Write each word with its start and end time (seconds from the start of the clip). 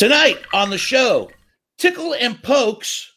Tonight 0.00 0.38
on 0.54 0.70
the 0.70 0.78
show, 0.78 1.30
tickle 1.76 2.14
and 2.14 2.42
pokes 2.42 3.16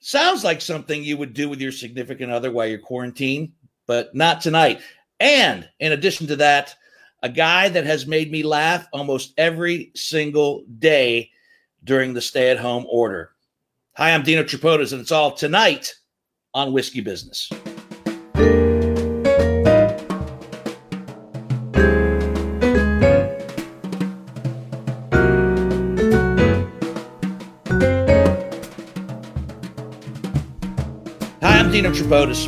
sounds 0.00 0.44
like 0.44 0.60
something 0.60 1.02
you 1.02 1.16
would 1.16 1.32
do 1.32 1.48
with 1.48 1.58
your 1.58 1.72
significant 1.72 2.30
other 2.30 2.52
while 2.52 2.66
you're 2.66 2.78
quarantined, 2.78 3.50
but 3.86 4.14
not 4.14 4.42
tonight. 4.42 4.82
And 5.20 5.66
in 5.80 5.92
addition 5.92 6.26
to 6.26 6.36
that, 6.36 6.74
a 7.22 7.30
guy 7.30 7.70
that 7.70 7.86
has 7.86 8.06
made 8.06 8.30
me 8.30 8.42
laugh 8.42 8.86
almost 8.92 9.32
every 9.38 9.90
single 9.94 10.66
day 10.78 11.30
during 11.84 12.12
the 12.12 12.20
stay 12.20 12.50
at 12.50 12.58
home 12.58 12.84
order. 12.90 13.30
Hi, 13.94 14.12
I'm 14.12 14.22
Dino 14.22 14.42
Tripodis, 14.42 14.92
and 14.92 15.00
it's 15.00 15.12
all 15.12 15.32
tonight 15.32 15.94
on 16.52 16.74
Whiskey 16.74 17.00
Business. 17.00 17.48
Tripodis. 32.08 32.46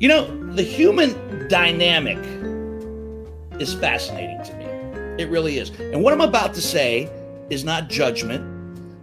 You 0.00 0.08
know, 0.08 0.54
the 0.54 0.62
human 0.62 1.48
dynamic 1.48 2.16
is 3.60 3.74
fascinating 3.74 4.42
to 4.42 4.54
me. 4.54 4.64
It 5.22 5.28
really 5.28 5.58
is. 5.58 5.68
And 5.78 6.02
what 6.02 6.14
I'm 6.14 6.22
about 6.22 6.54
to 6.54 6.62
say 6.62 7.10
is 7.50 7.62
not 7.62 7.90
judgment, 7.90 8.42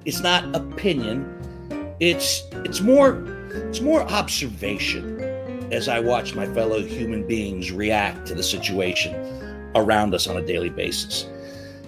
it's 0.04 0.20
not 0.20 0.56
opinion. 0.56 1.28
It's 2.00 2.42
it's 2.66 2.82
more 2.82 3.24
it's 3.70 3.82
more 3.82 4.02
observation 4.02 5.22
as 5.72 5.88
I 5.88 6.00
watch 6.00 6.34
my 6.34 6.48
fellow 6.48 6.82
human 6.82 7.28
beings 7.28 7.72
react 7.72 8.26
to 8.28 8.34
the 8.34 8.44
situation 8.44 9.14
around 9.76 10.16
us 10.16 10.26
on 10.28 10.38
a 10.38 10.42
daily 10.42 10.70
basis. 10.70 11.28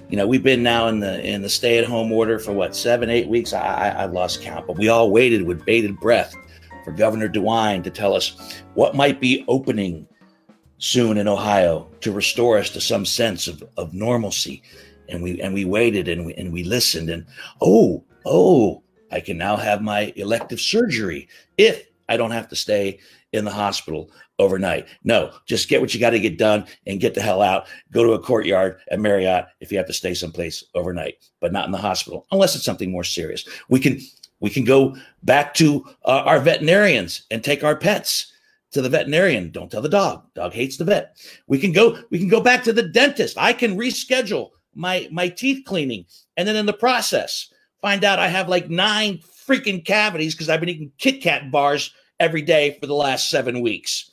You 0.10 0.18
know, 0.18 0.27
we've 0.27 0.44
been 0.44 0.62
now 0.62 0.90
in 0.90 0.99
the 0.99 1.26
in 1.26 1.41
the 1.41 1.49
stay-at-home 1.49 2.12
order 2.12 2.38
for 2.38 2.54
what 2.54 2.76
seven, 2.76 3.10
eight 3.10 3.27
weeks. 3.27 3.52
I, 3.52 3.90
I 3.90 4.05
lost 4.05 4.44
count, 4.44 4.68
but 4.68 4.77
we 4.77 4.90
all 4.90 5.10
waited 5.10 5.41
with 5.41 5.66
bated 5.66 5.99
breath 5.99 6.35
for 6.84 6.91
Governor 6.91 7.29
DeWine 7.29 7.84
to 7.84 7.89
tell 7.89 8.13
us 8.13 8.62
what 8.73 8.95
might 8.95 9.20
be 9.20 9.45
opening 9.48 10.07
soon 10.77 11.17
in 11.17 11.27
Ohio 11.27 11.89
to 12.01 12.12
restore 12.12 12.57
us 12.57 12.70
to 12.71 12.81
some 12.81 13.05
sense 13.05 13.48
of, 13.48 13.63
of 13.77 13.93
normalcy. 13.93 14.62
And 15.09 15.21
we 15.21 15.41
and 15.41 15.54
we 15.54 15.65
waited 15.65 16.07
and 16.07 16.26
we 16.26 16.34
and 16.35 16.51
we 16.51 16.63
listened 16.63 17.09
and 17.09 17.26
oh, 17.61 18.04
oh, 18.26 18.84
I 19.11 19.20
can 19.20 19.37
now 19.37 19.55
have 19.55 19.81
my 19.81 20.13
elective 20.15 20.59
surgery 20.59 21.27
if 21.57 21.87
I 22.09 22.17
don't 22.17 22.31
have 22.31 22.49
to 22.49 22.55
stay 22.55 22.99
in 23.31 23.45
the 23.45 23.51
hospital 23.51 24.11
overnight. 24.39 24.87
No, 25.04 25.31
just 25.45 25.70
get 25.70 25.81
what 25.81 25.93
you 25.93 25.99
got 25.99 26.11
to 26.11 26.20
get 26.20 26.37
done 26.37 26.65
and 26.87 26.99
get 26.99 27.13
the 27.13 27.21
hell 27.21 27.41
out. 27.41 27.67
Go 27.91 28.04
to 28.04 28.13
a 28.13 28.20
courtyard 28.20 28.79
at 28.91 28.99
Marriott 28.99 29.45
if 29.59 29.71
you 29.71 29.77
have 29.77 29.87
to 29.87 29.93
stay 29.93 30.13
someplace 30.13 30.63
overnight, 30.76 31.15
but 31.39 31.51
not 31.54 31.65
in 31.65 31.71
the 31.71 31.77
hospital 31.77 32.26
unless 32.31 32.55
it's 32.55 32.65
something 32.65 32.91
more 32.91 33.04
serious. 33.04 33.48
We 33.70 33.79
can 33.79 33.99
we 34.44 34.49
can 34.49 34.66
go 34.66 34.94
back 35.24 35.54
to 35.54 35.86
uh, 36.04 36.22
our 36.26 36.41
veterinarians 36.41 37.24
and 37.32 37.41
take 37.41 37.63
our 37.63 37.77
pets 37.77 38.34
to 38.72 38.82
the 38.82 38.90
veterinarian. 38.90 39.50
Don't 39.52 39.72
tell 39.72 39.82
the 39.82 39.88
dog. 39.88 40.26
Dog 40.35 40.52
hates 40.52 40.76
the 40.76 40.84
vet. 40.84 41.18
We 41.48 41.58
can 41.58 41.72
go. 41.72 41.98
We 42.10 42.20
can 42.20 42.27
go 42.27 42.41
back 42.41 42.62
to 42.66 42.74
the 42.74 42.84
dentist. 42.84 43.38
I 43.38 43.54
can 43.54 43.77
reschedule 43.77 44.50
my 44.76 45.08
my 45.12 45.30
teeth 45.30 45.63
cleaning, 45.66 46.05
and 46.35 46.46
then 46.46 46.58
in 46.58 46.66
the 46.66 46.74
process, 46.74 47.54
find 47.82 48.04
out 48.04 48.20
I 48.20 48.27
have 48.27 48.50
like 48.50 48.70
nine 48.70 49.20
freaking 49.48 49.84
cavities 49.84 50.35
because 50.35 50.50
I've 50.50 50.60
been 50.60 50.70
eating 50.70 50.91
Kit 50.98 51.22
Kat 51.22 51.50
bars 51.50 51.94
every 52.20 52.41
day 52.41 52.78
for 52.82 52.88
the 52.88 52.94
last 52.94 53.30
seven 53.30 53.62
weeks. 53.62 54.12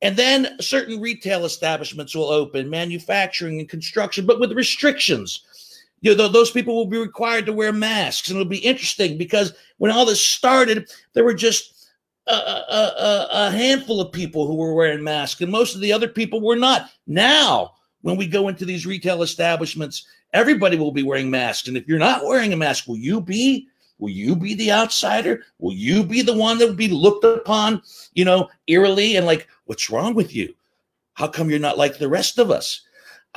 And 0.00 0.16
then 0.16 0.58
certain 0.58 1.02
retail 1.02 1.44
establishments 1.44 2.14
will 2.14 2.30
open, 2.30 2.70
manufacturing 2.70 3.60
and 3.60 3.68
construction, 3.68 4.24
but 4.24 4.40
with 4.40 4.52
restrictions. 4.52 5.44
You 6.02 6.16
know, 6.16 6.28
those 6.28 6.50
people 6.50 6.74
will 6.74 6.86
be 6.86 6.98
required 6.98 7.46
to 7.46 7.52
wear 7.52 7.72
masks, 7.72 8.28
and 8.28 8.38
it'll 8.38 8.48
be 8.48 8.58
interesting 8.58 9.18
because 9.18 9.52
when 9.78 9.90
all 9.90 10.06
this 10.06 10.24
started, 10.24 10.90
there 11.12 11.24
were 11.24 11.34
just 11.34 11.88
a, 12.26 12.32
a, 12.32 13.28
a, 13.32 13.50
handful 13.50 14.00
of 14.00 14.12
people 14.12 14.46
who 14.46 14.54
were 14.54 14.74
wearing 14.74 15.02
masks, 15.02 15.40
and 15.40 15.50
most 15.50 15.74
of 15.74 15.80
the 15.80 15.92
other 15.92 16.08
people 16.08 16.40
were 16.40 16.56
not. 16.56 16.90
Now, 17.06 17.72
when 18.02 18.16
we 18.16 18.26
go 18.26 18.48
into 18.48 18.64
these 18.64 18.86
retail 18.86 19.22
establishments, 19.22 20.06
everybody 20.32 20.78
will 20.78 20.92
be 20.92 21.02
wearing 21.02 21.30
masks. 21.30 21.68
And 21.68 21.76
if 21.76 21.86
you're 21.86 21.98
not 21.98 22.24
wearing 22.24 22.52
a 22.52 22.56
mask, 22.56 22.86
will 22.86 22.96
you 22.96 23.20
be? 23.20 23.68
Will 23.98 24.10
you 24.10 24.34
be 24.34 24.54
the 24.54 24.72
outsider? 24.72 25.42
Will 25.58 25.74
you 25.74 26.02
be 26.02 26.22
the 26.22 26.32
one 26.32 26.58
that 26.58 26.68
will 26.68 26.74
be 26.74 26.88
looked 26.88 27.24
upon, 27.24 27.82
you 28.14 28.24
know, 28.24 28.48
eerily 28.66 29.16
and 29.16 29.26
like, 29.26 29.46
what's 29.64 29.90
wrong 29.90 30.14
with 30.14 30.34
you? 30.34 30.54
How 31.14 31.28
come 31.28 31.50
you're 31.50 31.58
not 31.58 31.76
like 31.76 31.98
the 31.98 32.08
rest 32.08 32.38
of 32.38 32.50
us? 32.50 32.80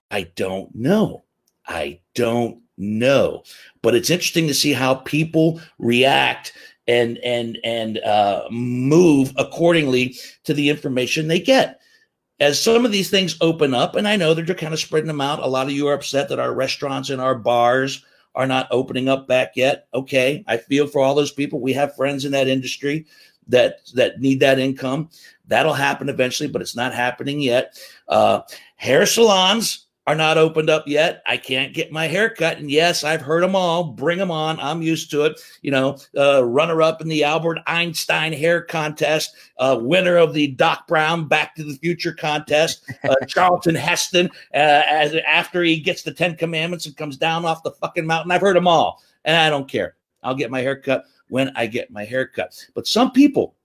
I 0.09 0.23
don't 0.35 0.73
know. 0.73 1.23
I 1.67 1.99
don't 2.15 2.61
know. 2.77 3.43
But 3.81 3.95
it's 3.95 4.09
interesting 4.09 4.47
to 4.47 4.53
see 4.53 4.73
how 4.73 4.95
people 4.95 5.61
react 5.79 6.53
and 6.87 7.17
and 7.19 7.57
and 7.63 7.99
uh, 7.99 8.45
move 8.51 9.33
accordingly 9.37 10.15
to 10.43 10.53
the 10.53 10.69
information 10.69 11.27
they 11.27 11.39
get. 11.39 11.79
As 12.39 12.61
some 12.61 12.85
of 12.85 12.91
these 12.91 13.09
things 13.09 13.37
open 13.41 13.73
up, 13.73 13.95
and 13.95 14.07
I 14.07 14.15
know 14.15 14.33
they're 14.33 14.55
kind 14.55 14.73
of 14.73 14.79
spreading 14.79 15.07
them 15.07 15.21
out. 15.21 15.39
A 15.39 15.47
lot 15.47 15.67
of 15.67 15.73
you 15.73 15.87
are 15.87 15.93
upset 15.93 16.29
that 16.29 16.39
our 16.39 16.53
restaurants 16.53 17.09
and 17.09 17.21
our 17.21 17.35
bars 17.35 18.03
are 18.35 18.47
not 18.47 18.67
opening 18.71 19.07
up 19.07 19.27
back 19.27 19.53
yet. 19.55 19.87
Okay, 19.93 20.43
I 20.47 20.57
feel 20.57 20.87
for 20.87 21.01
all 21.01 21.15
those 21.15 21.31
people. 21.31 21.61
We 21.61 21.73
have 21.73 21.95
friends 21.95 22.25
in 22.25 22.31
that 22.31 22.47
industry 22.47 23.05
that 23.47 23.79
that 23.93 24.19
need 24.19 24.39
that 24.41 24.59
income. 24.59 25.09
That'll 25.47 25.73
happen 25.73 26.09
eventually, 26.09 26.49
but 26.49 26.61
it's 26.61 26.75
not 26.75 26.93
happening 26.93 27.39
yet. 27.39 27.79
Uh, 28.07 28.41
hair 28.75 29.05
salons 29.05 29.87
are 30.05 30.15
not 30.15 30.37
opened 30.37 30.69
up 30.69 30.87
yet. 30.87 31.23
I 31.25 31.37
can't 31.37 31.73
get 31.73 31.91
my 31.91 32.07
hair 32.07 32.29
cut. 32.29 32.57
And 32.57 32.69
yes, 32.69 33.03
I've 33.03 33.21
heard 33.21 33.43
them 33.43 33.55
all. 33.55 33.85
Bring 33.85 34.17
them 34.17 34.31
on. 34.31 34.59
I'm 34.59 34.81
used 34.81 35.09
to 35.11 35.23
it. 35.23 35.39
You 35.61 35.71
know, 35.71 35.97
uh, 36.17 36.43
runner 36.43 36.81
up 36.81 37.01
in 37.01 37.07
the 37.07 37.23
Albert 37.23 37.59
Einstein 37.67 38.33
hair 38.33 38.61
contest, 38.61 39.33
uh, 39.59 39.77
winner 39.79 40.17
of 40.17 40.33
the 40.33 40.47
Doc 40.47 40.87
Brown 40.87 41.27
Back 41.27 41.55
to 41.55 41.63
the 41.63 41.75
Future 41.75 42.13
contest, 42.13 42.89
uh, 43.03 43.15
Charlton 43.27 43.75
Heston, 43.75 44.29
uh, 44.53 44.83
as 44.89 45.15
after 45.27 45.63
he 45.63 45.79
gets 45.79 46.03
the 46.03 46.13
Ten 46.13 46.35
Commandments 46.35 46.85
and 46.85 46.97
comes 46.97 47.15
down 47.15 47.45
off 47.45 47.63
the 47.63 47.71
fucking 47.71 48.05
mountain. 48.05 48.31
I've 48.31 48.41
heard 48.41 48.57
them 48.57 48.67
all. 48.67 49.01
And 49.25 49.37
I 49.37 49.49
don't 49.49 49.69
care. 49.69 49.95
I'll 50.21 50.35
get 50.35 50.51
my 50.51 50.61
hair 50.61 50.75
cut 50.75 51.05
when 51.29 51.51
I 51.55 51.65
get 51.65 51.91
my 51.91 52.03
hair 52.03 52.27
cut. 52.27 52.53
But 52.75 52.87
some 52.87 53.11
people, 53.11 53.55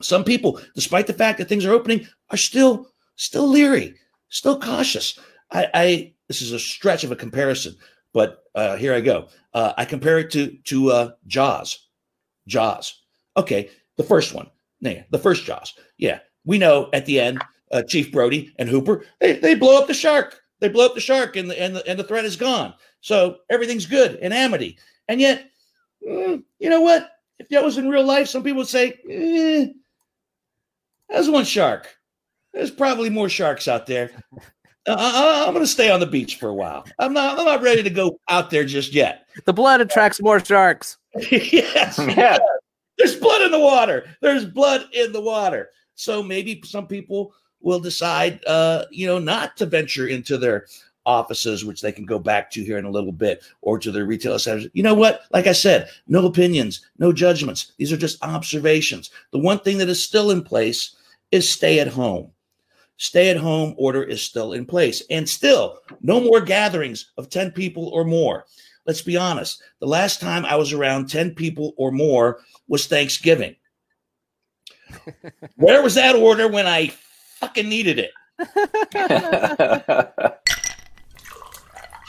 some 0.00 0.24
people, 0.24 0.58
despite 0.74 1.06
the 1.06 1.12
fact 1.12 1.38
that 1.38 1.48
things 1.48 1.66
are 1.66 1.72
opening, 1.72 2.06
are 2.30 2.36
still, 2.38 2.88
still 3.16 3.46
leery, 3.46 3.94
still 4.30 4.58
cautious. 4.58 5.18
I, 5.52 5.68
I 5.74 6.14
this 6.28 6.42
is 6.42 6.52
a 6.52 6.58
stretch 6.58 7.04
of 7.04 7.12
a 7.12 7.16
comparison, 7.16 7.76
but 8.12 8.44
uh, 8.54 8.76
here 8.76 8.94
I 8.94 9.00
go. 9.00 9.28
Uh, 9.54 9.72
I 9.76 9.84
compare 9.84 10.18
it 10.18 10.30
to 10.32 10.56
to 10.64 10.90
uh, 10.90 11.10
Jaws. 11.26 11.88
Jaws. 12.46 13.02
Okay, 13.36 13.70
the 13.96 14.04
first 14.04 14.34
one. 14.34 14.48
Yeah, 14.80 15.02
the 15.10 15.18
first 15.18 15.44
Jaws. 15.44 15.74
Yeah, 15.98 16.20
we 16.44 16.58
know 16.58 16.88
at 16.92 17.06
the 17.06 17.20
end, 17.20 17.42
uh, 17.70 17.82
Chief 17.82 18.10
Brody 18.10 18.52
and 18.58 18.68
Hooper 18.68 19.04
they, 19.20 19.34
they 19.34 19.54
blow 19.54 19.78
up 19.78 19.86
the 19.86 19.94
shark. 19.94 20.40
They 20.60 20.68
blow 20.68 20.86
up 20.86 20.94
the 20.94 21.00
shark, 21.00 21.36
and 21.36 21.50
the 21.50 21.60
and 21.60 21.76
the, 21.76 21.86
and 21.88 21.98
the 21.98 22.04
threat 22.04 22.24
is 22.24 22.36
gone. 22.36 22.74
So 23.00 23.38
everything's 23.50 23.86
good 23.86 24.16
in 24.16 24.32
Amity. 24.32 24.78
And 25.08 25.20
yet, 25.20 25.50
mm, 26.06 26.42
you 26.58 26.70
know 26.70 26.80
what? 26.80 27.10
If 27.38 27.48
that 27.48 27.64
was 27.64 27.78
in 27.78 27.88
real 27.88 28.04
life, 28.04 28.28
some 28.28 28.42
people 28.42 28.58
would 28.58 28.68
say, 28.68 28.94
eh, 29.10 29.66
"That's 31.08 31.28
one 31.28 31.44
shark." 31.44 31.94
There's 32.54 32.70
probably 32.70 33.10
more 33.10 33.28
sharks 33.28 33.66
out 33.66 33.86
there. 33.86 34.10
I, 34.86 35.44
am 35.46 35.54
going 35.54 35.64
to 35.64 35.70
stay 35.70 35.90
on 35.90 36.00
the 36.00 36.06
beach 36.06 36.36
for 36.36 36.48
a 36.48 36.54
while. 36.54 36.84
I'm 36.98 37.12
not. 37.12 37.38
I'm 37.38 37.44
not 37.44 37.62
ready 37.62 37.82
to 37.82 37.90
go 37.90 38.18
out 38.28 38.50
there 38.50 38.64
just 38.64 38.92
yet. 38.92 39.28
The 39.44 39.52
blood 39.52 39.80
attracts 39.80 40.20
more 40.20 40.40
sharks. 40.40 40.98
yes, 41.30 41.98
yeah. 42.16 42.38
There's 42.98 43.16
blood 43.16 43.42
in 43.42 43.50
the 43.50 43.58
water. 43.58 44.06
There's 44.20 44.44
blood 44.44 44.86
in 44.92 45.12
the 45.12 45.20
water. 45.20 45.70
So 45.94 46.22
maybe 46.22 46.60
some 46.64 46.86
people 46.86 47.34
will 47.60 47.80
decide, 47.80 48.44
uh, 48.46 48.86
you 48.90 49.06
know, 49.06 49.18
not 49.18 49.56
to 49.58 49.66
venture 49.66 50.08
into 50.08 50.36
their 50.36 50.66
offices, 51.06 51.64
which 51.64 51.80
they 51.80 51.92
can 51.92 52.04
go 52.04 52.18
back 52.18 52.50
to 52.50 52.62
here 52.62 52.78
in 52.78 52.84
a 52.84 52.90
little 52.90 53.12
bit, 53.12 53.44
or 53.60 53.78
to 53.78 53.90
their 53.90 54.04
retail 54.04 54.38
centers. 54.38 54.68
You 54.72 54.82
know 54.82 54.94
what? 54.94 55.22
Like 55.32 55.46
I 55.46 55.52
said, 55.52 55.88
no 56.06 56.26
opinions, 56.26 56.88
no 56.98 57.12
judgments. 57.12 57.72
These 57.76 57.92
are 57.92 57.96
just 57.96 58.22
observations. 58.24 59.10
The 59.30 59.38
one 59.38 59.60
thing 59.60 59.78
that 59.78 59.88
is 59.88 60.02
still 60.02 60.30
in 60.30 60.42
place 60.42 60.96
is 61.30 61.48
stay 61.48 61.80
at 61.80 61.88
home 61.88 62.32
stay 63.02 63.30
at 63.30 63.36
home 63.36 63.74
order 63.78 64.04
is 64.04 64.22
still 64.22 64.52
in 64.52 64.64
place. 64.64 65.02
And 65.10 65.28
still, 65.28 65.80
no 66.02 66.20
more 66.20 66.40
gatherings 66.40 67.10
of 67.18 67.28
10 67.28 67.50
people 67.50 67.88
or 67.88 68.04
more. 68.04 68.44
Let's 68.86 69.02
be 69.02 69.16
honest. 69.16 69.60
The 69.80 69.88
last 69.88 70.20
time 70.20 70.44
I 70.44 70.54
was 70.54 70.72
around 70.72 71.08
10 71.08 71.34
people 71.34 71.74
or 71.76 71.90
more 71.90 72.42
was 72.68 72.86
Thanksgiving. 72.86 73.56
Where 75.56 75.82
was 75.82 75.96
that 75.96 76.14
order 76.14 76.46
when 76.46 76.68
I 76.68 76.92
fucking 77.40 77.68
needed 77.68 77.98
it? 77.98 78.12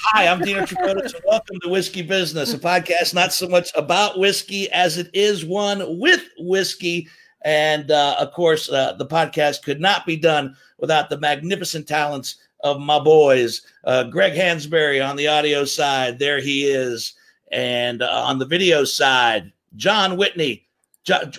Hi, 0.05 0.27
I'm 0.27 0.41
Dino 0.41 0.61
Tripodis, 0.61 1.15
and 1.15 1.23
welcome 1.25 1.59
to 1.63 1.69
Whiskey 1.69 2.03
Business, 2.03 2.53
a 2.53 2.59
podcast 2.59 3.15
not 3.15 3.33
so 3.33 3.47
much 3.47 3.71
about 3.73 4.19
whiskey 4.19 4.69
as 4.71 4.99
it 4.99 5.09
is 5.11 5.43
one 5.43 5.97
with 5.97 6.21
whiskey. 6.37 7.07
And 7.43 7.91
uh, 7.91 8.15
of 8.19 8.31
course, 8.31 8.69
uh, 8.69 8.93
the 8.93 9.05
podcast 9.05 9.63
could 9.63 9.81
not 9.81 10.05
be 10.05 10.15
done 10.15 10.55
without 10.77 11.09
the 11.09 11.19
magnificent 11.19 11.87
talents 11.87 12.35
of 12.61 12.79
my 12.79 12.99
boys. 12.99 13.61
Uh, 13.83 14.03
Greg 14.05 14.33
Hansberry 14.33 15.05
on 15.05 15.15
the 15.15 15.27
audio 15.27 15.65
side, 15.65 16.19
there 16.19 16.39
he 16.39 16.63
is. 16.63 17.13
And 17.51 18.01
uh, 18.01 18.09
on 18.25 18.39
the 18.39 18.45
video 18.45 18.83
side, 18.85 19.51
John 19.75 20.17
Whitney, 20.17 20.65
John, 21.03 21.33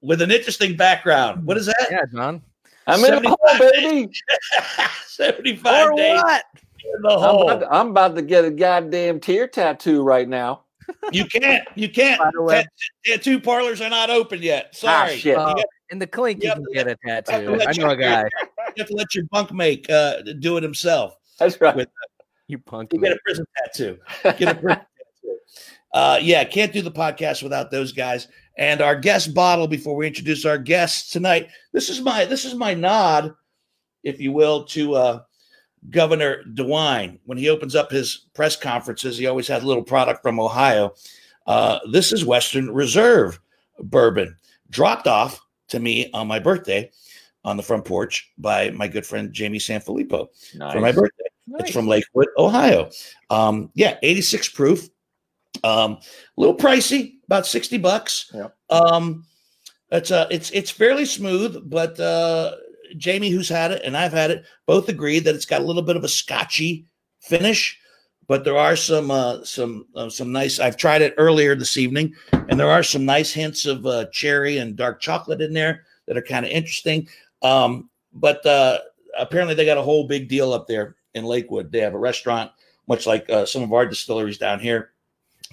with 0.00 0.22
an 0.22 0.30
interesting 0.30 0.76
background. 0.76 1.44
What 1.44 1.56
is 1.56 1.66
that? 1.66 1.88
Yeah, 1.90 2.04
John. 2.12 2.42
I'm 2.86 3.04
in 3.04 3.22
the 3.22 3.28
hole, 3.28 3.58
baby. 3.58 4.10
75 5.06 5.88
Or 5.88 5.96
days 5.96 6.22
what? 6.22 6.44
in 6.96 7.02
the 7.02 7.10
I'm 7.10 7.18
hole. 7.20 7.50
about, 7.50 7.60
to, 7.60 7.72
I'm 7.72 7.90
about 7.90 8.14
to 8.16 8.22
get 8.22 8.44
a 8.44 8.50
goddamn 8.50 9.20
tear 9.20 9.46
tattoo 9.46 10.02
right 10.02 10.28
now. 10.28 10.61
You 11.12 11.24
can't. 11.26 11.66
You 11.74 11.88
can't. 11.88 12.18
By 12.20 12.30
the 12.32 12.42
way- 12.42 12.54
Tat- 12.62 12.68
Tattoo 13.04 13.40
parlors 13.40 13.80
are 13.80 13.90
not 13.90 14.10
open 14.10 14.40
yet. 14.42 14.74
Sorry. 14.74 15.12
Ah, 15.14 15.16
shit. 15.16 15.36
Uh, 15.36 15.48
You 15.48 15.54
got- 15.56 15.64
in 15.90 15.98
the 15.98 16.06
clink, 16.06 16.42
you 16.42 16.48
Yep. 16.48 16.56
can 16.56 16.66
get 16.72 16.88
a 16.88 16.96
tattoo. 17.06 17.60
I 17.66 17.72
know 17.72 17.90
a 17.90 17.96
guy. 17.96 18.24
You 18.74 18.80
have 18.80 18.88
to 18.88 18.94
let 18.94 19.14
your 19.14 19.24
bunkmate 19.26 19.90
uh, 19.90 20.22
do 20.40 20.56
it 20.56 20.62
himself. 20.62 21.14
That's 21.38 21.60
right. 21.60 21.76
With- 21.76 21.88
You 22.46 22.58
punk. 22.58 22.92
You 22.94 23.00
get 23.00 23.12
a 23.12 23.18
prison 23.24 23.44
tattoo. 23.58 23.98
Get 24.22 24.42
a 24.42 24.54
prison 24.54 24.80
tattoo. 24.80 25.38
Uh, 25.92 26.18
yeah, 26.22 26.42
can't 26.44 26.72
do 26.72 26.80
the 26.80 26.90
podcast 26.90 27.42
without 27.42 27.70
those 27.70 27.92
guys. 27.92 28.28
And 28.56 28.80
our 28.80 28.96
guest 28.96 29.34
bottle 29.34 29.66
before 29.68 29.94
we 29.94 30.06
introduce 30.06 30.46
our 30.46 30.56
guests 30.56 31.10
tonight. 31.10 31.48
This 31.74 31.90
is 31.90 32.00
my 32.00 32.24
this 32.24 32.44
is 32.46 32.54
my 32.54 32.72
nod, 32.72 33.34
if 34.02 34.20
you 34.20 34.32
will, 34.32 34.64
to 34.66 34.94
uh, 34.94 35.20
Governor 35.90 36.42
DeWine 36.54 37.18
when 37.24 37.38
he 37.38 37.48
opens 37.48 37.74
up 37.74 37.90
his 37.90 38.26
press 38.34 38.56
conferences. 38.56 39.18
He 39.18 39.26
always 39.26 39.48
has 39.48 39.62
a 39.62 39.66
little 39.66 39.82
product 39.82 40.22
from 40.22 40.38
Ohio. 40.38 40.94
Uh, 41.46 41.80
this 41.90 42.12
is 42.12 42.24
Western 42.24 42.70
Reserve 42.70 43.40
bourbon, 43.80 44.36
dropped 44.70 45.06
off 45.06 45.40
to 45.68 45.80
me 45.80 46.10
on 46.12 46.28
my 46.28 46.38
birthday 46.38 46.90
on 47.44 47.56
the 47.56 47.62
front 47.62 47.84
porch 47.84 48.30
by 48.38 48.70
my 48.70 48.86
good 48.86 49.04
friend 49.04 49.32
Jamie 49.32 49.58
Sanfilippo 49.58 50.28
Nice. 50.54 50.72
for 50.72 50.80
my 50.80 50.92
birthday. 50.92 51.24
It's 51.58 51.72
from 51.72 51.88
Lakewood, 51.88 52.28
Ohio. 52.38 52.88
Um, 53.28 53.70
yeah, 53.74 53.98
86 54.02 54.50
proof. 54.50 54.88
Um, 55.64 55.92
a 55.92 56.00
little 56.36 56.56
pricey, 56.56 57.14
about 57.26 57.46
60 57.46 57.78
bucks. 57.78 58.30
Yeah. 58.32 58.48
Um, 58.70 59.24
it's 59.90 60.10
uh 60.10 60.26
it's 60.30 60.50
it's 60.52 60.70
fairly 60.70 61.04
smooth, 61.04 61.68
but 61.68 62.00
uh 62.00 62.52
Jamie, 62.96 63.30
who's 63.30 63.48
had 63.48 63.72
it, 63.72 63.82
and 63.84 63.96
I've 63.96 64.12
had 64.12 64.30
it, 64.30 64.44
both 64.66 64.88
agreed 64.88 65.20
that 65.20 65.34
it's 65.34 65.46
got 65.46 65.60
a 65.60 65.64
little 65.64 65.82
bit 65.82 65.96
of 65.96 66.04
a 66.04 66.08
scotchy 66.08 66.86
finish, 67.20 67.78
but 68.28 68.44
there 68.44 68.56
are 68.56 68.76
some 68.76 69.10
uh 69.10 69.44
some 69.44 69.86
uh, 69.94 70.08
some 70.08 70.32
nice 70.32 70.58
I've 70.58 70.76
tried 70.76 71.02
it 71.02 71.14
earlier 71.18 71.54
this 71.54 71.76
evening, 71.76 72.14
and 72.32 72.58
there 72.58 72.70
are 72.70 72.82
some 72.82 73.04
nice 73.04 73.32
hints 73.32 73.66
of 73.66 73.86
uh 73.86 74.06
cherry 74.12 74.58
and 74.58 74.76
dark 74.76 75.00
chocolate 75.00 75.40
in 75.40 75.52
there 75.52 75.84
that 76.06 76.16
are 76.16 76.22
kind 76.22 76.44
of 76.44 76.52
interesting. 76.52 77.08
Um, 77.42 77.90
but 78.12 78.44
uh 78.46 78.78
apparently 79.18 79.54
they 79.54 79.64
got 79.64 79.78
a 79.78 79.82
whole 79.82 80.06
big 80.06 80.28
deal 80.28 80.52
up 80.52 80.66
there 80.66 80.96
in 81.14 81.24
Lakewood. 81.24 81.70
They 81.70 81.80
have 81.80 81.94
a 81.94 81.98
restaurant, 81.98 82.50
much 82.88 83.06
like 83.06 83.28
uh, 83.30 83.46
some 83.46 83.62
of 83.62 83.72
our 83.72 83.86
distilleries 83.86 84.38
down 84.38 84.60
here. 84.60 84.90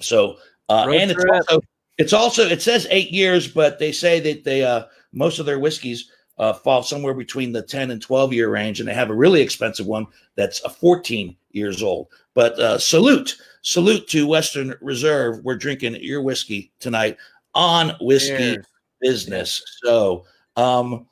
So, 0.00 0.36
uh, 0.68 0.84
Road 0.86 0.96
and 0.96 1.10
it's 1.10 1.24
also 1.24 1.60
it's 1.98 2.12
also 2.12 2.46
it 2.46 2.62
says 2.62 2.86
eight 2.90 3.10
years, 3.10 3.48
but 3.48 3.78
they 3.78 3.92
say 3.92 4.20
that 4.20 4.44
they 4.44 4.64
uh, 4.64 4.84
most 5.12 5.38
of 5.38 5.46
their 5.46 5.58
whiskeys 5.58 6.10
uh, 6.40 6.54
fall 6.54 6.82
somewhere 6.82 7.12
between 7.12 7.52
the 7.52 7.62
ten 7.62 7.90
and 7.90 8.00
twelve 8.00 8.32
year 8.32 8.48
range, 8.48 8.80
and 8.80 8.88
they 8.88 8.94
have 8.94 9.10
a 9.10 9.14
really 9.14 9.42
expensive 9.42 9.86
one 9.86 10.06
that's 10.34 10.62
a 10.64 10.70
fourteen 10.70 11.36
years 11.52 11.82
old. 11.82 12.08
But 12.34 12.58
uh, 12.58 12.78
salute, 12.78 13.36
salute 13.60 14.08
to 14.08 14.26
Western 14.26 14.74
Reserve. 14.80 15.44
We're 15.44 15.56
drinking 15.56 15.96
your 15.96 16.22
whiskey 16.22 16.72
tonight 16.80 17.18
on 17.54 17.92
whiskey 18.00 18.56
business. 19.02 19.62
So, 19.84 20.24
um, 20.56 21.06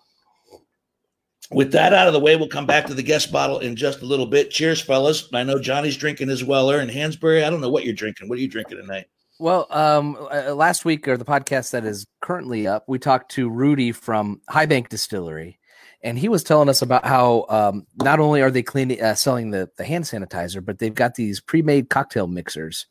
with 1.50 1.72
that 1.72 1.92
out 1.92 2.06
of 2.06 2.14
the 2.14 2.20
way, 2.20 2.36
we'll 2.36 2.48
come 2.48 2.66
back 2.66 2.86
to 2.86 2.94
the 2.94 3.02
guest 3.02 3.30
bottle 3.30 3.58
in 3.58 3.76
just 3.76 4.00
a 4.00 4.06
little 4.06 4.26
bit. 4.26 4.50
Cheers, 4.50 4.80
fellas. 4.80 5.28
I 5.34 5.42
know 5.44 5.58
Johnny's 5.58 5.96
drinking 5.96 6.28
his 6.28 6.42
Weller 6.42 6.78
and 6.78 6.90
Hansberry. 6.90 7.44
I 7.44 7.50
don't 7.50 7.60
know 7.60 7.70
what 7.70 7.84
you're 7.84 7.94
drinking. 7.94 8.30
What 8.30 8.38
are 8.38 8.42
you 8.42 8.48
drinking 8.48 8.78
tonight? 8.78 9.08
Well, 9.38 9.67
um, 9.70 10.17
uh, 10.32 10.52
last 10.55 10.85
week 10.85 11.06
or 11.06 11.17
the 11.17 11.25
podcast 11.25 11.70
that 11.70 11.85
is 11.85 12.06
currently 12.20 12.67
up, 12.67 12.85
we 12.88 12.99
talked 12.99 13.31
to 13.32 13.49
Rudy 13.49 13.93
from 13.93 14.40
High 14.49 14.67
Bank 14.67 14.88
Distillery, 14.88 15.61
and 16.02 16.19
he 16.19 16.29
was 16.29 16.43
telling 16.43 16.69
us 16.69 16.82
about 16.82 17.05
how 17.06 17.46
um, 17.49 17.87
not 17.99 18.19
only 18.19 18.43
are 18.43 18.50
they 18.50 18.64
cleaning, 18.64 19.00
uh, 19.00 19.14
selling 19.14 19.50
the 19.50 19.70
the 19.76 19.85
hand 19.85 20.05
sanitizer, 20.05 20.64
but 20.64 20.79
they've 20.81 20.94
got 20.94 21.14
these 21.14 21.40
pre-made 21.40 21.88
cocktail 21.88 22.26
mixers. 22.26 22.87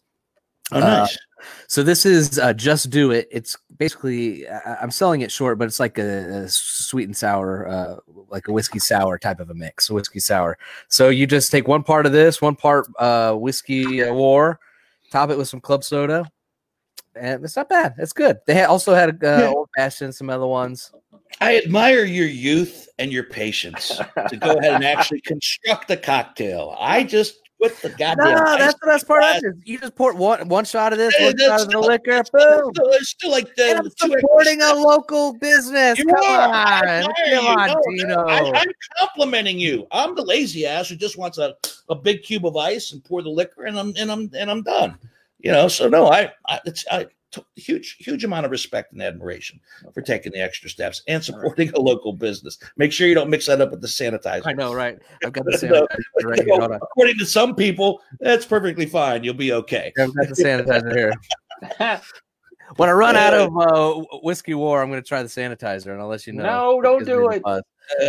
Oh, 0.72 0.78
Uh, 0.78 0.82
nice. 0.82 1.18
So 1.68 1.84
this 1.84 2.06
is 2.06 2.40
uh, 2.40 2.54
just 2.54 2.90
do 2.90 3.12
it. 3.12 3.28
It's 3.30 3.58
basically 3.78 4.48
I- 4.48 4.78
I'm 4.82 4.92
selling 4.92 5.22
it 5.22 5.32
short, 5.32 5.60
but 5.60 5.66
it's 5.66 5.80
like 5.82 5.98
a, 5.98 6.44
a 6.44 6.48
sweet 6.50 7.06
and 7.06 7.16
sour, 7.16 7.68
uh, 7.68 7.96
like 8.30 8.48
a 8.48 8.54
whiskey 8.54 8.80
sour 8.80 9.18
type 9.20 9.42
of 9.42 9.50
a 9.50 9.54
mix, 9.54 9.90
a 9.90 9.94
whiskey 9.94 10.20
sour. 10.22 10.58
So 10.88 11.10
you 11.10 11.28
just 11.28 11.52
take 11.52 11.68
one 11.68 11.84
part 11.84 12.06
of 12.06 12.14
this, 12.14 12.42
one 12.42 12.56
part 12.56 12.88
uh, 13.00 13.34
whiskey 13.34 14.02
uh, 14.04 14.14
war, 14.14 14.60
top 15.12 15.30
it 15.30 15.38
with 15.38 15.48
some 15.50 15.62
club 15.62 15.84
soda, 15.84 16.30
and 17.20 17.44
it's 17.44 17.56
not 17.56 17.70
bad. 17.70 17.96
It's 17.98 18.14
good. 18.14 18.38
They 18.46 18.64
also 18.64 18.94
had 18.94 19.24
uh, 19.24 19.28
Yeah. 19.28 19.48
old 19.50 19.70
fashioned, 19.76 20.16
some 20.16 20.30
other 20.30 20.48
ones. 20.48 20.92
I 21.42 21.58
admire 21.58 22.04
your 22.06 22.28
youth 22.28 22.88
and 23.00 23.12
your 23.12 23.24
patience 23.24 24.02
to 24.30 24.38
go 24.38 24.58
ahead 24.58 24.74
and 24.74 24.84
actually 24.84 25.22
construct 25.22 25.92
a 25.92 25.98
cocktail. 25.98 26.76
I 26.80 27.04
just 27.04 27.36
put 27.62 27.80
the 27.82 27.90
No, 27.90 27.96
goddamn. 27.96 28.38
ice 28.48 28.58
that's 28.60 28.80
the 28.80 28.88
best 28.88 29.08
part. 29.08 29.24
Of 29.24 29.44
it. 29.44 29.56
You 29.64 29.78
just 29.80 29.96
pour 29.96 30.14
one 30.14 30.48
one 30.48 30.66
shot 30.66 30.94
of 30.94 31.00
this, 31.00 31.14
Hey, 31.16 31.26
one 31.26 31.36
that's 31.38 31.50
shot 31.50 31.62
of 31.62 31.70
the 31.70 31.80
liquor, 31.80 32.12
It's 32.12 32.30
still, 32.30 32.62
boom. 32.64 32.74
still- 32.74 32.92
it's 32.94 33.10
still 33.10 33.32
like 33.32 33.56
the, 33.56 33.64
And 33.66 33.78
I'm 33.80 33.84
the 33.84 33.90
two 33.92 33.96
extra 34.06 34.20
supporting 34.22 34.62
a 34.64 34.74
local 34.74 35.34
business. 35.34 36.00
You 36.00 36.06
Come 36.08 36.24
are. 36.26 36.42
I 36.54 36.80
on, 36.80 36.88
admire 36.88 37.14
come 37.36 37.46
you. 37.46 37.50
on, 37.52 37.68
No, 37.68 37.82
Dino. 37.90 38.26
I, 38.28 38.60
I'm 38.62 38.72
complimenting 39.00 39.60
you. 39.60 39.86
I'm 39.92 40.16
the 40.16 40.24
lazy 40.24 40.66
ass 40.66 40.90
who 40.90 40.96
just 40.96 41.18
wants 41.18 41.38
a, 41.38 41.56
a 41.90 41.96
big 41.96 42.24
cube 42.24 42.46
of 42.48 42.58
ice 42.58 42.94
and 42.94 43.04
pour 43.04 43.22
the 43.22 43.30
liquor, 43.30 43.66
and 43.66 43.78
I'm 43.80 43.94
and 43.98 44.12
I'm 44.12 44.32
and 44.36 44.50
I'm 44.50 44.64
done. 44.64 44.98
You 45.40 45.52
know, 45.52 45.68
so 45.68 45.88
no, 45.88 46.08
I, 46.08 46.32
I 46.48 46.60
it's 46.66 46.86
I 46.90 47.06
t- 47.32 47.46
huge 47.56 47.98
huge 48.00 48.24
amount 48.24 48.46
of 48.46 48.52
respect 48.52 48.94
and 48.94 49.02
admiration 49.02 49.60
for 49.94 50.02
taking 50.02 50.32
the 50.32 50.42
extra 50.42 50.70
steps 50.70 51.02
and 51.08 51.24
supporting 51.24 51.72
a 51.74 51.80
local 51.80 52.14
business. 52.14 52.58
Make 52.78 52.92
sure 52.92 53.08
you 53.08 53.16
don't 53.16 53.30
mix 53.30 53.46
that 53.46 53.62
up 53.62 53.72
with 53.72 53.82
the 53.82 53.88
sanitizer. 53.88 54.42
I 54.46 54.54
know, 54.54 54.74
right? 54.74 54.98
I've 55.24 55.34
got 55.34 55.46
the 55.46 55.52
sanitizer 55.58 56.30
right 56.30 56.44
here. 56.44 56.60
Hold 56.60 56.72
on. 56.72 56.80
According 56.82 57.18
to 57.20 57.26
some 57.26 57.56
people, 57.56 58.02
that's 58.20 58.46
perfectly 58.46 58.86
fine. 58.86 59.24
You'll 59.24 59.36
be 59.36 59.54
okay. 59.54 59.94
I've 60.00 60.16
got 60.16 60.28
the 60.28 60.36
sanitizer 60.36 60.96
here. 60.96 61.14
When 62.76 62.90
I 62.90 62.92
run 62.92 63.16
out 63.16 63.34
of 63.34 63.58
uh, 63.58 63.94
whiskey 64.24 64.54
war, 64.54 64.82
I'm 64.84 64.90
going 64.90 65.02
to 65.02 65.08
try 65.08 65.24
the 65.24 65.30
sanitizer, 65.30 65.94
and 65.94 66.02
I'll 66.02 66.08
let 66.08 66.28
you 66.28 66.34
know. 66.34 66.44
No, 66.44 66.82
don't 66.82 67.06
do 67.06 67.30
it. 67.30 67.42
Uh, 67.46 67.62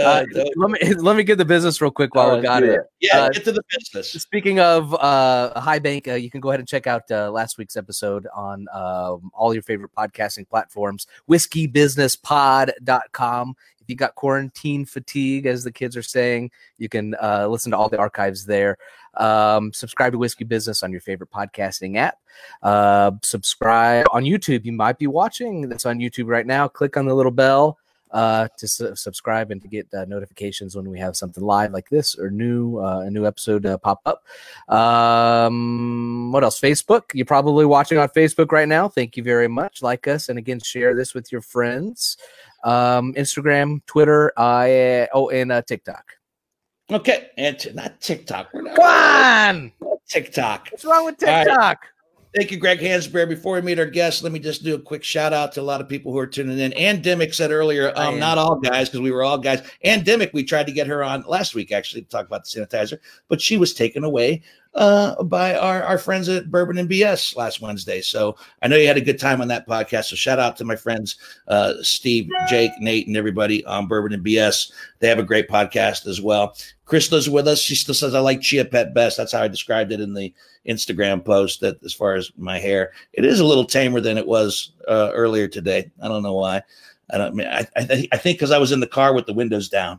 Uh, 0.02 0.24
don't- 0.34 0.50
let 0.56 0.70
me 0.72 0.94
let 0.98 1.14
me 1.16 1.22
get 1.22 1.38
the 1.38 1.44
business 1.44 1.80
real 1.80 1.92
quick 1.92 2.12
while 2.16 2.30
All 2.30 2.32
we 2.32 2.38
right, 2.38 2.42
got 2.42 2.60
do 2.60 2.72
it. 2.72 2.80
yeah, 2.98 3.20
uh, 3.20 3.28
get 3.28 3.44
to 3.44 3.52
the 3.52 3.62
business. 3.70 4.10
Speaking 4.10 4.58
of 4.58 4.92
uh, 4.94 5.60
High 5.60 5.78
Bank, 5.78 6.08
uh, 6.08 6.14
you 6.14 6.28
can 6.32 6.40
go 6.40 6.48
ahead 6.50 6.58
and 6.58 6.68
check 6.68 6.88
out 6.88 7.08
uh, 7.12 7.30
last 7.30 7.58
week's 7.58 7.76
episode 7.76 8.26
on 8.34 8.66
um, 8.72 9.30
all 9.32 9.54
your 9.54 9.62
favorite 9.62 9.92
podcasting 9.96 10.48
platforms, 10.48 11.06
whiskeybusinesspod.com. 11.30 13.54
If 13.80 13.88
you 13.88 13.94
got 13.96 14.14
quarantine 14.16 14.84
fatigue, 14.84 15.46
as 15.46 15.62
the 15.64 15.72
kids 15.72 15.96
are 15.96 16.02
saying, 16.02 16.50
you 16.78 16.88
can 16.88 17.14
uh, 17.22 17.46
listen 17.48 17.70
to 17.70 17.78
all 17.78 17.88
the 17.88 17.98
archives 17.98 18.44
there. 18.44 18.76
Um, 19.18 19.72
subscribe 19.72 20.12
to 20.12 20.18
Whiskey 20.18 20.44
Business 20.44 20.82
on 20.82 20.92
your 20.92 21.00
favorite 21.00 21.30
podcasting 21.30 21.96
app. 21.96 22.18
Uh, 22.62 23.12
subscribe 23.22 24.06
on 24.12 24.24
YouTube. 24.24 24.64
You 24.64 24.72
might 24.72 24.98
be 24.98 25.06
watching 25.06 25.68
this 25.68 25.84
on 25.86 25.98
YouTube 25.98 26.28
right 26.28 26.46
now. 26.46 26.68
Click 26.68 26.96
on 26.96 27.06
the 27.06 27.14
little 27.14 27.32
bell 27.32 27.78
uh, 28.10 28.48
to 28.56 28.68
su- 28.68 28.94
subscribe 28.94 29.50
and 29.50 29.60
to 29.62 29.68
get 29.68 29.92
uh, 29.92 30.04
notifications 30.06 30.76
when 30.76 30.88
we 30.88 30.98
have 30.98 31.16
something 31.16 31.44
live 31.44 31.72
like 31.72 31.88
this 31.90 32.18
or 32.18 32.30
new 32.30 32.78
uh, 32.78 33.00
a 33.00 33.10
new 33.10 33.26
episode 33.26 33.66
uh, 33.66 33.76
pop 33.78 34.00
up. 34.06 34.24
Um, 34.72 36.32
what 36.32 36.44
else? 36.44 36.60
Facebook. 36.60 37.02
You're 37.12 37.26
probably 37.26 37.66
watching 37.66 37.98
on 37.98 38.08
Facebook 38.08 38.52
right 38.52 38.68
now. 38.68 38.88
Thank 38.88 39.16
you 39.16 39.22
very 39.22 39.48
much. 39.48 39.82
Like 39.82 40.06
us 40.08 40.28
and 40.28 40.38
again 40.38 40.60
share 40.60 40.94
this 40.94 41.14
with 41.14 41.30
your 41.32 41.40
friends. 41.40 42.16
Um, 42.64 43.14
Instagram, 43.14 43.84
Twitter, 43.86 44.32
uh, 44.36 45.06
oh, 45.12 45.28
and 45.30 45.52
uh, 45.52 45.62
TikTok. 45.62 46.17
Okay, 46.90 47.28
and 47.36 47.74
not 47.74 48.00
TikTok. 48.00 48.48
We're 48.54 48.62
not 48.62 48.76
Come 48.76 48.84
on! 48.86 49.72
not 49.80 49.98
TikTok. 50.08 50.68
What's 50.70 50.84
wrong 50.84 51.04
with 51.04 51.22
All 51.22 51.28
right. 51.28 51.44
TikTok? 51.44 51.86
Thank 52.34 52.50
you, 52.50 52.58
Greg 52.58 52.78
Hansberry. 52.78 53.28
Before 53.28 53.54
we 53.54 53.62
meet 53.62 53.78
our 53.78 53.86
guests, 53.86 54.22
let 54.22 54.32
me 54.32 54.38
just 54.38 54.62
do 54.62 54.74
a 54.74 54.78
quick 54.78 55.02
shout 55.02 55.32
out 55.32 55.52
to 55.52 55.60
a 55.60 55.62
lot 55.62 55.80
of 55.80 55.88
people 55.88 56.12
who 56.12 56.18
are 56.18 56.26
tuning 56.26 56.58
in. 56.58 56.72
And 56.74 57.02
Dimmick 57.02 57.32
said 57.34 57.50
earlier, 57.50 57.92
um, 57.96 58.18
not 58.18 58.36
all 58.38 58.56
guys, 58.56 58.88
because 58.88 59.00
we 59.00 59.10
were 59.10 59.22
all 59.22 59.38
guys. 59.38 59.62
And 59.82 60.04
Dimmick, 60.04 60.32
we 60.34 60.44
tried 60.44 60.66
to 60.66 60.72
get 60.72 60.86
her 60.86 61.02
on 61.02 61.24
last 61.26 61.54
week 61.54 61.72
actually 61.72 62.02
to 62.02 62.08
talk 62.08 62.26
about 62.26 62.44
the 62.44 62.50
sanitizer, 62.50 62.98
but 63.28 63.40
she 63.40 63.56
was 63.56 63.72
taken 63.72 64.04
away 64.04 64.42
uh, 64.78 65.20
by 65.24 65.56
our, 65.56 65.82
our 65.82 65.98
friends 65.98 66.28
at 66.28 66.52
Bourbon 66.52 66.78
and 66.78 66.88
BS 66.88 67.34
last 67.36 67.60
Wednesday. 67.60 68.00
So 68.00 68.36
I 68.62 68.68
know 68.68 68.76
you 68.76 68.86
had 68.86 68.96
a 68.96 69.02
good 69.02 69.18
time 69.18 69.40
on 69.40 69.48
that 69.48 69.66
podcast. 69.66 70.04
So 70.04 70.16
shout 70.16 70.38
out 70.38 70.56
to 70.56 70.64
my 70.64 70.76
friends 70.76 71.16
uh, 71.48 71.74
Steve, 71.82 72.30
Jake, 72.48 72.70
Nate, 72.78 73.08
and 73.08 73.16
everybody 73.16 73.64
on 73.66 73.88
Bourbon 73.88 74.12
and 74.12 74.24
BS. 74.24 74.70
They 75.00 75.08
have 75.08 75.18
a 75.18 75.24
great 75.24 75.48
podcast 75.48 76.06
as 76.06 76.22
well. 76.22 76.56
Krista's 76.86 77.28
with 77.28 77.48
us. 77.48 77.58
She 77.58 77.74
still 77.74 77.94
says 77.94 78.14
I 78.14 78.20
like 78.20 78.40
Chia 78.40 78.64
Pet 78.64 78.94
best. 78.94 79.16
That's 79.16 79.32
how 79.32 79.42
I 79.42 79.48
described 79.48 79.90
it 79.90 80.00
in 80.00 80.14
the 80.14 80.32
Instagram 80.66 81.24
post. 81.24 81.60
That 81.60 81.82
as 81.84 81.92
far 81.92 82.14
as 82.14 82.30
my 82.36 82.60
hair, 82.60 82.92
it 83.12 83.24
is 83.24 83.40
a 83.40 83.44
little 83.44 83.64
tamer 83.64 84.00
than 84.00 84.16
it 84.16 84.26
was 84.28 84.72
uh, 84.86 85.10
earlier 85.12 85.48
today. 85.48 85.90
I 86.00 86.06
don't 86.06 86.22
know 86.22 86.34
why. 86.34 86.62
I 87.10 87.18
don't. 87.18 87.32
I 87.32 87.34
mean, 87.34 87.48
I, 87.48 87.66
I, 87.74 87.84
th- 87.84 88.08
I 88.12 88.16
think 88.16 88.38
because 88.38 88.52
I 88.52 88.58
was 88.58 88.70
in 88.70 88.78
the 88.78 88.86
car 88.86 89.12
with 89.12 89.26
the 89.26 89.34
windows 89.34 89.68
down. 89.68 89.98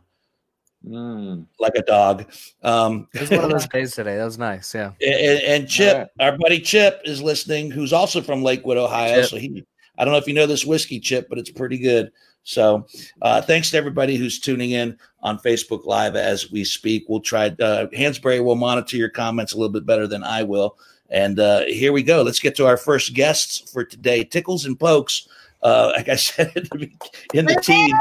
Mm. 0.86 1.46
like 1.58 1.74
a 1.76 1.82
dog. 1.82 2.32
Um, 2.62 3.06
It 3.14 3.20
was 3.20 3.30
one 3.30 3.44
of 3.44 3.50
those 3.50 3.68
days 3.72 3.94
today. 3.94 4.16
That 4.16 4.24
was 4.24 4.38
nice. 4.38 4.74
Yeah. 4.74 4.92
and, 5.00 5.40
and 5.42 5.68
Chip, 5.68 5.92
Alright. 5.94 6.08
our 6.20 6.38
buddy 6.38 6.58
Chip, 6.60 7.00
is 7.04 7.22
listening, 7.22 7.70
who's 7.70 7.92
also 7.92 8.20
from 8.22 8.42
Lakewood, 8.42 8.78
Ohio. 8.78 9.20
Chip. 9.20 9.30
So 9.30 9.36
he, 9.36 9.64
I 9.98 10.04
don't 10.04 10.12
know 10.12 10.18
if 10.18 10.26
you 10.26 10.32
know 10.34 10.46
this 10.46 10.64
whiskey, 10.64 10.98
Chip, 10.98 11.28
but 11.28 11.38
it's 11.38 11.50
pretty 11.50 11.78
good. 11.78 12.10
So 12.44 12.86
uh, 13.20 13.42
thanks 13.42 13.70
to 13.70 13.76
everybody 13.76 14.16
who's 14.16 14.40
tuning 14.40 14.70
in 14.70 14.96
on 15.22 15.38
Facebook 15.38 15.84
Live 15.84 16.16
as 16.16 16.50
we 16.50 16.64
speak. 16.64 17.04
We'll 17.08 17.20
try. 17.20 17.48
Uh, 17.48 17.86
Hansberry 17.88 18.42
will 18.42 18.56
monitor 18.56 18.96
your 18.96 19.10
comments 19.10 19.52
a 19.52 19.56
little 19.58 19.72
bit 19.72 19.84
better 19.84 20.06
than 20.06 20.24
I 20.24 20.42
will. 20.42 20.78
And 21.10 21.38
uh, 21.38 21.66
here 21.66 21.92
we 21.92 22.02
go. 22.02 22.22
Let's 22.22 22.38
get 22.38 22.56
to 22.56 22.66
our 22.66 22.78
first 22.78 23.12
guests 23.12 23.70
for 23.70 23.84
today. 23.84 24.24
Tickles 24.24 24.64
and 24.64 24.78
pokes. 24.80 25.28
Uh, 25.62 25.92
like 25.94 26.08
I 26.08 26.16
said 26.28 26.52
in 26.56 26.80
the, 26.80 26.90
in 27.34 27.46
the 27.46 27.56
team, 27.56 27.94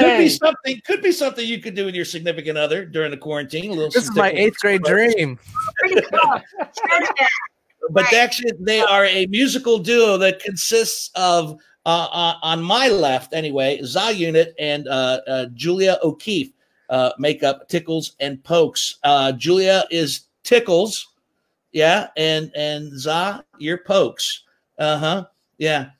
could 0.00 0.18
be 0.18 0.28
something. 0.28 0.80
Could 0.86 1.02
be 1.02 1.12
something 1.12 1.46
you 1.46 1.60
could 1.60 1.74
do 1.74 1.84
with 1.84 1.94
your 1.94 2.04
significant 2.04 2.56
other 2.56 2.84
during 2.84 3.10
the 3.10 3.16
quarantine. 3.16 3.70
A 3.70 3.74
little. 3.74 3.90
This 3.90 4.04
is 4.04 4.14
my 4.14 4.30
eighth 4.30 4.58
grade 4.60 4.82
dream. 4.82 5.38
But 7.90 8.04
Right. 8.04 8.14
actually 8.14 8.52
they 8.58 8.80
are 8.80 9.04
a 9.04 9.26
musical 9.26 9.78
duo 9.78 10.16
that 10.18 10.40
consists 10.40 11.10
of 11.14 11.56
uh, 11.84 12.08
uh, 12.10 12.34
on 12.42 12.62
my 12.62 12.88
left 12.88 13.32
anyway 13.32 13.80
za 13.82 14.10
unit 14.12 14.54
and 14.58 14.88
uh, 14.88 15.20
uh, 15.28 15.46
julia 15.54 15.98
o'keefe 16.02 16.52
uh, 16.90 17.12
make 17.18 17.44
up 17.44 17.68
tickles 17.68 18.16
and 18.18 18.42
pokes 18.42 18.96
uh, 19.04 19.30
julia 19.32 19.84
is 19.90 20.22
tickles 20.42 21.06
yeah 21.72 22.08
and 22.16 22.50
and 22.56 22.90
za 22.98 23.44
you're 23.58 23.78
pokes 23.78 24.42
uh-huh 24.78 25.24
yeah 25.58 25.90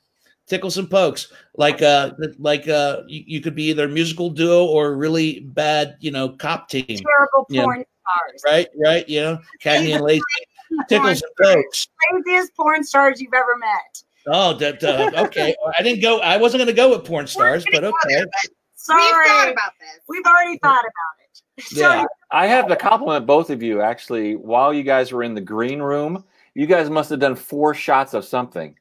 tickles 0.47 0.77
and 0.77 0.89
pokes 0.89 1.31
like 1.55 1.81
uh 1.81 2.11
like 2.39 2.67
uh 2.67 3.01
you, 3.07 3.23
you 3.27 3.41
could 3.41 3.55
be 3.55 3.63
either 3.63 3.85
a 3.85 3.89
musical 3.89 4.29
duo 4.29 4.65
or 4.65 4.87
a 4.87 4.95
really 4.95 5.41
bad 5.41 5.95
you 5.99 6.11
know 6.11 6.29
cop 6.29 6.69
team 6.69 6.85
Terrible 6.85 7.45
Yeah. 7.49 7.63
porn 7.63 7.83
stars. 8.01 8.41
right 8.45 8.67
right 8.83 9.07
you 9.09 9.21
know 9.21 9.39
Cagney 9.61 9.93
and 9.93 10.03
Lacey 10.03 10.21
tickles 10.89 11.21
and 11.21 11.31
pokes 11.41 11.87
Craziest 12.09 12.55
porn 12.55 12.83
stars 12.83 13.19
you've 13.21 13.33
ever 13.33 13.57
met. 13.57 14.03
Oh, 14.29 14.53
that, 14.55 14.83
uh, 14.83 15.09
okay. 15.23 15.55
I 15.79 15.81
didn't 15.81 16.01
go. 16.01 16.19
I 16.19 16.35
wasn't 16.35 16.59
going 16.59 16.67
to 16.67 16.73
go 16.73 16.89
with 16.89 17.05
porn 17.05 17.27
stars, 17.27 17.63
but 17.71 17.85
okay. 17.85 18.25
Sorry. 18.75 19.01
We've 19.01 19.27
thought 19.27 19.51
about 19.51 19.71
this. 19.79 19.99
We've 20.09 20.25
already 20.25 20.57
thought 20.59 20.81
about 20.81 20.83
it. 21.23 21.41
So 21.63 21.79
Yeah. 21.79 22.05
I 22.31 22.45
have 22.47 22.67
to 22.67 22.75
compliment 22.75 23.25
both 23.25 23.49
of 23.49 23.63
you. 23.63 23.81
Actually, 23.81 24.35
while 24.35 24.73
you 24.73 24.83
guys 24.83 25.11
were 25.13 25.23
in 25.23 25.33
the 25.33 25.41
green 25.41 25.81
room, 25.81 26.23
you 26.55 26.67
guys 26.67 26.89
must 26.89 27.09
have 27.09 27.19
done 27.19 27.35
four 27.35 27.73
shots 27.73 28.13
of 28.13 28.25
something. 28.25 28.75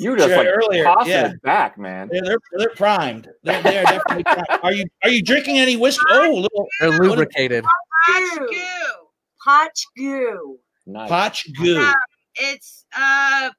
You 0.00 0.10
were 0.12 0.16
just 0.16 0.30
like 0.30 0.46
earlier, 0.46 0.84
tossing 0.84 1.10
yeah. 1.12 1.30
it 1.30 1.42
back, 1.42 1.78
man. 1.78 2.08
They're, 2.10 2.22
they're 2.22 2.38
they're 2.58 2.70
primed. 2.70 3.28
They're, 3.42 3.62
they 3.62 3.78
are 3.78 3.84
definitely 3.84 4.24
primed. 4.24 4.46
Are 4.62 4.72
you 4.72 4.84
are 5.04 5.10
you 5.10 5.22
drinking 5.22 5.58
any 5.58 5.76
whiskey? 5.76 6.04
Oh, 6.10 6.34
little 6.34 6.66
They're 6.80 6.98
lubricated. 6.98 7.64
Hotch 8.06 8.38
Goo. 8.38 8.46
goo. 8.48 9.06
Hotch 9.44 9.84
goo. 9.96 10.58
Nice. 10.86 11.08
potch 11.08 11.46
goo. 11.58 11.74
Yeah. 11.74 11.92
It's 12.36 12.84
uh 12.96 13.50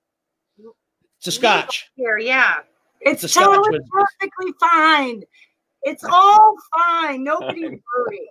It's 1.19 1.27
a 1.27 1.31
scotch. 1.31 1.89
here, 1.95 2.17
yeah. 2.17 2.55
It's, 3.01 3.23
It's 3.23 3.35
a 3.35 3.39
Scotch 3.39 3.45
totally 3.57 3.79
whiskey. 3.79 3.89
perfectly 3.91 4.53
fine. 4.59 5.23
It's 5.83 6.03
all 6.03 6.55
fine. 6.77 7.23
Nobody 7.23 7.63
worry. 7.95 8.29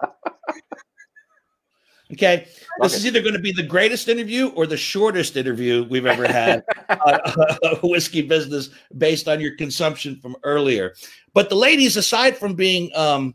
Okay. 2.13 2.47
This 2.81 2.95
is 2.95 3.07
either 3.07 3.21
going 3.21 3.35
to 3.35 3.41
be 3.41 3.53
the 3.53 3.63
greatest 3.63 4.09
interview 4.09 4.49
or 4.49 4.67
the 4.67 4.77
shortest 4.77 5.37
interview 5.37 5.87
we've 5.89 6.07
ever 6.07 6.27
had 6.27 6.65
on 6.89 7.77
whiskey 7.83 8.23
business 8.23 8.71
based 8.97 9.29
on 9.29 9.41
your 9.41 9.55
consumption 9.57 10.17
from 10.17 10.37
earlier. 10.43 10.95
But 11.35 11.49
the 11.49 11.57
ladies, 11.57 11.97
aside 11.97 12.37
from 12.37 12.55
being 12.55 12.91
um, 12.97 13.35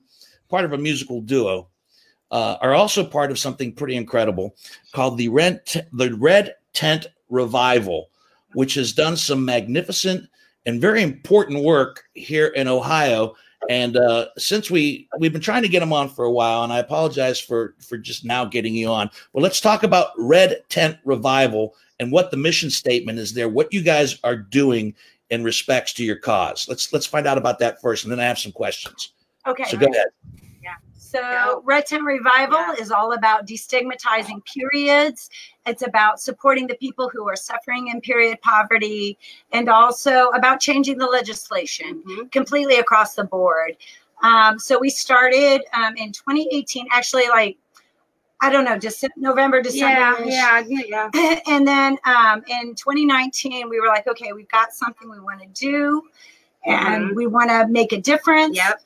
part 0.49 0.65
of 0.65 0.73
a 0.73 0.77
musical 0.77 1.21
duo, 1.21 1.67
uh, 2.31 2.57
are 2.61 2.73
also 2.73 3.05
part 3.05 3.31
of 3.31 3.39
something 3.39 3.71
pretty 3.71 3.95
incredible 3.95 4.55
called 4.93 5.17
the 5.17 5.29
Rent 5.29 5.77
the 5.93 6.11
Red 6.15 6.55
Tent 6.73 7.07
Revival, 7.29 8.09
which 8.53 8.73
has 8.73 8.93
done 8.93 9.15
some 9.15 9.45
magnificent 9.45 10.27
and 10.65 10.81
very 10.81 11.03
important 11.03 11.63
work 11.63 12.03
here 12.13 12.47
in 12.47 12.67
Ohio. 12.67 13.35
And 13.69 13.97
uh, 13.97 14.27
since 14.37 14.69
we 14.69 15.07
we've 15.19 15.33
been 15.33 15.41
trying 15.41 15.63
to 15.63 15.69
get 15.69 15.79
them 15.79 15.93
on 15.93 16.09
for 16.09 16.25
a 16.25 16.31
while, 16.31 16.63
and 16.63 16.71
I 16.71 16.79
apologize 16.79 17.39
for 17.39 17.75
for 17.79 17.97
just 17.97 18.25
now 18.25 18.45
getting 18.45 18.73
you 18.73 18.87
on. 18.89 19.09
Well, 19.33 19.43
let's 19.43 19.61
talk 19.61 19.83
about 19.83 20.09
Red 20.17 20.61
Tent 20.69 20.97
Revival 21.03 21.75
and 21.99 22.11
what 22.11 22.31
the 22.31 22.37
mission 22.37 22.69
statement 22.69 23.19
is 23.19 23.33
there. 23.33 23.49
What 23.49 23.73
you 23.73 23.81
guys 23.81 24.19
are 24.23 24.35
doing 24.35 24.93
in 25.29 25.43
respects 25.43 25.93
to 25.93 26.03
your 26.03 26.17
cause. 26.17 26.67
Let's 26.67 26.91
let's 26.93 27.05
find 27.05 27.27
out 27.27 27.37
about 27.37 27.59
that 27.59 27.81
first, 27.81 28.03
and 28.03 28.11
then 28.11 28.19
I 28.19 28.25
have 28.25 28.39
some 28.39 28.51
questions. 28.51 29.13
Okay. 29.47 29.65
So 29.65 29.77
go 29.77 29.87
ahead. 29.87 30.07
So, 31.15 31.61
Red 31.63 31.85
Tent 31.85 32.03
Revival 32.03 32.57
Yeah. 32.59 32.73
is 32.73 32.91
all 32.91 33.13
about 33.13 33.45
destigmatizing 33.47 34.43
periods. 34.45 35.29
It's 35.65 35.81
about 35.81 36.19
supporting 36.19 36.67
the 36.67 36.75
people 36.75 37.09
who 37.09 37.27
are 37.29 37.37
suffering 37.37 37.87
in 37.87 38.01
period 38.01 38.41
poverty 38.41 39.17
and 39.53 39.69
also 39.69 40.27
about 40.29 40.59
changing 40.59 40.97
the 40.97 41.05
legislation 41.05 42.03
Mhm. 42.05 42.31
completely 42.31 42.75
across 42.77 43.13
the 43.15 43.23
board. 43.23 43.77
Um, 44.23 44.59
so, 44.59 44.77
we 44.77 44.89
started 44.89 45.63
um, 45.73 45.95
in 45.95 46.11
2018, 46.11 46.87
actually, 46.91 47.27
like, 47.29 47.57
I 48.41 48.49
don't 48.51 48.65
know, 48.65 48.77
just 48.77 49.05
November, 49.15 49.61
December. 49.61 50.25
yeah, 50.25 50.59
yeah. 50.67 51.09
yeah. 51.13 51.39
and 51.47 51.65
then 51.65 51.97
um, 52.03 52.43
in 52.47 52.75
2019, 52.75 53.69
we 53.69 53.79
were 53.79 53.87
like, 53.87 54.05
okay, 54.07 54.33
we've 54.33 54.49
got 54.49 54.73
something 54.73 55.09
we 55.09 55.19
want 55.21 55.39
to 55.41 55.47
do 55.47 56.03
and 56.65 57.11
Mhm. 57.11 57.15
we 57.15 57.27
want 57.27 57.49
to 57.49 57.67
make 57.67 57.93
a 57.93 57.97
difference 58.01 58.57
Yep. 58.57 58.81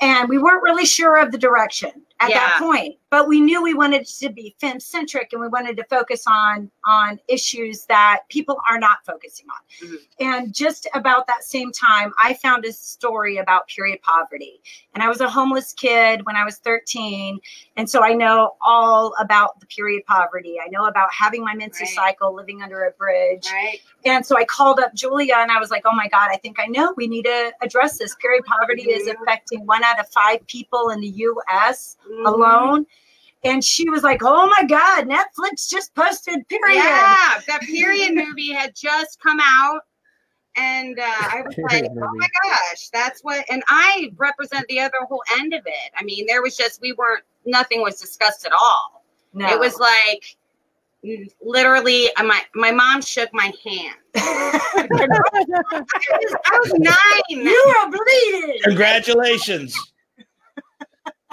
And 0.00 0.28
we 0.28 0.38
weren't 0.38 0.62
really 0.62 0.86
sure 0.86 1.20
of 1.20 1.32
the 1.32 1.38
direction 1.38 1.90
at 2.20 2.30
that 2.30 2.56
point 2.58 2.96
but 3.14 3.28
we 3.28 3.40
knew 3.40 3.62
we 3.62 3.74
wanted 3.74 4.04
to 4.04 4.28
be 4.28 4.56
fem 4.60 4.80
centric 4.80 5.28
and 5.32 5.40
we 5.40 5.46
wanted 5.46 5.76
to 5.76 5.84
focus 5.84 6.24
on 6.26 6.68
on 6.84 7.16
issues 7.28 7.86
that 7.86 8.22
people 8.28 8.58
are 8.68 8.76
not 8.76 8.98
focusing 9.06 9.46
on 9.54 9.88
Mhm. 9.88 9.96
and 10.18 10.52
just 10.52 10.88
about 10.94 11.24
that 11.28 11.44
same 11.44 11.70
time 11.70 12.12
i 12.18 12.34
found 12.34 12.64
a 12.64 12.72
story 12.72 13.36
about 13.36 13.68
period 13.68 14.02
poverty 14.02 14.60
and 14.94 15.00
i 15.04 15.08
was 15.08 15.20
a 15.20 15.30
homeless 15.30 15.72
kid 15.74 16.26
when 16.26 16.34
i 16.34 16.44
was 16.44 16.56
13 16.58 17.38
and 17.76 17.88
so 17.88 18.02
i 18.02 18.12
know 18.12 18.56
all 18.60 19.14
about 19.20 19.60
the 19.60 19.66
period 19.66 20.02
poverty 20.06 20.56
i 20.60 20.66
know 20.70 20.86
about 20.86 21.08
having 21.12 21.44
my 21.44 21.54
menstrual 21.54 21.86
Right. 21.86 21.94
cycle 21.94 22.34
living 22.34 22.62
under 22.62 22.82
a 22.82 22.90
bridge 23.02 23.46
Right. 23.52 23.78
and 24.04 24.26
so 24.26 24.36
I 24.36 24.44
called 24.44 24.80
up 24.80 24.92
Julia 24.94 25.36
and 25.38 25.52
I 25.52 25.58
was 25.60 25.70
like, 25.70 25.82
oh 25.86 25.94
my 25.94 26.08
God, 26.08 26.28
I 26.30 26.36
think 26.36 26.58
I 26.60 26.66
know 26.66 26.92
we 26.96 27.06
need 27.06 27.22
to 27.24 27.52
address 27.62 27.96
this. 27.98 28.14
Period 28.16 28.44
poverty 28.44 28.90
is 28.90 29.06
affecting 29.08 29.64
one 29.64 29.82
out 29.82 29.98
of 29.98 30.06
five 30.10 30.46
people 30.46 30.90
in 30.90 31.00
the 31.00 31.08
US 31.28 31.96
Mhm. 32.10 32.26
alone. 32.26 32.86
And 33.44 33.62
she 33.62 33.88
was 33.90 34.02
like, 34.02 34.22
oh 34.22 34.50
my 34.58 34.66
God, 34.66 35.06
Netflix 35.06 35.68
just 35.68 35.94
posted 35.94 36.46
period. 36.48 36.76
Yeah, 36.76 37.40
that 37.46 37.60
period 37.62 38.14
movie 38.14 38.52
had 38.52 38.74
just 38.74 39.20
come 39.20 39.38
out. 39.40 39.80
And 40.56 40.98
uh, 40.98 41.02
I 41.02 41.42
was 41.44 41.54
like, 41.58 41.82
Period 41.82 41.92
oh 42.00 42.14
my 42.14 42.28
gosh, 42.44 42.88
that's 42.92 43.22
what. 43.22 43.44
And 43.50 43.62
I 43.66 44.12
represent 44.16 44.66
the 44.68 44.80
other 44.80 44.98
whole 45.08 45.22
end 45.38 45.52
of 45.52 45.62
it. 45.66 45.92
I 45.96 46.04
mean, 46.04 46.26
there 46.26 46.42
was 46.42 46.56
just, 46.56 46.80
we 46.80 46.92
weren't, 46.92 47.24
nothing 47.44 47.82
was 47.82 48.00
discussed 48.00 48.46
at 48.46 48.52
all. 48.52 49.04
No. 49.32 49.48
It 49.48 49.58
was 49.58 49.78
like, 49.78 50.36
literally, 51.42 52.08
uh, 52.16 52.22
my, 52.22 52.40
my 52.54 52.70
mom 52.70 53.02
shook 53.02 53.28
my 53.32 53.52
hand. 53.64 53.96
I 54.14 54.86
was, 54.90 55.84
I 56.46 56.60
was 56.62 56.72
nine. 56.78 57.44
you 57.44 57.74
are 57.80 57.90
bleeding. 57.90 58.60
Congratulations. 58.62 59.76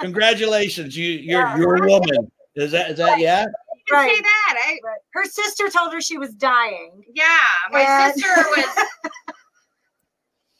Congratulations. 0.02 0.96
You 0.96 1.04
you're 1.12 1.40
Yeah. 1.40 1.56
you're 1.56 1.84
a 1.84 1.88
woman. 1.88 2.30
Is 2.56 2.72
that 2.72 2.90
is 2.90 2.98
that 2.98 3.18
yeah? 3.18 3.46
Right. 3.90 4.14
say 4.14 4.20
that. 4.20 4.54
I, 4.66 4.78
Her 5.12 5.24
sister 5.24 5.68
told 5.68 5.92
her 5.92 6.00
she 6.00 6.16
was 6.18 6.34
dying. 6.34 7.02
yeah, 7.14 7.24
my 7.70 7.80
And- 7.82 8.14
sister 8.14 8.28
was 8.56 8.86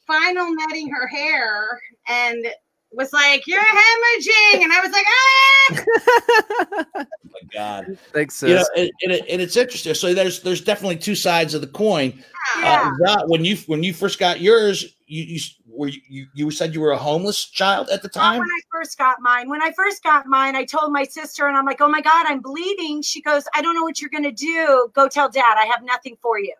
final 0.06 0.52
netting 0.54 0.88
her 0.90 1.06
hair 1.06 1.80
and 2.08 2.46
was 2.92 3.12
like, 3.12 3.46
"You're 3.46 3.60
hemorrhaging," 3.60 4.62
and 4.62 4.72
I 4.72 4.80
was 4.80 4.92
like, 4.92 5.06
"Ah!" 5.08 7.04
Oh 7.32 7.38
my 7.42 7.48
God. 7.52 7.98
Thanks, 8.12 8.36
sis. 8.36 8.50
You 8.50 8.56
know, 8.56 8.64
and, 8.76 8.90
and, 9.02 9.12
it, 9.12 9.24
and 9.28 9.40
it's 9.40 9.56
interesting. 9.56 9.94
So 9.94 10.12
there's 10.12 10.42
there's 10.42 10.60
definitely 10.60 10.96
two 10.96 11.14
sides 11.14 11.54
of 11.54 11.60
the 11.60 11.66
coin. 11.66 12.22
Yeah. 12.58 12.92
Uh, 13.00 13.06
Zah, 13.06 13.26
when 13.26 13.44
you 13.44 13.56
when 13.66 13.82
you 13.82 13.94
first 13.94 14.18
got 14.18 14.40
yours, 14.40 14.96
you 15.06 15.24
you 15.24 15.40
were 15.66 15.88
you 15.88 16.26
you 16.34 16.50
said 16.50 16.74
you 16.74 16.80
were 16.80 16.92
a 16.92 16.98
homeless 16.98 17.46
child 17.46 17.88
at 17.90 18.02
the 18.02 18.10
Not 18.14 18.20
time. 18.20 18.38
when 18.40 18.48
I 18.48 18.60
first 18.70 18.98
got 18.98 19.20
mine. 19.20 19.48
When 19.48 19.62
I 19.62 19.72
first 19.72 20.02
got 20.02 20.26
mine, 20.26 20.56
I 20.56 20.64
told 20.64 20.92
my 20.92 21.04
sister, 21.04 21.46
and 21.46 21.56
I'm 21.56 21.64
like, 21.64 21.80
oh 21.80 21.88
my 21.88 22.00
God, 22.00 22.26
I'm 22.26 22.40
bleeding. 22.40 23.02
She 23.02 23.22
goes, 23.22 23.44
I 23.54 23.62
don't 23.62 23.74
know 23.74 23.82
what 23.82 24.00
you're 24.00 24.10
going 24.10 24.24
to 24.24 24.32
do. 24.32 24.90
Go 24.94 25.08
tell 25.08 25.28
dad, 25.28 25.56
I 25.56 25.64
have 25.66 25.82
nothing 25.82 26.16
for 26.20 26.38
you. 26.38 26.54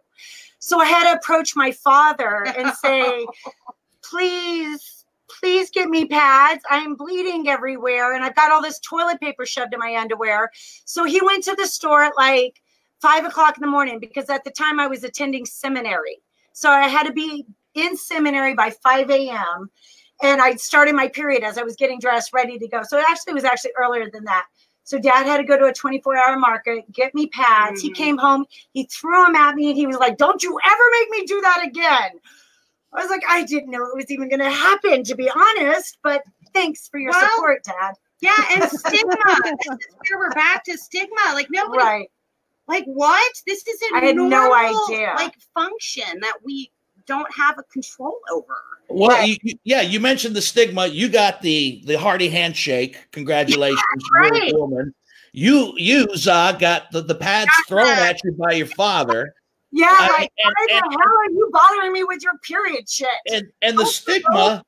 So 0.59 0.81
I 0.81 0.87
had 0.87 1.11
to 1.11 1.19
approach 1.19 1.57
my 1.57 1.73
father 1.73 2.47
and 2.57 2.73
say, 2.75 3.27
please, 4.03 5.02
please 5.43 5.71
get 5.71 5.89
me 5.89 6.05
pads. 6.07 6.63
I'm 6.71 6.95
bleeding 6.95 7.49
everywhere. 7.49 8.15
And 8.15 8.25
I've 8.25 8.37
got 8.37 8.53
all 8.53 8.63
this 8.63 8.79
toilet 8.79 9.21
paper 9.21 9.45
shoved 9.45 9.75
in 9.75 9.81
my 9.81 9.97
underwear. 9.97 10.51
So 10.85 11.05
he 11.05 11.21
went 11.21 11.43
to 11.45 11.57
the 11.57 11.67
store 11.67 12.05
at 12.05 12.17
like 12.17 12.63
five 13.01 13.25
o'clock 13.25 13.57
in 13.57 13.61
the 13.61 13.67
morning 13.67 13.99
because 13.99 14.31
at 14.31 14.45
the 14.45 14.53
time 14.53 14.79
I 14.79 14.87
was 14.87 15.03
attending 15.03 15.45
seminary. 15.45 16.19
So 16.53 16.71
I 16.71 16.87
had 16.87 17.09
to 17.09 17.13
be 17.13 17.45
in 17.75 17.97
seminary 17.97 18.55
by 18.55 18.71
5 18.71 19.11
a.m. 19.11 19.69
and 20.23 20.41
I 20.41 20.55
started 20.55 20.95
my 20.95 21.09
period 21.09 21.43
as 21.43 21.59
I 21.59 21.63
was 21.63 21.75
getting 21.75 21.99
dressed, 21.99 22.33
ready 22.33 22.57
to 22.59 22.69
go. 22.69 22.83
So 22.85 22.99
it 22.99 23.05
actually 23.09 23.35
was 23.35 23.45
actually 23.45 23.73
earlier 23.77 24.09
than 24.13 24.23
that. 24.25 24.47
So 24.85 24.99
dad 24.99 25.27
had 25.27 25.39
to 25.39 25.45
go 25.45 25.59
to 25.59 25.65
a 25.67 25.73
24 25.73 26.17
hour 26.17 26.39
market, 26.39 26.91
get 26.93 27.15
me 27.15 27.27
pads. 27.29 27.81
He 27.81 27.91
Mhm. 27.91 27.95
came 27.95 28.19
home, 28.19 28.47
he 28.73 28.85
threw 28.85 29.25
them 29.25 29.35
at 29.35 29.55
me, 29.57 29.71
and 29.71 29.77
he 29.77 29.87
was 29.87 29.97
like, 29.97 30.19
Don't 30.19 30.43
you 30.43 30.57
ever 30.65 30.83
make 31.01 31.11
me 31.11 31.27
do 31.27 31.41
that 31.41 31.65
again. 31.65 32.21
I 32.95 33.01
was 33.01 33.11
like, 33.11 33.23
I 33.29 33.45
didn't 33.45 33.71
know 33.71 33.85
it 33.85 33.97
was 33.97 34.11
even 34.11 34.29
going 34.29 34.41
to 34.41 34.51
happen, 34.51 35.03
to 35.05 35.15
be 35.15 35.31
honest, 35.31 35.99
but 36.03 36.23
thanks 36.53 36.89
for 36.89 36.99
your 37.01 37.11
Well, 37.13 37.29
support, 37.37 37.65
dad. 37.65 37.95
Yeah, 38.21 38.37
and 38.53 38.71
stigma. 38.71 39.17
this 39.45 39.67
is 39.67 39.95
where 40.11 40.19
we're 40.19 40.31
back 40.31 40.63
to 40.65 40.77
stigma. 40.79 41.17
Like 41.35 41.49
nobody 41.51 41.79
Right. 41.79 42.11
like 42.69 42.85
what? 42.85 43.33
This 43.47 43.67
is 43.67 43.81
a 43.93 43.97
I 43.97 44.01
had 44.07 44.17
no 44.17 44.29
normal, 44.29 44.55
idea. 44.91 45.13
like 45.17 45.35
function 45.55 46.21
that 46.21 46.35
we 46.45 46.71
don't 47.07 47.27
have 47.35 47.59
a 47.59 47.63
control 47.65 48.19
over. 48.31 48.55
Well, 48.89 49.27
you, 49.27 49.37
you- 49.43 49.59
yeah, 49.65 49.81
you 49.81 49.99
mentioned 49.99 50.37
the 50.37 50.43
stigma. 50.43 50.87
You 50.87 51.09
got 51.09 51.41
the 51.43 51.83
the 51.87 51.99
hearty 51.99 52.29
handshake. 52.29 53.09
Congratulations, 53.11 53.81
you're 54.13 54.23
a 54.27 54.31
right. 54.31 54.53
woman. 54.55 54.95
You 55.33 55.73
you 55.77 56.15
Za 56.15 56.57
got 56.61 56.93
the, 56.93 57.01
the 57.01 57.15
pads 57.15 57.51
Got 57.57 57.67
thrown 57.69 57.87
that. 57.87 58.17
at 58.17 58.21
you 58.25 58.33
by 58.33 58.53
your 58.53 58.67
father, 58.67 59.35
Yeah, 59.73 59.87
I- 59.89 60.09
like, 60.19 60.33
and- 60.45 60.55
why 60.57 60.67
and- 60.71 60.93
the 60.93 60.99
hell 61.03 61.13
are 61.13 61.31
you 61.31 61.51
bothering 61.53 61.93
me 61.93 62.05
with 62.05 62.23
your 62.23 62.37
period 62.39 62.89
shit? 62.89 63.09
and 63.33 63.51
and 63.63 63.79
the 63.79 63.83
Oh, 63.83 63.87
stigma. 63.87 64.65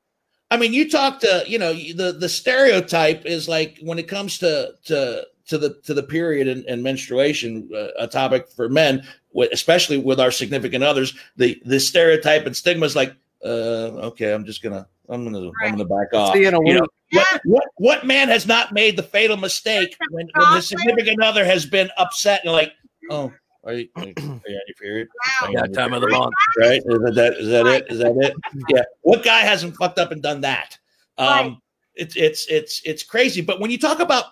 I 0.51 0.57
mean, 0.57 0.73
you 0.73 0.89
talk 0.89 1.19
to 1.21 1.43
you 1.47 1.57
know 1.59 1.73
the 1.73 2.15
the 2.19 2.29
stereotype 2.29 3.25
is 3.25 3.47
like 3.47 3.77
when 3.81 3.99
it 3.99 4.07
comes 4.07 4.37
to 4.39 4.73
to 4.85 5.25
to 5.47 5.57
the 5.59 5.75
to 5.83 5.93
the 5.93 6.03
period 6.03 6.47
and, 6.47 6.65
and 6.65 6.81
menstruation, 6.81 7.69
uh, 7.75 7.87
a 7.99 8.07
topic 8.07 8.47
for 8.55 8.67
men, 8.69 9.05
wi- 9.33 9.49
especially 9.53 9.97
with 9.97 10.19
our 10.19 10.31
significant 10.31 10.83
others. 10.83 11.13
The 11.37 11.61
the 11.65 11.79
stereotype 11.79 12.45
and 12.47 12.55
stigma 12.55 12.85
is 12.85 12.95
like, 12.95 13.13
uh, 13.43 14.09
okay, 14.09 14.33
I'm 14.33 14.45
just 14.45 14.63
gonna 14.63 14.87
I'm 15.09 15.23
gonna 15.23 15.51
I'm 15.63 15.71
gonna 15.77 15.85
back 15.85 16.13
off. 16.13 16.33
See 16.33 16.39
you 16.41 16.45
You 16.65 16.73
know. 16.75 16.87
Yeah. 17.11 17.19
what, 17.21 17.41
what 17.45 17.63
what 17.77 18.05
man 18.07 18.27
has 18.29 18.47
not 18.47 18.71
made 18.73 18.97
the 18.97 19.03
fatal 19.03 19.37
mistake 19.37 19.95
when, 20.09 20.27
when 20.33 20.55
his 20.55 20.67
significant 20.67 21.21
other 21.21 21.45
has 21.45 21.65
been 21.65 21.89
upset 21.97 22.41
and 22.43 22.51
like, 22.53 22.73
oh, 23.11 23.31
are 23.65 23.73
you, 23.73 23.89
on 23.95 24.13
your 24.17 24.61
period? 24.79 25.07
Wow. 25.41 25.47
Are 25.47 25.51
Yeah, 25.51 25.65
time 25.67 25.93
of 25.93 26.01
the 26.01 26.09
month. 26.09 26.33
Right? 26.57 26.81
Is 26.85 26.99
that, 27.01 27.15
that 27.15 27.33
is 27.37 27.49
that 27.49 27.65
it? 27.65 27.85
Is 27.89 27.99
that 27.99 28.15
it? 28.17 28.35
Yeah. 28.69 28.83
What 29.01 29.23
guy 29.23 29.41
hasn't 29.41 29.75
fucked 29.75 29.99
up 29.99 30.11
and 30.11 30.21
done 30.21 30.41
that? 30.41 30.77
Um, 31.17 31.27
Right. 31.27 31.57
it's 31.95 32.15
it's 32.15 32.47
it's 32.47 32.81
it's 32.85 33.03
crazy. 33.03 33.41
But 33.41 33.59
when 33.59 33.71
you 33.71 33.77
talk 33.77 33.99
about 33.99 34.25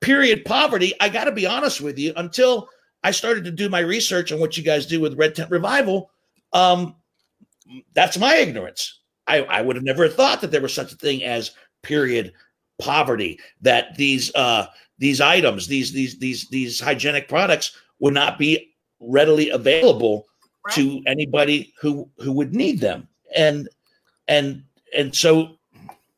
period 0.00 0.44
poverty, 0.44 0.92
I 1.00 1.08
got 1.08 1.24
to 1.24 1.32
be 1.32 1.46
honest 1.46 1.80
with 1.80 1.98
you. 1.98 2.12
Until 2.16 2.68
I 3.02 3.10
started 3.10 3.44
to 3.44 3.50
do 3.50 3.68
my 3.68 3.80
research 3.80 4.32
on 4.32 4.40
what 4.40 4.56
you 4.56 4.62
guys 4.62 4.86
do 4.86 5.00
with 5.00 5.18
Red 5.18 5.34
Tent 5.34 5.50
Revival, 5.50 6.10
um, 6.52 6.96
that's 7.94 8.18
my 8.18 8.36
ignorance. 8.36 9.00
I, 9.26 9.42
I 9.42 9.62
would 9.62 9.76
have 9.76 9.84
never 9.84 10.08
thought 10.08 10.40
that 10.40 10.50
there 10.50 10.60
was 10.60 10.74
such 10.74 10.92
a 10.92 10.96
thing 10.96 11.22
as 11.22 11.52
period 11.82 12.32
poverty. 12.78 13.38
That 13.60 13.96
these 13.96 14.32
uh, 14.34 14.66
these 14.98 15.20
items, 15.20 15.66
these 15.66 15.92
these 15.92 16.18
these 16.18 16.48
these 16.48 16.80
hygienic 16.80 17.28
products, 17.28 17.76
would 18.02 18.12
not 18.12 18.36
be 18.36 18.74
readily 19.00 19.48
available 19.50 20.26
to 20.72 21.00
anybody 21.06 21.72
who 21.80 22.08
who 22.18 22.32
would 22.32 22.54
need 22.54 22.80
them. 22.80 23.08
And 23.34 23.68
and 24.28 24.64
and 24.94 25.14
so, 25.14 25.56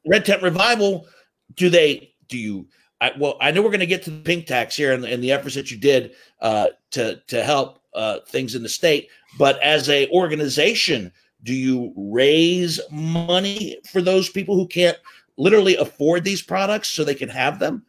Red 0.06 0.24
Tent 0.24 0.42
Revival, 0.42 1.06
do 1.54 1.68
they 1.68 2.12
do 2.28 2.38
you? 2.38 2.66
I, 3.00 3.12
well, 3.18 3.36
I 3.40 3.50
know 3.50 3.60
we're 3.60 3.68
going 3.68 3.80
to 3.80 3.86
get 3.86 4.02
to 4.04 4.10
the 4.10 4.22
pink 4.22 4.46
tax 4.46 4.74
here 4.76 4.92
and, 4.92 5.04
and 5.04 5.22
the 5.22 5.30
efforts 5.30 5.54
that 5.56 5.70
you 5.70 5.76
did 5.76 6.14
uh, 6.40 6.68
to 6.92 7.20
to 7.28 7.44
help 7.44 7.80
uh, 7.94 8.20
things 8.28 8.54
in 8.54 8.62
the 8.62 8.68
state. 8.68 9.08
But 9.38 9.62
as 9.62 9.88
a 9.90 10.08
organization, 10.10 11.12
do 11.42 11.52
you 11.52 11.92
raise 11.96 12.80
money 12.90 13.78
for 13.92 14.00
those 14.00 14.30
people 14.30 14.54
who 14.54 14.66
can't 14.66 14.96
literally 15.36 15.76
afford 15.76 16.24
these 16.24 16.40
products 16.40 16.88
so 16.88 17.04
they 17.04 17.14
can 17.14 17.28
have 17.28 17.58
them? 17.58 17.84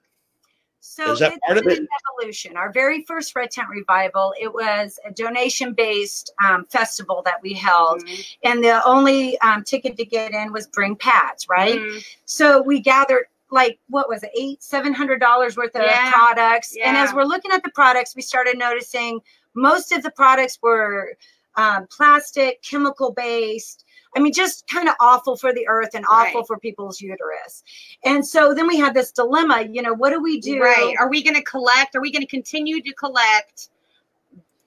So 0.96 1.12
Is 1.12 1.20
that 1.20 1.34
it's 1.34 1.46
part 1.46 1.58
of 1.58 1.68
it? 1.68 1.86
evolution. 2.18 2.56
Our 2.56 2.72
very 2.72 3.04
first 3.04 3.36
Red 3.36 3.52
Tent 3.52 3.68
Revival, 3.70 4.34
it 4.40 4.54
was 4.54 4.98
a 5.04 5.12
donation-based 5.12 6.31
um, 6.42 6.64
festival 6.68 7.22
that 7.25 7.42
we 7.42 7.51
held, 7.53 8.01
Mhm. 8.05 8.38
and 8.46 8.64
the 8.64 8.81
only 8.86 9.38
um, 9.40 9.66
ticket 9.66 9.98
to 9.98 10.05
get 10.05 10.31
in 10.31 10.53
was 10.53 10.68
bring 10.68 10.96
pads, 10.96 11.50
right? 11.50 11.81
Mhm. 11.81 12.05
So 12.24 12.62
we 12.62 12.79
gathered 12.79 13.25
like 13.51 13.77
what 13.90 14.08
was 14.08 14.24
it, 14.24 14.31
eight, 14.38 14.64
seven 14.64 14.94
hundred 14.94 15.20
dollars 15.20 15.58
worth 15.58 15.75
of 15.75 15.81
Yeah. 15.84 16.12
products. 16.14 16.77
And 16.81 16.96
as 16.96 17.14
we're 17.14 17.25
looking 17.25 17.51
at 17.51 17.62
the 17.62 17.72
products, 17.72 18.16
we 18.16 18.22
started 18.22 18.58
noticing 18.58 19.20
most 19.53 19.92
of 19.92 20.01
the 20.01 20.12
products 20.12 20.60
were 20.62 21.18
um, 21.58 21.88
plastic, 21.88 22.62
chemical 22.64 23.12
based. 23.12 23.84
I 24.16 24.20
mean, 24.20 24.34
just 24.34 24.68
kind 24.68 24.88
of 24.88 24.96
awful 25.01 25.36
for 25.36 25.54
the 25.54 25.68
earth 25.68 25.90
and 25.94 26.06
awful 26.10 26.42
Right. 26.42 26.48
for 26.48 26.58
people's 26.58 27.01
uterus. 27.01 27.64
And 28.06 28.25
so 28.25 28.54
then 28.54 28.68
we 28.68 28.78
had 28.78 28.94
this 28.94 29.12
dilemma. 29.12 29.68
You 29.70 29.82
know, 29.82 29.94
what 29.94 30.12
do 30.12 30.22
we 30.22 30.40
do? 30.40 30.62
Right. 30.62 30.96
Are 31.00 31.10
we 31.10 31.22
going 31.24 31.36
to 31.36 31.44
collect? 31.44 31.96
Are 31.96 32.01
we 32.01 32.12
going 32.12 32.22
to 32.22 32.28
continue 32.28 32.82
to 32.82 32.94
collect 32.94 33.70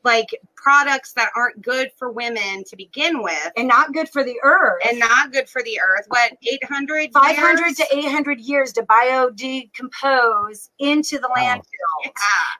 like 0.08 0.28
products 0.54 1.12
that 1.12 1.30
aren't 1.36 1.60
good 1.60 1.90
for 1.96 2.10
women 2.10 2.64
to 2.64 2.76
begin 2.76 3.22
with 3.22 3.52
And 3.56 3.68
not 3.68 3.92
good 3.92 4.08
for 4.08 4.24
the 4.24 4.38
earth. 4.42 4.80
and 4.88 4.98
not 4.98 5.32
good 5.32 5.48
for 5.48 5.62
the 5.62 5.78
earth? 5.80 6.06
What, 6.08 6.32
800? 6.42 7.12
500 7.12 7.58
years? 7.60 7.76
to 7.76 7.86
800 7.92 8.40
years 8.40 8.72
to 8.72 8.82
biodecompose 8.82 10.70
into 10.78 11.18
the 11.18 11.28
landfill. 11.36 11.62
Yeah. 12.04 12.10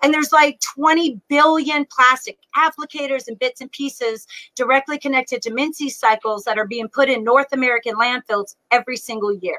And 0.03 0.13
there's 0.13 0.33
like 0.33 0.61
20 0.61 1.21
billion 1.29 1.87
plastic 1.87 2.39
applicators 2.55 3.29
and 3.29 3.39
bits 3.39 3.61
and 3.63 3.71
pieces 3.73 4.27
directly 4.55 4.99
connected 4.99 5.41
to 5.43 5.51
Mincy 5.51 5.91
cycles 5.91 6.45
that 6.45 6.59
are 6.59 6.67
being 6.67 6.89
put 6.89 7.09
in 7.09 7.25
North 7.25 7.53
American 7.53 7.95
landfills 7.95 8.57
every 8.71 8.97
single 8.97 9.33
year. 9.33 9.59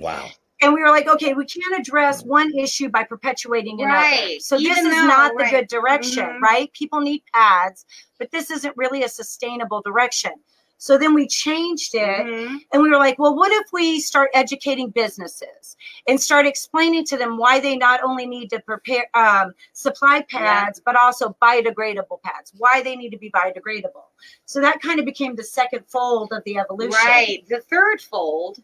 Wow. 0.00 0.28
And 0.64 0.72
we 0.72 0.80
were 0.80 0.88
like, 0.88 1.06
okay, 1.08 1.34
we 1.34 1.44
can't 1.44 1.78
address 1.78 2.24
one 2.24 2.50
issue 2.56 2.88
by 2.88 3.04
perpetuating 3.04 3.82
another. 3.82 3.98
Right. 3.98 4.40
So 4.42 4.56
this 4.56 4.78
is 4.78 4.84
though- 4.84 5.06
not 5.06 5.32
the 5.36 5.44
good 5.50 5.68
direction, 5.68 6.24
Mhm. 6.24 6.40
right? 6.40 6.72
People 6.72 7.00
need 7.02 7.22
pads, 7.34 7.84
but 8.18 8.30
this 8.30 8.50
isn't 8.50 8.74
really 8.74 9.02
a 9.02 9.08
sustainable 9.10 9.82
direction. 9.82 10.32
So 10.78 10.96
then 10.98 11.12
we 11.14 11.26
changed 11.28 11.94
it 11.94 12.26
Mhm. 12.26 12.60
and 12.72 12.82
we 12.82 12.88
were 12.90 12.96
like, 12.96 13.18
well, 13.18 13.34
what 13.36 13.52
if 13.52 13.66
we 13.72 14.00
start 14.00 14.30
educating 14.32 14.88
businesses 14.90 15.76
and 16.08 16.20
start 16.20 16.46
explaining 16.46 17.04
to 17.06 17.16
them 17.18 17.36
why 17.36 17.60
they 17.60 17.76
not 17.76 18.02
only 18.02 18.24
need 18.26 18.48
to 18.50 18.60
prepare 18.60 19.06
um, 19.14 19.52
supply 19.74 20.22
pads, 20.30 20.80
but 20.84 20.96
also 20.96 21.36
biodegradable 21.42 22.22
pads, 22.22 22.52
why 22.56 22.80
they 22.82 22.96
need 22.96 23.10
to 23.10 23.18
be 23.18 23.30
biodegradable. 23.30 24.04
So 24.46 24.60
that 24.62 24.80
kind 24.80 24.98
of 24.98 25.04
became 25.04 25.36
the 25.36 25.44
second 25.44 25.84
fold 25.88 26.32
of 26.32 26.42
the 26.44 26.56
evolution. 26.58 26.92
Right. 27.04 27.44
The 27.48 27.60
third 27.60 28.00
fold. 28.00 28.58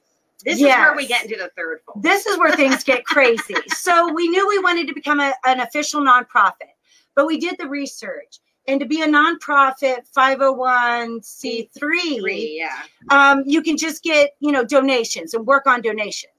This 0.44 0.58
is 0.58 0.66
where 0.66 0.94
we 0.96 1.06
get 1.06 1.24
into 1.24 1.36
the 1.36 1.50
third 1.56 1.80
fold. 1.86 2.02
This 2.02 2.26
is 2.26 2.38
where 2.38 2.54
things 2.54 2.84
get 2.84 3.04
crazy. 3.04 3.54
So 3.68 4.12
we 4.12 4.28
knew 4.28 4.46
we 4.48 4.58
wanted 4.58 4.86
to 4.88 4.94
become 4.94 5.20
a, 5.20 5.32
an 5.46 5.60
official 5.60 6.00
nonprofit, 6.02 6.74
but 7.14 7.26
we 7.26 7.38
did 7.38 7.56
the 7.58 7.68
research. 7.68 8.40
And 8.68 8.78
to 8.78 8.86
be 8.86 9.02
a 9.02 9.06
nonprofit 9.06 10.00
501c3, 10.16 11.70
Three, 11.72 12.58
yeah. 12.60 12.82
um, 13.10 13.42
you 13.46 13.62
can 13.62 13.76
just 13.76 14.02
get 14.02 14.32
you 14.40 14.52
know 14.52 14.64
donations 14.64 15.34
and 15.34 15.46
work 15.46 15.66
on 15.66 15.80
donations 15.80 16.32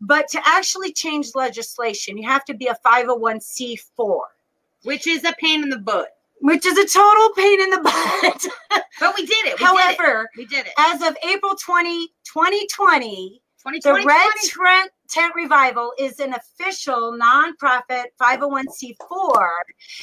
but 0.00 0.28
to 0.28 0.40
actually 0.44 0.92
change 0.92 1.34
legislation 1.34 2.16
you 2.16 2.26
have 2.26 2.44
to 2.44 2.54
be 2.54 2.68
a 2.68 2.76
501c4 2.86 4.20
Which 4.84 5.06
is 5.06 5.24
a 5.24 5.34
pain 5.40 5.62
in 5.62 5.70
the 5.70 5.78
butt. 5.78 6.17
Which 6.40 6.64
is 6.66 6.78
a 6.78 6.86
total 6.86 7.30
pain 7.34 7.60
in 7.60 7.70
the 7.70 7.80
butt 7.82 8.46
But 9.00 9.14
we 9.16 9.26
did 9.26 9.46
it. 9.46 9.58
We 9.60 9.64
however 9.66 10.28
did 10.36 10.44
it. 10.44 10.48
we 10.50 10.56
did 10.56 10.66
it. 10.66 10.72
as 10.78 11.02
of 11.02 11.16
april 11.24 11.54
20 11.54 12.08
2020 12.24 13.42
the 13.64 13.72
2020. 13.80 14.06
red 14.06 14.26
Trent 14.48 14.90
tent 15.10 15.34
revival 15.34 15.92
is 15.98 16.20
an 16.20 16.32
official 16.34 17.18
nonprofit 17.20 18.04
501c4 18.20 19.48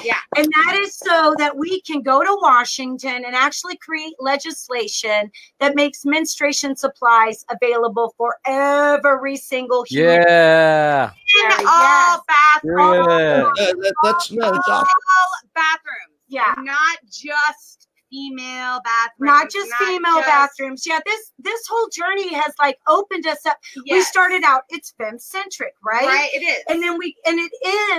Yeah. 0.03 0.17
and 0.37 0.45
that 0.45 0.75
is 0.75 0.95
so 0.97 1.33
that 1.37 1.55
we 1.55 1.81
can 1.81 2.01
go 2.01 2.23
to 2.23 2.37
washington 2.41 3.23
and 3.25 3.33
actually 3.35 3.77
create 3.77 4.13
legislation 4.19 5.31
that 5.59 5.73
makes 5.75 6.05
menstruation 6.05 6.75
supplies 6.75 7.45
available 7.49 8.13
for 8.17 8.37
every 8.45 9.37
single 9.37 9.83
human 9.83 10.21
Yeah. 10.27 11.09
in 11.11 11.49
Yes. 11.49 11.65
all 11.67 12.23
bathrooms. 12.27 13.07
Yeah. 13.07 13.73
That- 13.73 13.93
that's 14.03 14.31
no, 14.31 14.51
that's 14.51 14.67
all 14.69 14.75
awesome. 14.83 15.49
bathrooms. 15.55 16.14
Yeah. 16.27 16.53
Not 16.57 16.97
just 17.09 17.87
female 18.11 18.79
bathrooms. 18.83 19.19
not 19.19 19.49
just 19.51 19.73
female 19.75 20.17
just- 20.17 20.27
bathrooms 20.27 20.83
yeah 20.85 20.99
this 21.05 21.31
this 21.39 21.65
whole 21.67 21.89
journey 21.91 22.31
has 22.33 22.53
like 22.59 22.77
opened 22.87 23.25
us 23.25 23.43
up 23.47 23.57
we 23.89 23.99
started 24.03 24.43
out 24.43 24.61
it's 24.69 24.93
femme 24.97 25.17
centric 25.17 25.73
right? 25.83 26.05
Right, 26.05 26.29
it 26.31 26.43
is. 26.43 26.63
and 26.69 26.83
then 26.83 26.99
we 26.99 27.15
and 27.25 27.39
it 27.39 27.51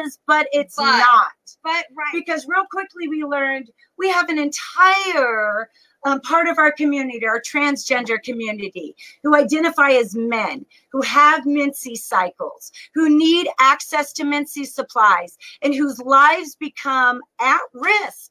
is 0.07 0.19
but 0.27 0.47
it's 0.53 0.77
But- 0.77 0.99
not 0.99 1.33
but 1.65 1.85
right. 1.97 2.13
because 2.13 2.47
real 2.47 2.65
quickly 2.71 3.09
we 3.09 3.25
learned 3.25 3.69
we 3.99 4.09
have 4.09 4.29
an 4.29 4.39
entire 4.39 5.69
um, 6.05 6.21
part 6.21 6.47
of 6.49 6.59
our 6.59 6.73
community, 6.73 7.27
our 7.27 7.41
transgender 7.41 8.23
community, 8.23 8.95
who 9.23 9.35
identify 9.35 9.91
as 9.91 10.15
men, 10.15 10.65
who 10.93 11.03
have 11.03 11.45
Mincy 11.45 11.97
cycles, 11.97 12.73
who 12.95 13.09
need 13.17 13.49
access 13.61 14.13
to 14.15 14.25
Mincy 14.25 14.67
supplies, 14.67 15.37
and 15.63 15.75
whose 15.75 15.99
lives 16.01 16.57
become 16.57 17.21
at 17.41 17.61
risk 17.73 18.31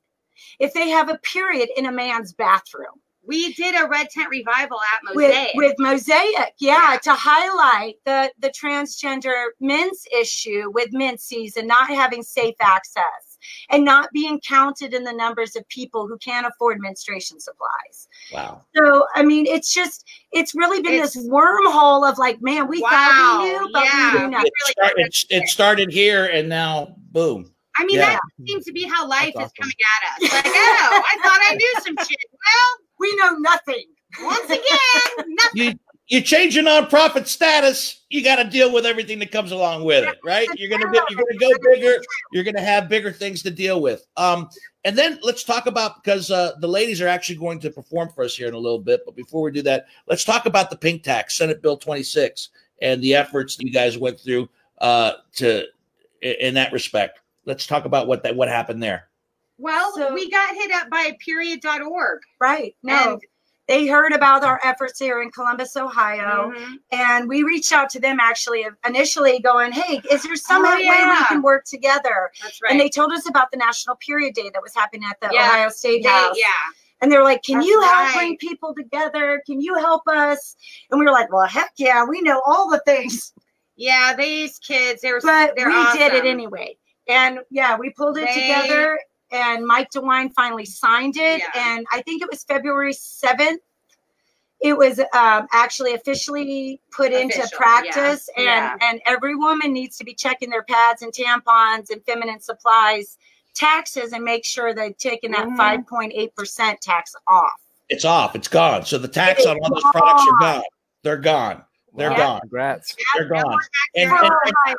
if 0.60 0.73
they 0.73 0.89
have 0.89 1.10
a 1.10 1.17
period 1.19 1.69
in 1.78 1.86
a 1.86 1.91
man's 1.91 2.34
bathroom. 2.34 3.01
We 3.28 3.54
did 3.54 3.73
a 3.75 3.88
red 3.88 4.10
tent 4.12 4.30
revival 4.30 4.78
at 4.78 5.15
Mosaic. 5.15 5.56
with 5.56 5.75
mosaic 5.80 6.54
yeah, 6.60 6.91
Yeah. 6.91 6.97
to 6.99 7.13
highlight 7.13 7.95
the 8.06 8.32
the 8.39 8.49
transgender 8.49 9.47
men's 9.60 10.06
issue 10.15 10.69
with 10.71 10.89
men's 10.93 11.32
and 11.58 11.67
not 11.67 11.89
having 11.89 12.21
safe 12.21 12.56
access 12.62 13.24
and 13.69 13.84
not 13.84 14.10
being 14.13 14.39
counted 14.41 14.93
in 14.93 15.03
the 15.03 15.13
numbers 15.13 15.55
of 15.55 15.67
people 15.69 16.08
who 16.08 16.17
can't 16.17 16.45
afford 16.47 16.79
menstruation 16.79 17.39
supplies 17.39 18.08
Wow. 18.34 18.62
so 18.75 19.05
i 19.15 19.23
mean 19.23 19.45
it's 19.45 19.73
just 19.73 20.05
it's 20.31 20.55
really 20.55 20.81
been 20.81 21.01
this 21.01 21.15
wormhole 21.27 22.10
of 22.10 22.17
like 22.17 22.41
man 22.41 22.67
we 22.67 22.81
thought 22.81 23.41
we 23.43 23.49
knew 23.49 23.69
but 23.73 23.84
yeah. 23.86 24.13
we 24.13 24.19
knew 24.19 24.27
nothing 24.29 24.47
It, 24.47 24.67
start, 24.67 24.93
it, 24.97 25.15
it 25.29 25.47
started 25.47 25.91
here 25.91 26.25
and 26.25 26.49
now 26.49 26.95
boom. 27.12 27.51
I 27.77 27.86
mean, 27.86 27.97
Yeah. 27.97 28.12
that 28.12 28.19
seems 28.47 28.63
to 28.65 28.71
be 28.71 28.84
how 28.84 29.05
life 29.08 29.34
That's 29.36 29.47
is 29.47 29.51
coming 29.60 29.75
at 29.97 30.23
us. 30.23 30.34
Like, 30.34 30.45
oh, 30.47 31.01
I 31.05 31.17
thought 31.23 31.39
I 31.51 31.55
knew 31.55 31.73
some 31.86 31.97
shit. 32.08 32.17
Well, 32.31 32.77
we 32.99 33.13
know 33.17 33.31
nothing 33.38 33.84
once 34.21 34.45
again, 34.45 35.25
nothing. 35.27 35.62
You 35.62 35.73
you 36.07 36.21
change 36.21 36.55
your 36.55 36.63
nonprofit 36.63 37.25
status, 37.25 38.01
you 38.09 38.23
got 38.23 38.35
to 38.35 38.43
deal 38.43 38.71
with 38.71 38.85
everything 38.85 39.17
that 39.19 39.31
comes 39.31 39.51
along 39.51 39.83
with 39.83 40.07
it, 40.07 40.17
right? 40.23 40.47
You're 40.55 40.69
gonna 40.69 40.89
be, 40.91 40.99
you're 41.09 41.19
gonna 41.19 41.39
go 41.39 41.51
bigger. 41.63 41.95
You're 42.31 42.43
gonna 42.43 42.61
have 42.61 42.87
bigger 42.87 43.11
things 43.11 43.41
to 43.43 43.51
deal 43.51 43.81
with. 43.81 44.05
Um, 44.15 44.49
and 44.83 44.95
then 44.95 45.17
let's 45.23 45.43
talk 45.43 45.65
about 45.65 46.03
because 46.03 46.29
uh, 46.29 46.53
the 46.59 46.67
ladies 46.67 47.01
are 47.01 47.07
actually 47.07 47.37
going 47.37 47.59
to 47.61 47.71
perform 47.71 48.09
for 48.09 48.23
us 48.23 48.35
here 48.35 48.47
in 48.47 48.53
a 48.53 48.57
little 48.57 48.79
bit. 48.79 49.01
But 49.03 49.15
before 49.15 49.41
we 49.41 49.51
do 49.51 49.63
that, 49.63 49.87
let's 50.07 50.23
talk 50.23 50.45
about 50.45 50.69
the 50.69 50.75
pink 50.77 51.01
tax, 51.01 51.37
Senate 51.37 51.61
Bill 51.61 51.75
26, 51.75 52.49
and 52.83 53.01
the 53.01 53.15
efforts 53.15 53.55
that 53.55 53.65
you 53.65 53.71
guys 53.71 53.97
went 53.97 54.19
through 54.19 54.47
uh, 54.79 55.13
to 55.37 55.65
in 56.21 56.53
that 56.53 56.71
respect. 56.71 57.19
Let's 57.45 57.65
talk 57.65 57.85
about 57.85 58.07
what 58.07 58.21
that 58.23 58.35
what 58.35 58.47
happened 58.47 58.81
there. 58.81 59.07
Well, 59.57 59.91
So- 59.95 60.13
we 60.13 60.29
got 60.29 60.53
hit 60.53 60.71
up 60.71 60.89
by 60.89 61.17
period.org. 61.23 62.19
right 62.39 62.75
no 62.83 63.13
And- 63.13 63.21
they 63.67 63.88
heard 63.88 64.13
about 64.13 64.43
our 64.43 64.60
efforts 64.63 64.99
here 64.99 65.21
in 65.21 65.32
columbus 65.32 65.75
ohio 65.75 66.51
Mhm. 66.56 66.75
and 66.91 67.28
we 67.28 67.43
reached 67.43 67.71
out 67.71 67.89
to 67.91 67.99
them 67.99 68.19
actually 68.19 68.65
initially 68.88 69.39
going 69.39 69.71
hey 69.71 70.01
is 70.12 70.23
there 70.23 70.36
some 70.36 70.65
Oh, 70.65 70.69
way 70.75 70.78
we 70.86 71.25
can 71.28 71.41
work 71.41 71.65
together 71.65 72.32
That's 72.41 72.62
right. 72.62 72.71
and 72.71 72.80
they 72.80 72.89
told 72.89 73.12
us 73.12 73.28
about 73.28 73.51
the 73.51 73.58
national 73.58 73.95
period 73.97 74.34
day 74.36 74.49
that 74.54 74.62
was 74.62 74.73
happening 74.75 75.08
at 75.10 75.19
the 75.19 75.30
Yeah. 75.34 75.47
ohio 75.49 75.69
state 75.69 76.04
They- 76.04 76.10
house 76.10 76.36
yeah. 76.39 76.47
and 77.01 77.12
they 77.12 77.17
were 77.17 77.23
like 77.23 77.43
can 77.43 77.56
That's 77.58 77.67
you 77.67 77.82
help 77.82 77.93
right. 78.08 78.15
bring 78.15 78.38
people 78.38 78.73
together 78.75 79.41
can 79.45 79.60
you 79.62 79.75
help 79.75 80.08
us 80.08 80.56
and 80.91 80.99
we 80.99 81.06
were 81.06 81.12
like 81.12 81.32
well 81.32 81.47
heck 81.47 81.71
yeah 81.78 82.04
we 82.04 82.21
know 82.21 82.41
all 82.45 82.69
the 82.69 82.82
things 82.86 83.34
Yeah, 83.78 84.15
these 84.15 84.58
kids, 84.60 85.01
they 85.01 85.12
were 85.12 85.19
but 85.21 85.54
they're 85.58 85.67
we 85.67 85.91
did 85.97 86.13
it 86.13 86.23
anyway 86.25 86.78
and 87.10 87.39
yeah 87.49 87.75
we 87.78 87.89
pulled 87.89 88.17
it 88.17 88.25
They- 88.28 88.34
together 88.41 88.97
and 89.31 89.65
mike 89.65 89.89
dewine 89.91 90.29
finally 90.33 90.65
signed 90.65 91.17
it 91.17 91.39
Yeah. 91.39 91.75
and 91.77 91.85
i 91.91 92.01
think 92.03 92.21
it 92.21 92.29
was 92.29 92.43
february 92.43 92.93
7th 92.93 93.57
it 94.61 94.75
was 94.77 94.99
um, 94.99 95.47
actually 95.51 95.93
officially 95.93 96.81
put 96.91 97.11
into 97.11 97.47
practice 97.55 98.29
yeah, 98.38 98.71
and 98.71 98.81
yeah. 98.81 98.89
and 98.89 99.01
every 99.05 99.35
woman 99.35 99.73
needs 99.73 99.97
to 99.97 100.03
be 100.05 100.13
checking 100.13 100.49
their 100.49 100.63
pads 100.63 101.01
and 101.01 101.11
tampons 101.13 101.89
and 101.91 102.01
feminine 102.05 102.39
supplies 102.39 103.17
taxes 103.53 104.13
and 104.13 104.23
make 104.23 104.43
sure 104.45 104.73
they're 104.73 104.91
taking 104.93 105.31
that 105.31 105.47
Mhm. 105.47 105.57
5.8% 105.57 106.79
tax 106.81 107.15
off 107.27 107.51
It's 107.89 108.03
off. 108.05 108.35
It's 108.35 108.47
gone. 108.47 108.83
So 108.85 108.97
the 108.97 109.07
tax 109.07 109.41
It 109.41 109.47
on 109.47 109.59
all 109.61 109.69
those 109.69 109.77
is 109.77 109.83
products 109.91 110.23
are 110.23 110.39
gone. 110.39 110.55
gone. 110.55 110.63
They're 111.03 111.17
gone. 111.17 111.63
They're 111.95 112.09
Wow, 112.11 112.17
gone. 112.17 112.39
Congrats. 112.41 112.95
They're 113.15 113.29
gone. 113.29 113.59
And, 113.95 114.09
for 114.09 114.25
and- 114.25 114.75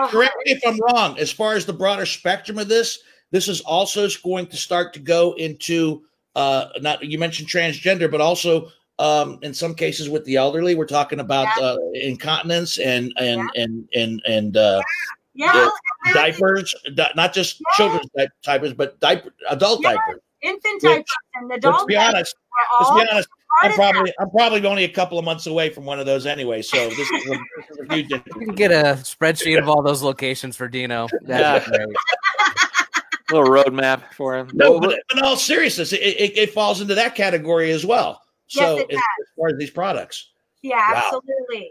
and 0.00 0.08
correct 0.10 0.34
me 0.44 0.52
if 0.52 0.60
I'm 0.66 0.78
wrong. 0.80 1.18
As 1.18 1.30
far 1.30 1.54
as 1.54 1.64
the 1.66 1.72
broader 1.72 2.04
spectrum 2.04 2.58
of 2.58 2.68
this, 2.68 2.98
this 3.30 3.48
is 3.48 3.60
also 3.62 4.08
going 4.24 4.46
to 4.46 4.56
start 4.56 4.92
to 4.94 5.00
go 5.00 5.32
into 5.34 6.02
uh, 6.36 6.68
not 6.80 7.02
you 7.04 7.18
mentioned 7.18 7.48
transgender, 7.48 8.10
but 8.10 8.20
also 8.20 8.68
um, 8.98 9.38
in 9.42 9.52
some 9.54 9.74
cases 9.74 10.08
with 10.08 10.24
the 10.24 10.36
elderly. 10.36 10.74
We're 10.74 10.86
talking 10.86 11.20
about 11.20 11.46
Yeah. 11.58 11.66
uh, 11.66 11.76
incontinence 11.94 12.78
and 12.78 13.12
and 13.18 13.48
and 13.56 13.88
and 13.94 14.22
and 14.26 14.56
uh, 14.56 14.80
yeah, 15.34 15.68
Yeah. 16.06 16.12
diapers, 16.12 16.74
di- 16.94 17.12
not 17.16 17.32
just 17.32 17.60
children's 17.76 18.08
di- 18.16 18.28
diapers, 18.42 18.72
but 18.72 18.98
diaper, 19.00 19.30
adult 19.50 19.80
Yeah. 19.82 19.94
diapers. 19.94 20.20
infant 20.42 20.82
Which- 20.82 20.82
diapers 20.92 21.04
and 21.34 21.52
adult 21.52 21.74
Let's 21.74 21.84
be 21.86 21.94
diapers 21.94 22.14
honest. 22.14 22.36
Let's 22.80 22.90
be 23.04 23.10
honest. 23.12 23.28
I'm 23.62 23.72
probably 23.72 24.12
I'm 24.20 24.30
probably 24.30 24.64
only 24.66 24.84
a 24.84 24.88
couple 24.88 25.18
of 25.18 25.24
months 25.24 25.46
away 25.48 25.70
from 25.70 25.84
one 25.84 25.98
of 25.98 26.06
those 26.06 26.26
anyway. 26.26 26.62
So 26.62 26.88
this 26.90 26.98
is 27.10 27.26
a, 27.26 27.30
this 27.30 27.70
is 27.70 27.78
a 27.90 27.94
huge. 27.94 28.10
You 28.10 28.20
can 28.46 28.54
get 28.54 28.70
a 28.70 28.94
spreadsheet 29.02 29.58
of 29.58 29.68
all 29.68 29.82
those 29.82 30.02
locations 30.02 30.54
for 30.56 30.68
Dino. 30.68 31.08
That'd 31.22 31.64
be 31.72 31.76
great. 31.78 31.88
little 33.30 33.46
roadmap 33.48 34.12
for 34.12 34.36
him. 34.36 34.50
No, 34.54 34.78
but 34.80 34.98
in 35.14 35.22
all 35.22 35.36
seriousness, 35.36 35.92
it, 35.92 36.00
it, 36.00 36.36
it 36.38 36.52
falls 36.52 36.80
into 36.80 36.94
that 36.94 37.14
category 37.14 37.70
as 37.72 37.84
well. 37.86 38.22
Yes, 38.50 38.64
So 38.64 38.78
it 38.78 38.90
as, 38.92 38.96
as 38.98 39.26
far 39.36 39.48
as 39.48 39.56
these 39.58 39.70
products, 39.70 40.30
Yeah, 40.62 40.76
Wow. 40.92 41.02
absolutely. 41.04 41.70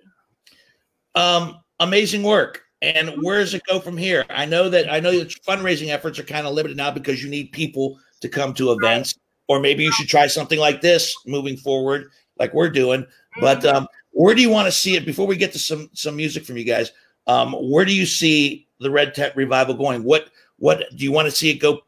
um, 1.15 1.59
amazing 1.79 2.23
work. 2.23 2.63
And 2.81 3.09
where 3.23 3.39
does 3.39 3.55
it 3.55 3.63
go 3.67 3.79
from 3.79 3.97
here? 3.97 4.23
I 4.29 4.45
know 4.45 4.69
that 4.69 4.91
I 4.91 4.99
know 4.99 5.11
that 5.17 5.29
fundraising 5.47 5.87
efforts 5.89 6.19
are 6.19 6.23
kind 6.23 6.45
of 6.45 6.53
limited 6.53 6.77
now 6.77 6.91
because 6.91 7.23
you 7.23 7.29
need 7.29 7.51
people 7.51 7.99
to 8.21 8.29
come 8.29 8.53
to 8.53 8.71
events, 8.71 9.15
or 9.47 9.59
maybe 9.59 9.83
you 9.83 9.91
should 9.93 10.07
try 10.07 10.27
something 10.27 10.59
like 10.59 10.79
this 10.81 11.15
moving 11.25 11.57
forward, 11.57 12.11
like 12.37 12.53
we're 12.53 12.69
doing. 12.69 13.05
But 13.41 13.61
Mm-hmm. 13.61 13.75
um, 13.77 13.87
where 14.11 14.35
do 14.35 14.41
you 14.43 14.49
want 14.51 14.67
to 14.67 14.71
see 14.71 14.95
it? 14.95 15.05
Before 15.07 15.25
we 15.25 15.35
get 15.37 15.51
to 15.53 15.59
some 15.59 15.89
some 15.93 16.15
music 16.15 16.45
from 16.45 16.55
you 16.57 16.63
guys, 16.65 16.91
um, 17.25 17.53
where 17.53 17.83
do 17.85 17.95
you 17.95 18.05
see 18.05 18.67
the 18.79 18.91
Red 18.91 19.15
Tent 19.15 19.35
revival 19.35 19.73
going? 19.73 20.03
What 20.03 20.29
what 20.59 20.83
do 20.95 21.03
you 21.03 21.11
want 21.11 21.25
to 21.27 21.31
see 21.31 21.49
it 21.49 21.55
go 21.55 21.81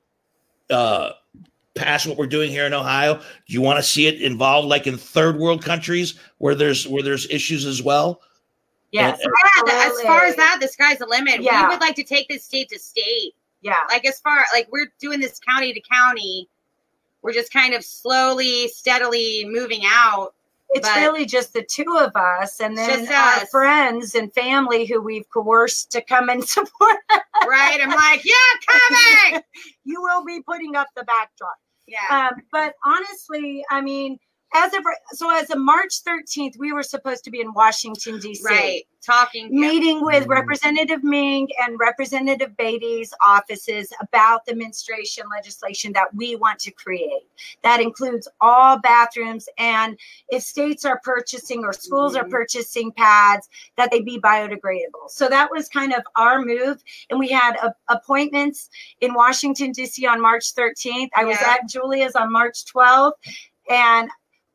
uh, 0.69 1.11
past 1.75 2.07
what 2.07 2.17
we're 2.17 2.27
doing 2.27 2.49
here 2.51 2.65
in 2.65 2.73
Ohio? 2.73 3.15
Do 3.15 3.53
you 3.53 3.61
want 3.61 3.77
to 3.77 3.83
see 3.83 4.07
it 4.07 4.21
involved 4.21 4.67
like 4.67 4.87
in 4.87 4.97
third 4.97 5.37
world 5.37 5.63
countries 5.63 6.19
where 6.37 6.55
there's 6.55 6.87
where 6.87 7.03
there's 7.03 7.29
issues 7.29 7.65
as 7.65 7.81
well? 7.81 8.21
Yes. 8.91 9.19
And- 9.23 9.31
Yeah, 9.67 9.87
as 9.87 10.01
far 10.01 10.23
as 10.25 10.35
that, 10.35 10.57
the 10.61 10.67
sky's 10.67 10.97
the 10.97 11.05
limit. 11.05 11.41
Yeah. 11.41 11.63
We 11.67 11.75
would 11.75 11.81
like 11.81 11.95
to 11.95 12.03
take 12.03 12.27
this 12.27 12.43
state 12.43 12.69
to 12.69 12.79
state. 12.79 13.33
Yeah. 13.61 13.77
Like 13.89 14.05
as 14.05 14.19
far 14.19 14.45
like 14.53 14.67
we're 14.71 14.91
doing 14.99 15.19
this 15.19 15.39
county 15.39 15.73
to 15.73 15.81
county, 15.81 16.47
we're 17.21 17.33
just 17.33 17.51
kind 17.51 17.73
of 17.73 17.83
slowly, 17.83 18.67
steadily 18.69 19.45
moving 19.47 19.81
out. 19.85 20.33
It's 20.71 20.87
but- 20.87 20.97
really 20.97 21.25
just 21.25 21.53
the 21.53 21.63
two 21.63 21.97
of 21.99 22.15
us 22.15 22.59
and 22.59 22.77
then 22.77 23.07
our 23.07 23.41
us. 23.41 23.49
friends 23.49 24.15
and 24.15 24.31
family 24.33 24.85
who 24.85 25.01
we've 25.01 25.29
coerced 25.31 25.91
to 25.93 26.01
come 26.01 26.29
and 26.29 26.43
support. 26.47 26.97
Right? 27.47 27.79
I'm 27.81 27.89
like, 27.89 28.23
yeah, 28.23 28.33
coming. 29.31 29.41
you 29.83 30.01
will 30.01 30.23
be 30.23 30.41
putting 30.41 30.75
up 30.75 30.87
the 30.95 31.03
backdrop. 31.03 31.55
Yeah. 31.87 32.29
Um, 32.31 32.41
but 32.51 32.75
honestly, 32.85 33.65
I 33.71 33.81
mean, 33.81 34.19
as 34.53 34.73
of 34.73 34.81
so 35.11 35.29
as 35.29 35.49
of 35.49 35.59
March 35.59 36.03
13th, 36.03 36.57
we 36.57 36.73
were 36.73 36.83
supposed 36.83 37.23
to 37.25 37.31
be 37.31 37.41
in 37.41 37.53
Washington, 37.53 38.19
D.C. 38.19 38.43
right. 38.45 38.83
Talking. 39.01 39.47
yeah. 39.53 39.69
meeting 39.69 40.03
with 40.03 40.25
Mhm. 40.25 40.29
Representative 40.29 41.03
Meng 41.05 41.47
and 41.63 41.79
Representative 41.79 42.55
Beatty's 42.57 43.13
offices 43.25 43.93
about 44.01 44.45
the 44.45 44.53
menstruation 44.55 45.23
legislation 45.33 45.93
that 45.93 46.13
we 46.13 46.35
want 46.35 46.59
to 46.59 46.71
create. 46.71 47.23
That 47.63 47.79
includes 47.79 48.27
all 48.41 48.77
bathrooms 48.79 49.47
and 49.57 49.97
if 50.29 50.43
states 50.43 50.83
are 50.83 50.99
purchasing 51.03 51.63
or 51.63 51.71
schools 51.71 52.15
are 52.17 52.25
Mhm. 52.25 52.31
purchasing 52.31 52.91
pads, 52.91 53.47
that 53.77 53.89
they 53.89 54.01
be 54.01 54.19
biodegradable. 54.19 55.09
So 55.09 55.27
that 55.29 55.49
was 55.49 55.69
kind 55.69 55.93
of 55.93 56.03
our 56.17 56.41
move. 56.41 56.83
And 57.09 57.17
we 57.19 57.29
had 57.29 57.55
a, 57.55 57.73
appointments 57.87 58.69
in 58.99 59.13
Washington, 59.13 59.71
D.C. 59.71 60.05
on 60.07 60.19
March 60.19 60.53
13th. 60.53 61.09
I 61.15 61.23
was 61.23 61.37
at 61.37 61.69
Julia's 61.69 62.15
on 62.17 62.31
March 62.33 62.65
12th. 62.65 63.13
And 63.69 64.09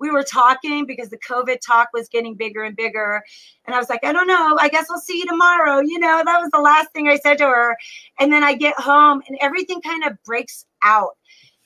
we 0.05 0.11
were 0.11 0.23
talking 0.23 0.85
because 0.87 1.09
the 1.09 1.19
COVID 1.19 1.61
talk 1.67 1.88
was 1.95 2.09
getting 2.09 2.35
bigger 2.35 2.62
and 2.62 2.77
bigger. 2.77 3.23
And 3.64 3.75
I 3.75 3.79
was 3.79 3.88
like, 3.88 4.05
I 4.05 4.12
don't 4.12 4.27
know. 4.27 4.57
I 4.61 4.69
guess 4.69 4.90
I'll 4.90 5.01
see 5.01 5.19
you 5.19 5.27
tomorrow. 5.27 5.81
You 5.81 5.99
know, 5.99 6.23
that 6.25 6.40
was 6.40 6.51
the 6.53 6.61
last 6.61 6.93
thing 6.93 7.09
I 7.09 7.17
said 7.17 7.38
to 7.38 7.47
her. 7.47 7.75
And 8.21 8.31
then 8.31 8.45
I 8.45 8.55
get 8.55 8.79
home 8.79 9.23
and 9.27 9.38
everything 9.40 9.81
kind 9.81 10.05
of 10.05 10.23
breaks 10.23 10.67
out. 10.83 11.17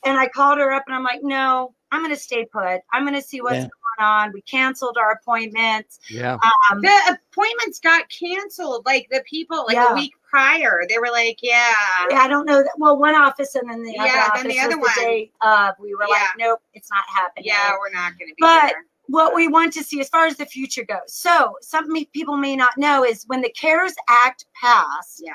And 0.05 0.17
I 0.17 0.29
called 0.29 0.57
her 0.59 0.71
up 0.71 0.83
and 0.87 0.95
I'm 0.95 1.03
like, 1.03 1.19
no, 1.21 1.75
I'm 1.91 2.01
going 2.01 2.15
to 2.15 2.21
stay 2.21 2.45
put. 2.45 2.79
I'm 2.93 3.03
going 3.03 3.19
to 3.19 3.21
see 3.21 3.41
what's 3.41 3.57
Yeah. 3.57 3.67
Going 3.99 4.09
on. 4.09 4.31
We 4.33 4.41
canceled 4.41 4.97
our 4.97 5.11
appointments. 5.11 5.99
Yeah. 6.09 6.37
Um, 6.71 6.81
The 6.81 7.17
appointments 7.31 7.79
got 7.79 8.09
canceled. 8.09 8.85
Like 8.85 9.07
the 9.11 9.23
people, 9.29 9.65
like 9.67 9.75
Yeah. 9.75 9.91
a 9.91 9.95
week 9.95 10.13
prior, 10.29 10.81
they 10.87 10.97
were 10.97 11.09
like, 11.11 11.39
yeah. 11.41 11.73
I 12.13 12.27
don't 12.29 12.45
know. 12.45 12.61
That, 12.63 12.71
well, 12.77 12.97
one 12.97 13.15
office 13.15 13.55
and 13.55 13.69
then 13.69 13.83
the 13.83 13.97
other 13.97 14.07
Yeah, 14.07 14.27
office 14.31 14.41
then 14.43 14.49
the 14.49 14.55
was 14.55 14.63
other 14.65 14.75
the 14.75 14.81
one. 14.81 14.89
day 14.97 15.31
of. 15.41 15.75
We 15.79 15.95
were 15.95 16.05
like, 16.09 16.21
nope, 16.37 16.59
it's 16.73 16.89
not 16.89 17.03
happening. 17.07 17.45
Yeah, 17.47 17.71
we're 17.79 17.91
not 17.93 18.17
going 18.17 18.29
to 18.29 18.35
be 18.35 18.39
But- 18.39 18.69
there. 18.71 18.85
what 19.07 19.33
we 19.33 19.47
want 19.47 19.73
to 19.73 19.83
see 19.83 19.99
as 19.99 20.07
far 20.09 20.27
as 20.27 20.37
the 20.37 20.45
future 20.45 20.83
goes. 20.83 20.99
So, 21.07 21.55
something 21.61 22.05
people 22.13 22.37
may 22.37 22.55
not 22.55 22.77
know 22.77 23.03
is 23.03 23.23
when 23.25 23.41
the 23.41 23.49
CARES 23.49 23.95
Act 24.07 24.45
passed, 24.61 25.21
Yeah. 25.25 25.33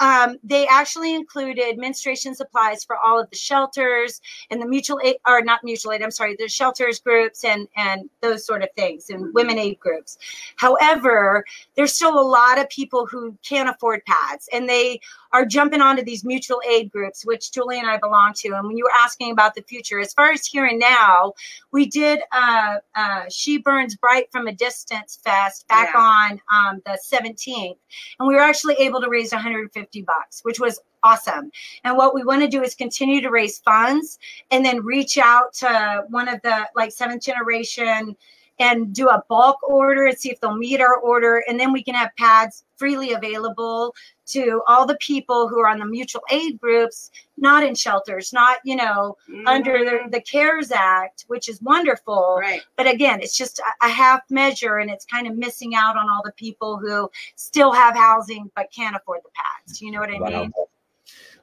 Um, 0.00 0.38
they 0.42 0.66
actually 0.66 1.14
included 1.14 1.78
menstruation 1.78 2.34
supplies 2.34 2.84
for 2.84 2.96
all 2.96 3.20
of 3.20 3.30
the 3.30 3.36
shelters 3.36 4.20
and 4.50 4.60
the 4.60 4.66
mutual 4.66 5.00
aid, 5.04 5.16
or 5.26 5.40
not 5.42 5.62
mutual 5.62 5.92
aid, 5.92 6.02
I'm 6.02 6.10
sorry, 6.10 6.36
the 6.38 6.48
shelters 6.48 6.98
groups 6.98 7.44
and 7.44 7.68
and 7.76 8.10
those 8.20 8.44
sort 8.46 8.62
of 8.62 8.68
things, 8.76 9.10
and 9.10 9.32
women 9.34 9.58
aid 9.58 9.78
groups. 9.78 10.18
However, 10.56 11.44
there's 11.76 11.94
still 11.94 12.18
a 12.18 12.26
lot 12.26 12.58
of 12.58 12.68
people 12.70 13.06
who 13.06 13.36
can't 13.46 13.68
afford 13.68 14.04
pads, 14.04 14.48
and 14.52 14.68
they 14.68 15.00
are 15.34 15.44
jumping 15.44 15.80
onto 15.80 16.02
these 16.02 16.24
mutual 16.24 16.62
aid 16.66 16.92
groups, 16.92 17.26
which 17.26 17.50
Julie 17.50 17.80
and 17.80 17.90
I 17.90 17.98
belong 17.98 18.34
to. 18.34 18.52
And 18.52 18.68
when 18.68 18.76
you 18.76 18.84
were 18.84 18.96
asking 18.96 19.32
about 19.32 19.56
the 19.56 19.62
future, 19.62 19.98
as 19.98 20.14
far 20.14 20.30
as 20.30 20.46
here 20.46 20.64
and 20.64 20.78
now, 20.78 21.34
we 21.72 21.86
did 21.86 22.20
uh, 22.30 22.76
uh, 22.94 23.22
She 23.28 23.58
Burns 23.58 23.96
Bright 23.96 24.30
from 24.30 24.46
a 24.46 24.52
Distance 24.52 25.18
Fest 25.24 25.66
back 25.66 25.90
Yeah. 25.92 26.00
on 26.00 26.40
um, 26.54 26.82
the 26.86 26.96
17th, 27.04 27.76
and 28.20 28.28
we 28.28 28.34
were 28.34 28.40
actually 28.40 28.76
able 28.76 29.00
to 29.00 29.08
raise 29.10 29.32
150 29.32 30.02
bucks, 30.02 30.40
which 30.44 30.60
was 30.60 30.80
awesome. 31.02 31.50
And 31.82 31.96
what 31.96 32.14
we 32.14 32.22
want 32.22 32.42
to 32.42 32.48
do 32.48 32.62
is 32.62 32.76
continue 32.76 33.20
to 33.20 33.30
raise 33.30 33.58
funds 33.58 34.20
and 34.52 34.64
then 34.64 34.84
reach 34.84 35.18
out 35.18 35.52
to 35.54 36.04
one 36.10 36.28
of 36.28 36.40
the 36.42 36.68
like 36.76 36.92
seventh 36.92 37.24
generation 37.24 38.16
and 38.58 38.94
do 38.94 39.08
a 39.08 39.22
bulk 39.28 39.62
order 39.68 40.06
and 40.06 40.16
see 40.16 40.30
if 40.30 40.40
they'll 40.40 40.56
meet 40.56 40.80
our 40.80 40.96
order. 40.96 41.42
And 41.48 41.58
then 41.58 41.72
we 41.72 41.82
can 41.82 41.94
have 41.94 42.10
pads 42.16 42.64
freely 42.76 43.12
available 43.12 43.94
to 44.26 44.62
all 44.66 44.86
the 44.86 44.96
people 44.96 45.48
who 45.48 45.58
are 45.60 45.68
on 45.68 45.78
the 45.78 45.86
mutual 45.86 46.22
aid 46.30 46.60
groups, 46.60 47.10
not 47.36 47.62
in 47.64 47.74
shelters, 47.74 48.32
not, 48.32 48.58
you 48.64 48.76
know, 48.76 49.16
under 49.46 49.84
the, 49.84 50.08
the 50.10 50.20
CARES 50.20 50.72
Act, 50.72 51.24
which 51.28 51.48
is 51.48 51.60
wonderful. 51.62 52.14
Mm-hmm. 52.14 52.40
right. 52.40 52.62
But 52.76 52.86
again, 52.86 53.20
it's 53.20 53.36
just 53.36 53.58
a- 53.58 53.86
a 53.86 53.88
half 53.88 54.22
measure 54.30 54.78
and 54.78 54.90
it's 54.90 55.04
kind 55.04 55.26
of 55.26 55.36
missing 55.36 55.74
out 55.74 55.96
on 55.96 56.06
all 56.10 56.22
the 56.24 56.32
people 56.32 56.78
who 56.78 57.10
still 57.36 57.72
have 57.72 57.94
housing 57.94 58.50
but 58.56 58.72
can't 58.74 58.96
afford 58.96 59.20
the 59.24 59.30
pads. 59.34 59.80
You 59.80 59.92
know 59.92 60.00
what 60.00 60.10
I 60.10 60.18
mean? 60.18 60.52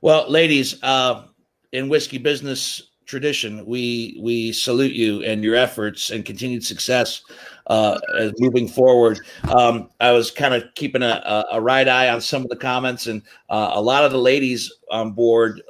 Well, 0.02 0.30
ladies, 0.30 0.82
uh, 0.82 1.26
in 1.72 1.88
whiskey 1.88 2.18
business 2.18 2.91
tradition, 3.12 3.64
we 3.66 4.18
we 4.20 4.52
salute 4.54 4.94
you 4.94 5.22
and 5.24 5.44
your 5.44 5.56
efforts 5.56 6.10
and 6.10 6.26
continued 6.26 6.64
success 6.66 7.22
uh, 7.68 8.00
as 8.18 8.32
moving 8.40 8.68
forward. 8.68 9.20
Um, 9.56 9.90
I 10.00 10.12
was 10.14 10.32
kind 10.32 10.56
of 10.56 10.64
keeping 10.74 11.04
a, 11.04 11.22
a, 11.52 11.58
a 11.58 11.62
right 11.62 11.88
eye 11.88 12.10
on 12.10 12.22
some 12.22 12.42
of 12.42 12.50
the 12.50 12.56
comments, 12.56 13.06
and 13.06 13.22
uh, 13.50 13.72
a 13.74 13.82
lot 13.82 14.06
of 14.06 14.12
the 14.12 14.18
ladies 14.18 14.72
on 14.90 15.12
board 15.12 15.62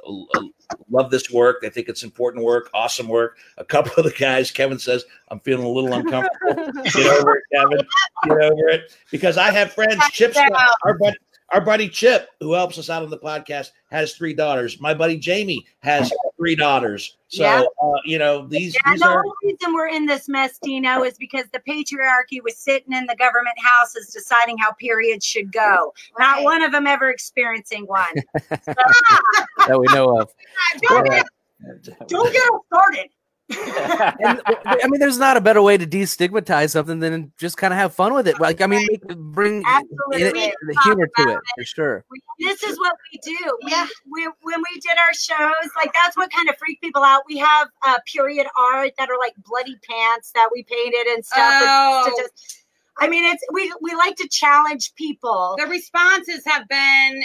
love 0.88 1.10
this 1.10 1.30
work. 1.30 1.60
They 1.60 1.68
think 1.68 1.88
it's 1.88 2.02
important 2.02 2.44
work, 2.44 2.70
awesome 2.72 3.08
work. 3.08 3.36
A 3.58 3.64
couple 3.64 3.92
of 3.98 4.04
the 4.04 4.16
guys, 4.18 4.50
Kevin 4.50 4.78
says, 4.78 5.04
"I'm 5.28 5.40
feeling 5.40 5.66
a 5.66 5.68
little 5.68 5.92
uncomfortable." 5.92 6.72
Get 6.84 7.06
over 7.18 7.36
it, 7.36 7.44
Kevin. 7.52 7.86
Get 8.24 8.38
over 8.38 8.68
it, 8.68 8.96
because 9.10 9.36
I 9.36 9.50
have 9.50 9.72
friends. 9.72 10.00
Chip's 10.12 10.38
our 10.84 10.94
buddy, 10.94 11.16
our 11.52 11.60
buddy 11.60 11.88
Chip, 11.88 12.28
who 12.40 12.52
helps 12.54 12.78
us 12.78 12.88
out 12.90 13.02
on 13.02 13.10
the 13.10 13.18
podcast, 13.18 13.70
has 13.90 14.14
three 14.14 14.32
daughters. 14.34 14.80
My 14.80 14.94
buddy 14.94 15.18
Jamie 15.18 15.64
has 15.80 16.10
three 16.36 16.54
daughters. 16.56 17.16
So 17.28 17.42
Yeah. 17.42 17.62
uh, 17.82 17.92
you 18.04 18.18
know 18.18 18.46
these 18.46 18.76
And 18.84 18.94
these 18.94 19.00
the 19.00 19.06
are 19.08 19.18
only 19.18 19.30
reason 19.44 19.74
we're 19.74 19.88
in 19.88 20.06
this 20.06 20.28
mess, 20.28 20.58
Dino, 20.62 21.02
is 21.04 21.16
because 21.18 21.44
the 21.52 21.60
patriarchy 21.60 22.42
was 22.42 22.56
sitting 22.56 22.92
in 22.92 23.06
the 23.06 23.16
government 23.16 23.56
houses 23.62 24.08
deciding 24.08 24.56
how 24.58 24.72
periods 24.72 25.24
should 25.26 25.52
go. 25.52 25.92
Not 26.18 26.42
one 26.42 26.62
of 26.62 26.72
them 26.72 26.86
ever 26.86 27.10
experiencing 27.10 27.86
one. 27.86 28.14
that 28.66 29.78
we 29.78 29.86
know 29.94 30.18
of. 30.18 30.30
Don't 30.82 31.06
Yeah. 31.06 31.22
get- 31.22 32.08
Don't 32.08 32.32
get 32.32 32.42
us 32.42 32.60
started. 32.72 33.10
And, 34.24 34.40
I 34.64 34.86
mean, 34.88 35.00
there's 35.00 35.18
not 35.18 35.36
a 35.36 35.40
better 35.40 35.62
way 35.62 35.76
to 35.76 35.86
destigmatize 35.86 36.70
something 36.70 36.98
than 37.00 37.32
just 37.38 37.56
kind 37.56 37.72
of 37.72 37.78
have 37.78 37.94
fun 37.94 38.14
with 38.14 38.26
it. 38.28 38.38
Like, 38.40 38.60
I 38.60 38.66
mean, 38.66 38.86
make, 38.90 39.06
bring 39.16 39.62
Absolutely. 39.66 40.22
it- 40.42 40.54
the 40.66 40.80
humor 40.84 41.08
to 41.18 41.28
it 41.32 41.38
for 41.56 41.64
sure. 41.64 42.04
This 42.38 42.62
is 42.62 42.78
what 42.78 42.94
we 43.12 43.18
do. 43.22 43.58
Yeah. 43.68 43.86
we 44.10 44.24
when 44.42 44.60
we 44.72 44.80
did 44.80 44.96
our 44.98 45.14
shows, 45.14 45.70
like 45.76 45.92
that's 45.92 46.16
what 46.16 46.30
kind 46.32 46.48
of 46.48 46.56
freaked 46.58 46.82
people 46.82 47.02
out. 47.04 47.22
We 47.28 47.38
have 47.38 47.68
uh, 47.86 47.98
period 48.12 48.46
art 48.58 48.92
that 48.98 49.08
are 49.10 49.18
like 49.18 49.34
bloody 49.46 49.76
pants 49.88 50.32
that 50.34 50.48
we 50.52 50.62
painted 50.64 51.06
and 51.14 51.24
stuff. 51.24 51.60
with 51.60 51.68
Oh. 51.70 52.02
statistics. 52.12 52.64
I 52.98 53.08
mean, 53.08 53.24
it's 53.24 53.42
we 53.52 53.72
we 53.80 53.94
like 53.94 54.16
to 54.16 54.28
challenge 54.28 54.92
people. 54.96 55.54
the 55.58 55.66
responses 55.66 56.42
have 56.46 56.66
been 56.68 57.22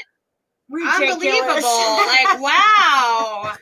Ridiculous. 0.69 1.13
unbelievable. 1.13 1.61
like, 2.07 2.39
wow. 2.41 3.53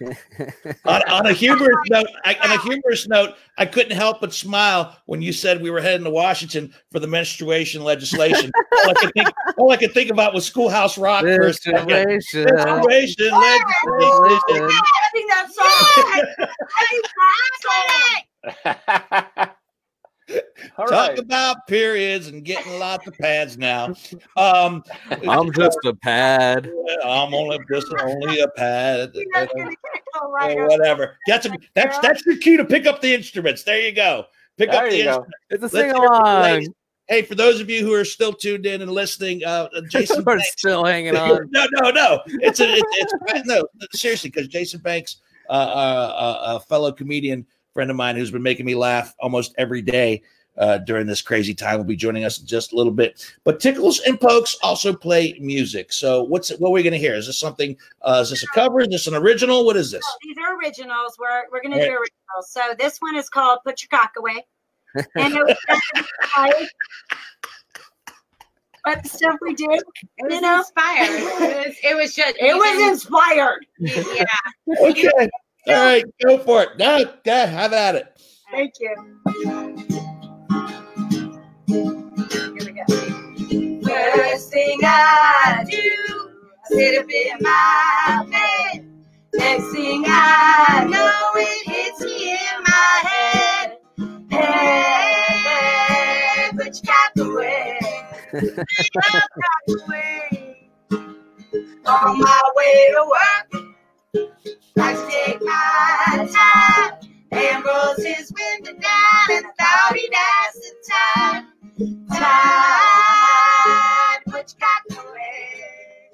on, 0.85 1.01
on 1.09 1.25
a 1.27 1.33
humorous 1.33 1.77
note. 1.89 2.07
I, 2.23 2.35
on 2.43 2.51
a 2.51 2.61
humorous 2.61 3.07
note, 3.07 3.35
I 3.57 3.65
couldn't 3.65 3.95
help 3.95 4.21
but 4.21 4.33
smile 4.33 4.97
when 5.05 5.21
you 5.21 5.31
said 5.31 5.61
we 5.61 5.69
were 5.69 5.81
heading 5.81 6.05
to 6.05 6.09
Washington 6.09 6.73
for 6.91 6.99
the 6.99 7.07
menstruation 7.07 7.83
legislation. 7.83 8.51
all, 8.55 8.89
I 8.89 8.93
could 8.93 9.13
think, 9.13 9.29
all 9.57 9.71
I 9.71 9.77
could 9.77 9.93
think 9.93 10.09
about 10.09 10.33
was 10.33 10.45
Schoolhouse 10.45 10.97
Rock 10.97 11.21
for 11.21 11.41
a 11.41 11.53
second. 11.53 11.87
Menstruation. 11.87 12.45
Menstruation 12.55 13.31
legislation. 13.31 14.69
I 14.69 15.09
think 15.13 15.31
that's 15.31 15.55
so. 19.45 19.55
All 20.77 20.87
Talk 20.87 21.09
right. 21.09 21.19
about 21.19 21.67
periods 21.67 22.27
and 22.27 22.43
getting 22.43 22.79
lots 22.79 23.05
of 23.07 23.13
pads 23.17 23.57
now. 23.57 23.93
Um, 24.35 24.83
I'm 25.29 25.51
just 25.53 25.77
a 25.85 25.93
pad. 25.93 26.69
I'm 27.03 27.33
only 27.33 27.59
just 27.71 27.93
only 28.01 28.39
a 28.39 28.47
pad. 28.49 29.13
That's 29.33 29.53
gonna 29.53 29.69
get 29.69 30.03
go 30.19 30.31
right 30.31 30.57
whatever. 30.67 31.17
That's 31.27 31.45
a, 31.45 31.51
that's 31.75 31.99
that's 31.99 32.25
your 32.25 32.37
cue 32.37 32.57
to 32.57 32.65
pick 32.65 32.85
up 32.85 33.01
the 33.01 33.13
instruments. 33.13 33.63
There 33.63 33.79
you 33.79 33.91
go. 33.91 34.25
Pick 34.57 34.71
There 34.71 34.85
up 34.85 34.89
the 34.91 35.03
go. 35.03 35.09
instruments. 35.09 35.33
It's 35.49 35.61
a 35.61 35.63
Let's 35.65 35.73
sing 35.73 35.85
hear 35.85 35.93
from 35.93 36.03
the 36.03 36.09
along. 36.09 36.67
Hey, 37.07 37.21
for 37.21 37.35
those 37.35 37.61
of 37.61 37.69
you 37.69 37.85
who 37.85 37.93
are 37.93 38.03
still 38.05 38.33
tuned 38.33 38.65
in 38.65 38.81
and 38.81 38.89
listening, 38.91 39.43
uh, 39.45 39.67
Jason 39.91 40.23
We're 40.25 40.37
Banks. 40.37 40.53
still 40.57 40.83
hanging 40.83 41.15
on. 41.15 41.47
no, 41.51 41.67
no, 41.73 41.91
no. 41.91 42.19
It's 42.25 42.59
a, 42.59 42.65
it's, 42.73 43.13
it's 43.27 43.47
no, 43.47 43.63
seriously, 43.93 44.31
because 44.31 44.47
Jason 44.47 44.79
Banks, 44.79 45.17
uh, 45.47 45.51
uh, 45.53 46.43
a 46.55 46.59
fellow 46.61 46.91
comedian 46.91 47.45
friend 47.75 47.91
of 47.91 47.97
mine 47.97 48.15
who's 48.15 48.31
been 48.31 48.41
making 48.41 48.65
me 48.65 48.73
laugh 48.73 49.13
almost 49.19 49.53
every 49.57 49.81
day 49.81 50.23
uh, 50.57 50.77
during 50.79 51.05
this 51.05 51.21
crazy 51.21 51.53
time, 51.53 51.77
will 51.77 51.83
be 51.83 51.97
joining 51.97 52.23
us 52.23 52.39
in 52.39 52.47
just 52.47 52.71
a 52.71 52.75
little 52.77 52.93
bit. 52.93 53.29
But 53.43 53.59
Tickles 53.59 53.99
and 53.99 54.19
Pokes 54.19 54.55
also 54.63 54.95
play 54.95 55.37
music. 55.41 55.91
So 55.91 56.23
what's 56.23 56.49
what 56.57 56.69
are 56.69 56.71
we 56.71 56.81
going 56.81 56.93
to 56.93 56.97
hear? 56.97 57.13
Is 57.15 57.27
this 57.27 57.37
something? 57.37 57.75
Uh, 58.01 58.19
is 58.21 58.29
this 58.29 58.43
a 58.43 58.47
cover? 58.47 58.79
Is 58.79 58.87
this 58.87 59.07
an 59.07 59.15
original? 59.15 59.65
What 59.65 59.75
is 59.75 59.91
this? 59.91 60.05
These 60.23 60.37
are 60.37 60.57
originals. 60.57 61.17
We're 61.19 61.43
we're 61.51 61.61
gonna 61.61 61.75
do 61.75 61.91
originals. 61.91 62.49
So 62.49 62.61
this 62.79 62.97
one 62.99 63.17
is 63.17 63.27
called 63.27 63.59
"Put 63.65 63.83
Your 63.83 63.99
Cock 63.99 64.13
Away," 64.17 64.45
and 65.15 65.33
it 65.35 65.45
was 65.45 65.57
like 66.37 66.69
what 68.85 69.03
the 69.03 69.09
stuff 69.09 69.35
we 69.41 69.53
do. 69.53 69.69
It 69.69 69.83
was 70.21 70.33
You 70.35 70.39
know? 70.41 70.59
inspired. 70.59 71.09
It 71.09 71.67
was, 71.67 71.75
it 71.83 71.95
was 71.97 72.15
just. 72.15 72.35
It 72.39 72.55
was 72.55 72.91
inspired. 72.91 73.65
Yeah. 73.79 74.25
Okay. 74.79 75.29
All 75.67 75.73
right, 75.73 76.05
go 76.23 76.37
for 76.37 76.61
it. 76.63 76.77
No, 76.77 77.05
go, 77.23 77.45
have 77.47 77.73
at 77.73 77.95
it. 77.95 78.21
Thank 78.51 78.75
you. 78.79 78.95
Here 81.67 82.53
we 82.59 82.71
go. 82.71 82.85
First 83.83 84.51
thing 84.51 84.79
I 84.83 85.65
do, 85.67 86.29
I 86.63 86.67
sit 86.69 86.99
up 86.99 87.09
in 87.09 87.37
my 87.41 88.27
bed. 88.29 88.85
Next 89.33 89.71
thing 89.73 90.03
I 90.05 90.85
know, 90.87 91.31
it 91.35 91.67
hits 91.67 92.01
me 92.01 92.33
in 92.33 92.63
my 92.63 93.01
head. 93.09 93.77
Hey, 94.29 95.71
put 96.51 96.79
your 96.83 96.93
cock 96.93 97.17
away. 97.17 97.79
Put 98.31 98.43
your 98.93 99.01
cock 99.01 99.29
away. 99.87 100.69
On 101.87 102.19
my 102.19 102.41
way 102.55 102.89
to 102.91 103.03
work, 103.09 103.64
I 104.77 104.95
my 105.41 106.27
time. 106.31 106.99
Ambrose 107.31 108.03
his 108.05 108.31
window 108.31 108.73
down 108.73 109.31
and 109.31 109.45
thought 109.59 109.91
the 110.55 110.71
time. 110.89 111.47
Time, 112.09 112.23
put 114.25 114.53
your 114.53 114.61
cock 114.61 115.05
away. 115.05 115.63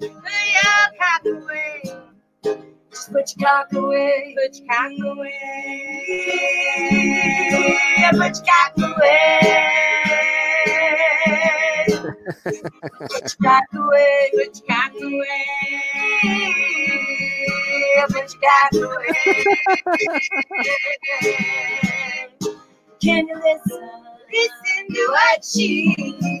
Put 0.00 0.12
your 0.52 0.84
cock 0.98 1.24
away. 1.26 1.82
Just 2.90 3.12
put 3.12 3.36
your 3.36 3.48
cock 3.48 3.72
away. 3.72 4.34
Put 4.36 4.54
your 4.58 4.66
cock 4.68 4.92
away. 5.04 6.04
Put 8.10 8.36
your 8.36 8.46
cock 8.46 8.72
away. 8.78 9.40
Put 13.08 13.22
your 13.22 13.36
cock 13.42 13.64
away. 13.74 14.30
Put 14.34 14.56
your 14.56 14.66
cock 14.68 14.92
away. 15.00 15.80
Put 18.08 18.14
your 18.14 18.42
cock 18.42 18.74
away. 18.74 19.44
Can 23.02 23.28
you 23.28 23.34
listen? 23.36 23.90
Listen 24.32 24.94
to 24.94 25.08
what 25.10 25.44
she 25.44 25.94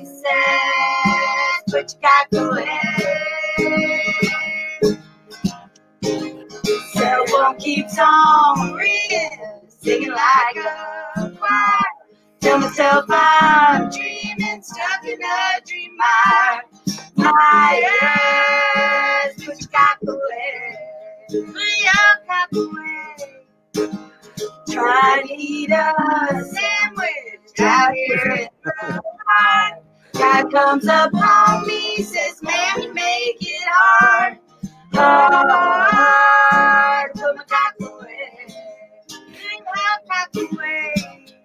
says. 0.04 1.62
Put 1.70 1.94
your 1.94 2.02
cock 2.02 2.28
away. 2.34 2.80
Cell 6.94 7.26
phone 7.28 7.58
keeps 7.58 7.98
on 7.98 8.74
ringing, 8.74 9.38
singing 9.68 10.10
like 10.12 10.56
a 10.56 11.32
choir. 11.38 11.84
Tell 12.40 12.58
myself 12.60 13.06
I'm 13.08 13.90
dreaming, 13.90 14.62
stuck 14.62 15.04
in 15.04 15.18
a 15.22 15.60
dream. 15.66 15.96
My 17.16 17.82
ears 17.82 19.36
cock 19.36 19.42
away. 19.42 19.46
Put 19.46 19.60
your 19.60 19.70
cock 19.70 19.98
away. 20.08 20.91
Try 21.32 21.46
to 25.26 25.34
eat 25.34 25.70
a 25.70 25.94
sandwich 26.28 27.60
out 27.60 27.94
here 27.94 28.32
in 28.32 28.48
the 28.64 29.02
night. 29.28 29.80
God 30.12 30.50
comes 30.52 30.84
upon 30.84 31.66
me, 31.66 32.02
says, 32.02 32.42
man, 32.42 32.92
make 32.92 33.38
it 33.40 33.66
hard. 33.66 34.36
Hard. 34.92 35.48
Put 37.14 37.36
my 37.36 37.44
cock 37.44 37.74
away. 37.80 38.46
Put 39.08 39.64
my 39.74 39.96
cock 40.10 40.28
away. 40.52 40.94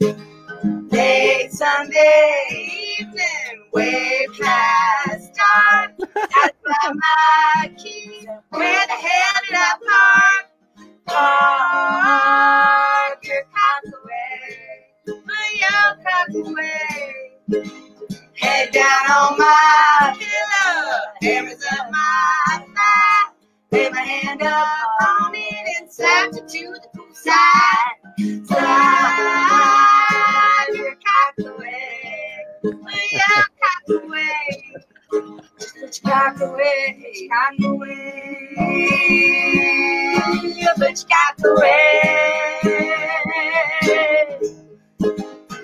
Late 0.00 1.50
Sunday 1.50 2.96
evening, 3.00 3.64
way 3.72 4.26
past 4.40 5.34
dark. 5.34 5.92
I 6.16 6.50
found 6.64 7.00
my 7.00 7.74
keys. 7.76 8.26
Where 8.50 8.86
the 8.86 8.92
hell 8.92 9.40
did 9.48 9.58
I 9.58 9.72
park? 9.88 10.44
Park 13.12 13.24
your 13.26 13.42
cock 13.52 13.84
away. 14.02 14.86
Put 15.06 15.50
your 15.60 15.88
cock 16.04 16.30
away. 16.48 17.14
Head 18.34 18.70
down 18.72 19.10
on 19.10 19.38
my 19.38 20.16
pillow, 20.18 20.98
hammers 21.22 21.64
up 21.72 21.90
my 21.90 22.66
thigh. 22.74 23.32
Lay 23.72 23.90
my 23.90 24.00
hand 24.00 24.42
up 24.42 24.68
on 25.02 25.34
it 25.34 25.80
and 25.80 25.92
slapped 25.92 26.36
it 26.36 26.48
to 26.48 26.74
the 26.74 26.88
poolside. 26.96 28.46
Slide 28.46 29.17
Put 36.08 36.16
your 36.16 36.20
cock 36.22 36.40
away, 36.40 37.28
away. 37.64 38.54
Your 40.56 40.74
cock 41.04 41.38
away. 41.44 41.84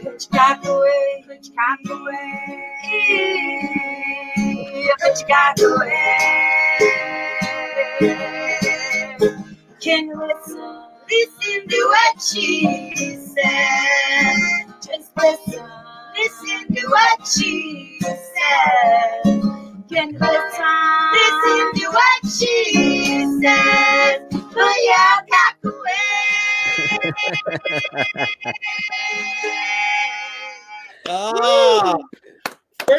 Put 0.03 0.21
your 0.21 0.31
cock 0.33 0.67
away, 0.67 1.25
your 1.27 1.39
cock 1.57 1.81
away. 1.89 2.29
Your 4.85 4.97
cock 5.27 5.59
away. 5.63 6.15
Can 9.81 10.03
you 10.09 10.17
listen? 10.21 10.83
Listen 11.11 11.69
to 11.69 11.79
what 11.89 12.23
she 12.23 13.17
said. 13.17 14.67
Just 14.83 15.11
listen. 15.17 15.65
Listen 16.17 16.75
to 16.75 16.83
what 16.89 17.27
she 17.27 17.74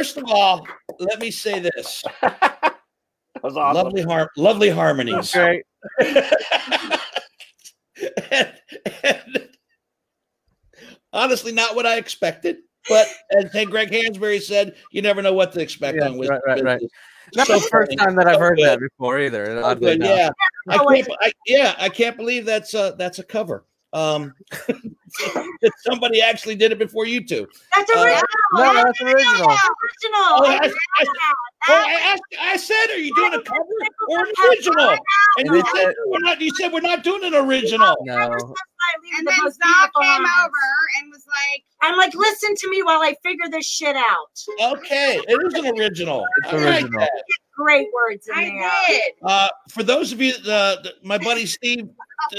first 0.06 0.18
of 0.18 0.26
all, 0.30 0.68
let 1.00 1.20
me 1.20 1.32
say 1.32 1.60
this: 1.60 2.04
That 2.22 2.78
was 3.41 3.58
awesome. 3.58 3.84
lovely, 3.86 4.04
har- 4.04 4.32
lovely 4.38 4.70
harmonies. 4.70 5.32
Great. 5.32 5.63
and, 8.32 8.54
and 9.04 9.50
honestly, 11.12 11.52
not 11.52 11.76
what 11.76 11.86
I 11.86 11.98
expected. 11.98 12.58
But 12.88 13.08
as 13.32 13.46
Greg 13.65 13.89
Hansberry 13.89 14.39
said, 14.39 14.76
you 14.91 15.02
never 15.02 15.22
know 15.24 15.34
what 15.34 15.52
to 15.54 15.60
expect 15.60 15.98
Yeah, 16.00 16.10
on 16.10 16.18
with 16.18 16.30
right, 16.30 16.41
right, 16.46 16.63
right. 16.63 16.82
Not 17.36 17.48
So 17.48 17.56
the 17.60 17.68
first 17.72 17.89
funny. 17.89 17.98
time 17.98 18.15
that 18.15 18.28
I've 18.28 18.36
So 18.36 18.39
heard 18.41 18.58
good. 18.58 18.68
that 18.68 18.80
before 18.80 19.20
either. 19.20 19.63
Oddly 19.63 19.98
yeah, 20.00 20.30
I 20.70 20.78
can't, 20.78 21.08
I, 21.20 21.32
yeah, 21.48 21.76
I 21.80 21.89
can't 21.89 22.15
believe 22.15 22.46
that's 22.46 22.76
a 22.76 22.94
that's 22.98 23.18
a 23.18 23.24
cover. 23.24 23.65
Um, 23.95 24.34
that 24.67 25.71
somebody 25.88 26.21
actually 26.21 26.55
did 26.55 26.73
it 26.73 26.77
before 26.77 27.05
you 27.05 27.25
two. 27.25 27.47
That's 27.73 27.89
Uh, 27.89 27.99
original. 28.01 28.23
No, 28.53 28.73
that's 28.73 29.01
original. 29.01 29.47
That's 29.47 29.62
Oh, 30.13 30.43
original. 30.43 30.43
I, 30.43 30.71
I, 30.99 31.73
I 31.73 31.93
asked, 32.12 32.21
I 32.41 32.58
said, 32.58 32.89
are 32.91 32.99
you 32.99 33.15
doing 33.15 33.34
a 33.36 33.41
cover 33.41 33.63
or 34.10 34.19
an 34.19 34.34
original? 34.49 34.97
And 35.38 35.47
you 35.47 35.63
said 35.73 35.93
we're 36.08 36.19
not. 36.19 36.41
You 36.41 36.51
said 36.55 36.73
we're 36.73 36.81
not 36.81 37.03
doing 37.03 37.23
an 37.23 37.36
original. 37.36 37.95
No. 38.01 38.31
And 39.17 39.27
then 39.27 39.36
Zal 39.36 39.89
came 40.01 40.21
over 40.21 40.65
and 40.99 41.12
was 41.12 41.23
like, 41.27 41.63
I'm 41.81 41.97
like, 41.97 42.13
listen 42.13 42.53
to 42.55 42.69
me 42.69 42.84
while 42.84 43.01
I 43.01 43.15
figure 43.23 43.49
this 43.49 43.65
shit 43.65 43.95
out. 43.95 44.73
Okay, 44.73 45.19
it 45.27 45.39
is 45.47 45.53
an 45.53 45.79
original. 45.79 46.25
It's 46.43 46.53
I 46.53 46.58
like 46.58 46.84
original. 46.84 46.99
that. 46.99 47.23
Great 47.56 47.88
words 47.94 48.28
in 48.28 48.36
I 48.36 48.44
there. 48.44 48.72
did. 48.88 49.13
Uh, 49.24 49.48
for 49.70 49.84
those 49.84 50.12
of 50.12 50.22
you, 50.22 50.34
uh, 50.48 50.78
my 51.04 51.18
buddy 51.18 51.46
Steve 51.46 51.89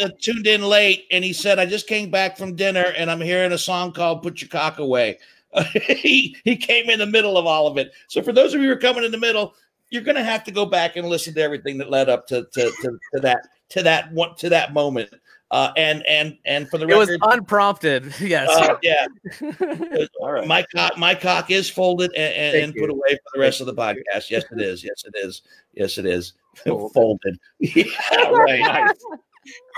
uh, 0.00 0.10
tuned 0.20 0.46
in 0.46 0.62
late, 0.62 1.06
and 1.10 1.24
he 1.24 1.32
said, 1.32 1.58
"I 1.58 1.66
just 1.66 1.86
came 1.86 2.10
back 2.10 2.36
from 2.36 2.54
dinner, 2.54 2.92
and 2.96 3.10
I'm 3.10 3.20
hearing 3.20 3.52
a 3.52 3.58
song 3.58 3.92
called 3.92 4.22
Put 4.22 4.42
Your 4.42 4.48
Cock 4.48 4.78
Away." 4.78 5.18
he 5.72 6.36
he 6.44 6.56
came 6.56 6.90
in 6.90 6.98
the 6.98 7.06
middle 7.06 7.38
of 7.38 7.46
all 7.46 7.66
of 7.66 7.78
it. 7.78 7.92
So 8.08 8.22
for 8.22 8.32
those 8.32 8.52
of 8.52 8.60
you 8.60 8.68
who 8.68 8.74
are 8.74 8.78
coming 8.78 9.04
in 9.04 9.10
the 9.12 9.18
middle, 9.18 9.54
you're 9.90 10.02
going 10.02 10.16
to 10.16 10.24
have 10.24 10.44
to 10.44 10.50
go 10.50 10.66
back 10.66 10.96
and 10.96 11.08
listen 11.08 11.34
to 11.34 11.42
everything 11.42 11.78
that 11.78 11.90
led 11.90 12.08
up 12.08 12.26
to 12.28 12.46
to, 12.52 12.70
to, 12.82 12.98
to 13.14 13.20
that 13.20 13.48
to 13.70 13.82
that 13.82 14.12
one 14.12 14.34
to 14.36 14.48
that 14.50 14.72
moment. 14.72 15.10
Uh, 15.52 15.70
and 15.76 16.04
and 16.08 16.36
and 16.44 16.68
for 16.68 16.76
the 16.78 16.86
rest, 16.86 17.08
It 17.10 17.20
was 17.20 17.34
unprompted. 17.34 18.12
Yes. 18.20 18.48
uh, 18.50 18.76
yeah, 18.82 19.06
All 20.20 20.32
right. 20.32 20.46
my 20.46 20.64
cock 20.74 20.98
my 20.98 21.14
cock 21.14 21.50
is 21.52 21.70
folded 21.70 22.10
and, 22.16 22.34
and, 22.34 22.64
and 22.64 22.74
put 22.74 22.90
away 22.90 23.10
for 23.10 23.30
the 23.34 23.40
rest 23.40 23.60
of 23.60 23.66
the 23.66 23.74
podcast. 23.74 24.28
Yes, 24.28 24.44
it 24.50 24.60
is. 24.60 24.82
Yes, 24.82 25.04
it 25.04 25.14
is. 25.16 25.42
Yes, 25.74 25.98
it 25.98 26.06
is. 26.06 26.32
Folded. 26.64 26.92
folded. 26.92 27.38
Yeah, 27.60 27.84
right. 28.30 28.60
Nice. 28.60 29.04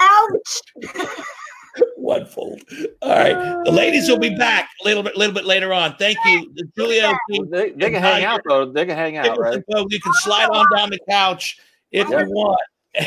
Ouch. 0.00 0.61
One 1.96 2.24
fold. 2.26 2.62
All 3.02 3.11
right. 3.18 3.64
The 3.64 3.70
ladies 3.70 4.09
will 4.09 4.18
be 4.18 4.35
back 4.37 4.70
a 4.83 4.85
little 4.88 5.02
bit, 5.02 5.16
little 5.16 5.35
bit 5.35 5.44
later 5.44 5.72
on. 5.72 5.96
Thank 5.96 6.16
you, 6.24 6.52
Julia. 6.76 7.12
Well, 7.31 7.46
they, 7.50 7.70
they 7.70 7.90
can 7.90 8.00
hang 8.02 8.24
out 8.24 8.40
though. 8.48 8.72
They 8.72 8.87
can 8.87 8.96
hang 8.96 9.16
out, 9.16 9.38
right? 9.38 9.62
Well, 9.68 9.87
you 9.90 10.00
can 10.00 10.12
slide 10.14 10.48
on 10.50 10.66
down 10.74 10.90
the 10.90 10.98
couch 11.09 11.59
if 11.92 12.09
Yeah. 12.09 12.20
you 12.24 12.31
want. 12.31 12.61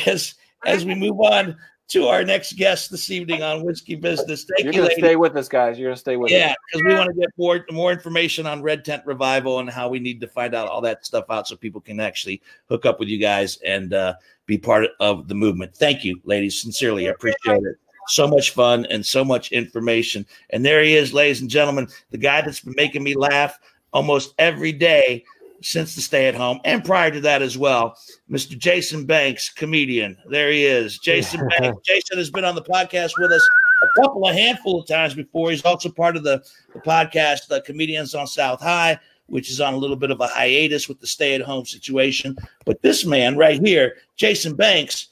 As 0.06 0.36
as 0.66 0.86
we 0.86 0.94
move 0.96 1.20
on 1.20 1.58
to 1.92 2.08
our 2.08 2.24
next 2.24 2.54
guest 2.54 2.90
this 2.90 3.12
evening 3.12 3.44
on 3.44 3.64
whiskey 3.64 3.96
business. 3.96 4.46
Thank 4.46 4.64
You're 4.64 4.74
you, 4.74 4.80
gonna 4.80 4.90
ladies. 4.90 5.04
stay 5.04 5.16
with 5.18 5.36
us, 5.36 5.50
guys. 5.50 5.78
You're 5.78 5.90
gonna 5.90 5.98
stay 5.98 6.16
with 6.16 6.32
Yeah, 6.32 6.38
us. 6.38 6.44
Yeah, 6.50 6.56
because 6.72 6.86
we 6.88 6.94
want 6.96 7.14
to 7.14 7.20
get 7.20 7.30
more 7.38 7.66
more 7.70 7.92
information 7.92 8.46
on 8.46 8.62
Red 8.62 8.86
Tent 8.86 9.04
Revival 9.06 9.60
and 9.60 9.70
how 9.70 9.90
we 9.90 10.00
need 10.00 10.22
to 10.22 10.28
find 10.28 10.56
out 10.56 10.70
all 10.70 10.80
that 10.82 11.06
stuff 11.06 11.26
out 11.30 11.48
so 11.48 11.58
people 11.58 11.82
can 11.82 12.00
actually 12.00 12.42
hook 12.70 12.86
up 12.86 13.00
with 13.00 13.10
you 13.10 13.18
guys 13.20 13.58
and 13.66 13.94
uh, 13.94 14.14
be 14.46 14.58
part 14.58 14.88
of 15.02 15.28
the 15.28 15.36
movement. 15.36 15.76
Thank 15.76 16.06
you, 16.06 16.20
ladies. 16.24 16.62
Sincerely, 16.62 17.08
I 17.08 17.12
appreciate 17.12 17.62
it. 17.64 17.76
So 18.08 18.28
much 18.28 18.52
fun 18.52 18.86
and 18.90 19.06
so 19.06 19.24
much 19.24 19.52
information. 19.52 20.26
And 20.50 20.66
there 20.66 20.82
he 20.82 20.96
is, 20.96 21.14
ladies 21.14 21.42
and 21.42 21.50
gentlemen, 21.50 21.88
the 22.10 22.18
guy 22.18 22.42
that's 22.42 22.62
been 22.62 22.74
making 22.76 23.04
me 23.04 23.16
laugh 23.16 23.60
almost 23.94 24.34
every 24.40 24.72
day 24.72 25.24
since 25.62 25.96
the 25.96 26.02
stay 26.02 26.28
at 26.28 26.36
home 26.36 26.60
and 26.66 26.84
prior 26.84 27.12
to 27.12 27.22
that 27.22 27.42
as 27.42 27.58
well, 27.58 27.98
Mr. 28.30 28.58
Jason 28.58 29.06
Banks, 29.06 29.50
comedian. 29.50 30.18
There 30.30 30.52
he 30.52 30.66
is. 30.66 30.98
Jason 31.00 31.48
Banks. 31.60 31.80
Jason 31.86 32.18
has 32.18 32.32
been 32.32 32.46
on 32.46 32.56
the 32.56 32.64
podcast 32.64 33.14
with 33.20 33.32
us 33.32 33.48
a 33.84 34.02
couple, 34.02 34.28
a 34.28 34.34
handful 34.34 34.82
of 34.82 34.88
times 34.88 35.14
before. 35.14 35.52
He's 35.52 35.66
also 35.66 35.90
part 35.90 36.16
of 36.16 36.24
the, 36.24 36.44
the 36.74 36.80
podcast, 36.80 37.48
the 37.48 37.62
Comedians 37.62 38.16
on 38.16 38.28
South 38.28 38.62
High, 38.62 39.00
which 39.28 39.50
is 39.50 39.62
on 39.62 39.74
a 39.74 39.78
little 39.78 39.96
bit 39.96 40.12
of 40.12 40.20
a 40.20 40.28
hiatus 40.28 40.88
with 40.88 41.00
the 41.00 41.08
stay 41.08 41.34
at 41.36 41.42
home 41.42 41.66
situation. 41.66 42.36
But 42.66 42.82
this 42.82 43.06
man 43.06 43.38
right 43.38 43.60
here, 43.66 43.96
Jason 44.18 44.56
Banks, 44.56 45.08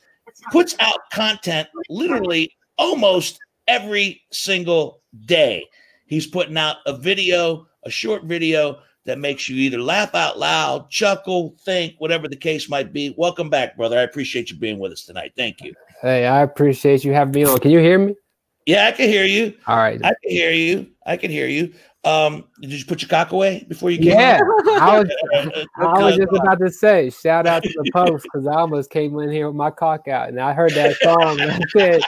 puts 0.51 0.75
out 0.79 1.09
content 1.11 1.67
literally 1.89 2.55
almost 2.77 3.39
every 3.67 4.21
single 4.31 5.01
day. 5.25 5.65
He's 6.05 6.27
putting 6.27 6.57
out 6.57 6.77
a 6.85 6.97
video, 6.97 7.67
a 7.83 7.89
short 7.89 8.23
video 8.23 8.79
that 9.09 9.17
makes 9.17 9.49
you 9.49 9.55
either 9.57 9.79
laugh 9.79 10.13
out 10.13 10.37
loud, 10.37 10.87
chuckle, 10.91 11.55
think, 11.65 11.95
whatever 11.97 12.27
the 12.27 12.35
case 12.35 12.69
might 12.69 12.93
be. 12.93 13.15
Welcome 13.17 13.49
back, 13.49 13.75
brother. 13.75 13.97
I 13.97 14.03
appreciate 14.03 14.51
you 14.51 14.57
being 14.57 14.77
with 14.77 14.91
us 14.91 15.03
tonight. 15.03 15.33
Thank 15.35 15.61
you. 15.61 15.73
Hey, 15.99 16.27
I 16.27 16.43
appreciate 16.43 17.03
you 17.03 17.11
having 17.11 17.33
me 17.33 17.43
on. 17.43 17.57
Can 17.59 17.71
you 17.71 17.79
hear 17.79 17.97
me? 17.97 18.15
Yeah, 18.67 18.85
I 18.85 18.91
can 18.91 19.09
hear 19.09 19.25
you. 19.25 19.55
All 19.65 19.77
right. 19.77 19.99
I 20.03 20.09
can 20.21 20.29
hear 20.31 20.51
you. 20.51 20.91
I 21.07 21.17
can 21.17 21.31
hear 21.31 21.47
you. 21.47 21.73
Um, 22.03 22.45
did 22.61 22.71
you 22.71 22.85
put 22.85 23.01
your 23.01 23.09
cock 23.09 23.31
away 23.31 23.65
before 23.67 23.89
you 23.89 23.97
came? 23.97 24.09
Yeah. 24.09 24.41
I 24.79 24.99
was, 24.99 25.09
I 25.77 26.03
was 26.03 26.15
just 26.15 26.31
Uh, 26.31 26.35
about 26.35 26.59
to 26.59 26.69
say, 26.69 27.09
shout 27.09 27.47
out 27.47 27.63
to 27.63 27.69
the 27.69 27.91
post 27.91 28.27
because 28.31 28.45
I 28.45 28.53
almost 28.53 28.91
came 28.91 29.17
in 29.19 29.31
here 29.31 29.47
with 29.47 29.55
my 29.55 29.71
cock 29.71 30.07
out, 30.07 30.29
and 30.29 30.39
I 30.39 30.53
heard 30.53 30.73
that 30.73 30.95
song. 31.01 31.41
And 31.41 31.51
I 31.51 31.59
said, 31.75 32.01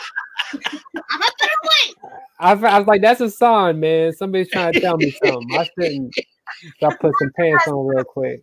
I'm 0.54 1.20
wait. 1.20 1.96
I, 2.42 2.52
I 2.54 2.80
was 2.80 2.88
like, 2.88 3.02
"That's 3.02 3.22
a 3.22 3.30
song, 3.30 3.80
man. 3.80 4.14
Somebody's 4.14 4.50
trying 4.50 4.74
to 4.74 4.80
tell 4.80 4.98
me 4.98 5.12
something." 5.24 5.48
I 5.58 5.70
shouldn't. 5.80 6.16
So 6.80 6.88
I 6.88 6.96
put 6.96 7.14
some 7.20 7.32
pants 7.38 7.68
on 7.68 7.86
real 7.88 8.04
quick. 8.04 8.42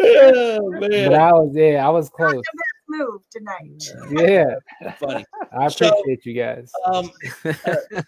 oh, 0.00 0.72
But 0.80 0.90
man, 0.90 1.14
I 1.14 1.32
was, 1.32 1.52
yeah, 1.54 1.86
I 1.86 1.90
was 1.90 2.08
close. 2.10 2.42
Move 2.88 3.22
tonight. 3.30 3.84
Yeah, 4.10 4.54
funny. 4.98 5.24
I 5.58 5.68
So- 5.68 5.88
appreciate 5.88 6.26
you 6.26 6.34
guys. 6.34 6.70
Um, 6.92 7.10
uh, 7.44 7.52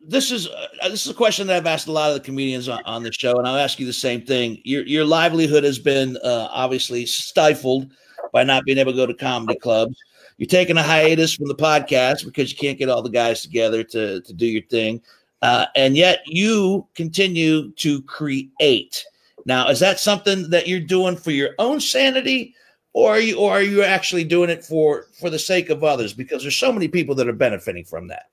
this 0.00 0.30
is 0.30 0.48
uh, 0.48 0.66
this 0.88 1.04
is 1.06 1.10
a 1.12 1.14
question 1.14 1.46
that 1.46 1.56
I've 1.56 1.66
asked 1.66 1.88
a 1.88 1.92
lot 1.92 2.08
of 2.10 2.14
the 2.14 2.20
comedians 2.24 2.68
on, 2.68 2.82
on 2.84 3.02
the 3.02 3.12
show, 3.12 3.36
and 3.36 3.46
I'll 3.46 3.56
ask 3.56 3.78
you 3.78 3.86
the 3.86 3.92
same 3.92 4.22
thing. 4.22 4.60
Your 4.64 4.82
your 4.86 5.04
livelihood 5.04 5.64
has 5.64 5.78
been 5.78 6.16
uh, 6.18 6.48
obviously 6.50 7.06
stifled 7.06 7.90
by 8.32 8.44
not 8.44 8.64
being 8.64 8.78
able 8.78 8.92
to 8.92 8.96
go 8.96 9.06
to 9.06 9.14
comedy 9.14 9.58
clubs. 9.58 9.96
You're 10.38 10.48
taking 10.48 10.76
a 10.76 10.82
hiatus 10.82 11.34
from 11.34 11.46
the 11.48 11.54
podcast 11.54 12.24
because 12.24 12.50
you 12.50 12.58
can't 12.58 12.78
get 12.78 12.88
all 12.88 13.02
the 13.02 13.10
guys 13.10 13.42
together 13.42 13.84
to 13.84 14.20
to 14.22 14.32
do 14.32 14.46
your 14.46 14.62
thing, 14.70 15.00
uh, 15.44 15.66
and 15.76 15.94
yet 15.94 16.22
you 16.24 16.86
continue 16.94 17.70
to 17.72 18.00
create. 18.02 19.04
Now, 19.44 19.68
is 19.68 19.78
that 19.80 20.00
something 20.00 20.48
that 20.48 20.66
you're 20.66 20.80
doing 20.80 21.16
for 21.16 21.32
your 21.32 21.50
own 21.58 21.80
sanity, 21.80 22.54
or 22.94 23.10
are 23.10 23.20
you 23.20 23.36
or 23.36 23.52
are 23.52 23.62
you 23.62 23.82
actually 23.82 24.24
doing 24.24 24.48
it 24.48 24.64
for 24.64 25.04
for 25.20 25.28
the 25.28 25.38
sake 25.38 25.68
of 25.68 25.84
others? 25.84 26.14
Because 26.14 26.40
there's 26.40 26.56
so 26.56 26.72
many 26.72 26.88
people 26.88 27.14
that 27.16 27.28
are 27.28 27.34
benefiting 27.34 27.84
from 27.84 28.08
that. 28.08 28.30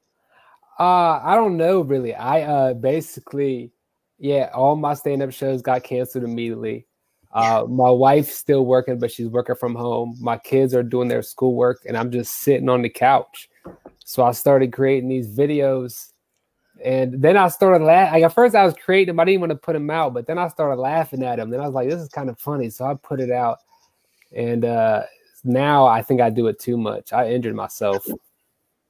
Uh, 0.79 1.19
I 1.21 1.35
don't 1.35 1.57
know 1.57 1.81
really. 1.81 2.15
I 2.15 2.43
uh 2.43 2.73
basically, 2.75 3.73
yeah, 4.17 4.49
all 4.53 4.77
my 4.77 4.93
stand-up 4.93 5.33
shows 5.33 5.61
got 5.61 5.83
canceled 5.83 6.23
immediately. 6.23 6.87
Uh, 7.33 7.65
my 7.67 7.89
wife's 7.89 8.35
still 8.35 8.65
working, 8.65 8.99
but 8.99 9.11
she's 9.11 9.27
working 9.27 9.55
from 9.55 9.75
home. 9.75 10.15
My 10.19 10.37
kids 10.37 10.73
are 10.73 10.83
doing 10.83 11.09
their 11.09 11.23
schoolwork, 11.23 11.81
and 11.85 11.97
I'm 11.97 12.09
just 12.11 12.37
sitting 12.39 12.69
on 12.69 12.83
the 12.83 12.89
couch. 12.89 13.49
So 14.05 14.23
I 14.23 14.31
started 14.31 14.71
creating 14.71 15.09
these 15.09 15.27
videos, 15.27 16.10
and 16.83 17.21
then 17.21 17.37
I 17.37 17.47
started 17.47 17.83
laughing. 17.83 18.13
Like 18.13 18.23
at 18.23 18.33
first, 18.33 18.55
I 18.55 18.65
was 18.65 18.73
creating 18.73 19.07
them. 19.07 19.19
I 19.19 19.25
didn't 19.25 19.41
want 19.41 19.51
to 19.51 19.57
put 19.57 19.73
them 19.73 19.89
out, 19.89 20.13
but 20.13 20.27
then 20.27 20.37
I 20.37 20.47
started 20.47 20.79
laughing 20.79 21.23
at 21.23 21.37
them. 21.37 21.49
Then 21.49 21.59
I 21.59 21.65
was 21.65 21.73
like, 21.75 21.89
"This 21.89 22.01
is 22.01 22.09
kind 22.09 22.29
of 22.29 22.39
funny," 22.39 22.69
so 22.69 22.85
I 22.85 22.93
put 22.95 23.19
it 23.19 23.31
out. 23.31 23.59
And 24.35 24.65
uh, 24.65 25.03
now 25.43 25.85
I 25.85 26.01
think 26.01 26.21
I 26.21 26.29
do 26.29 26.47
it 26.47 26.59
too 26.59 26.77
much. 26.77 27.13
I 27.13 27.29
injured 27.31 27.55
myself. 27.55 28.07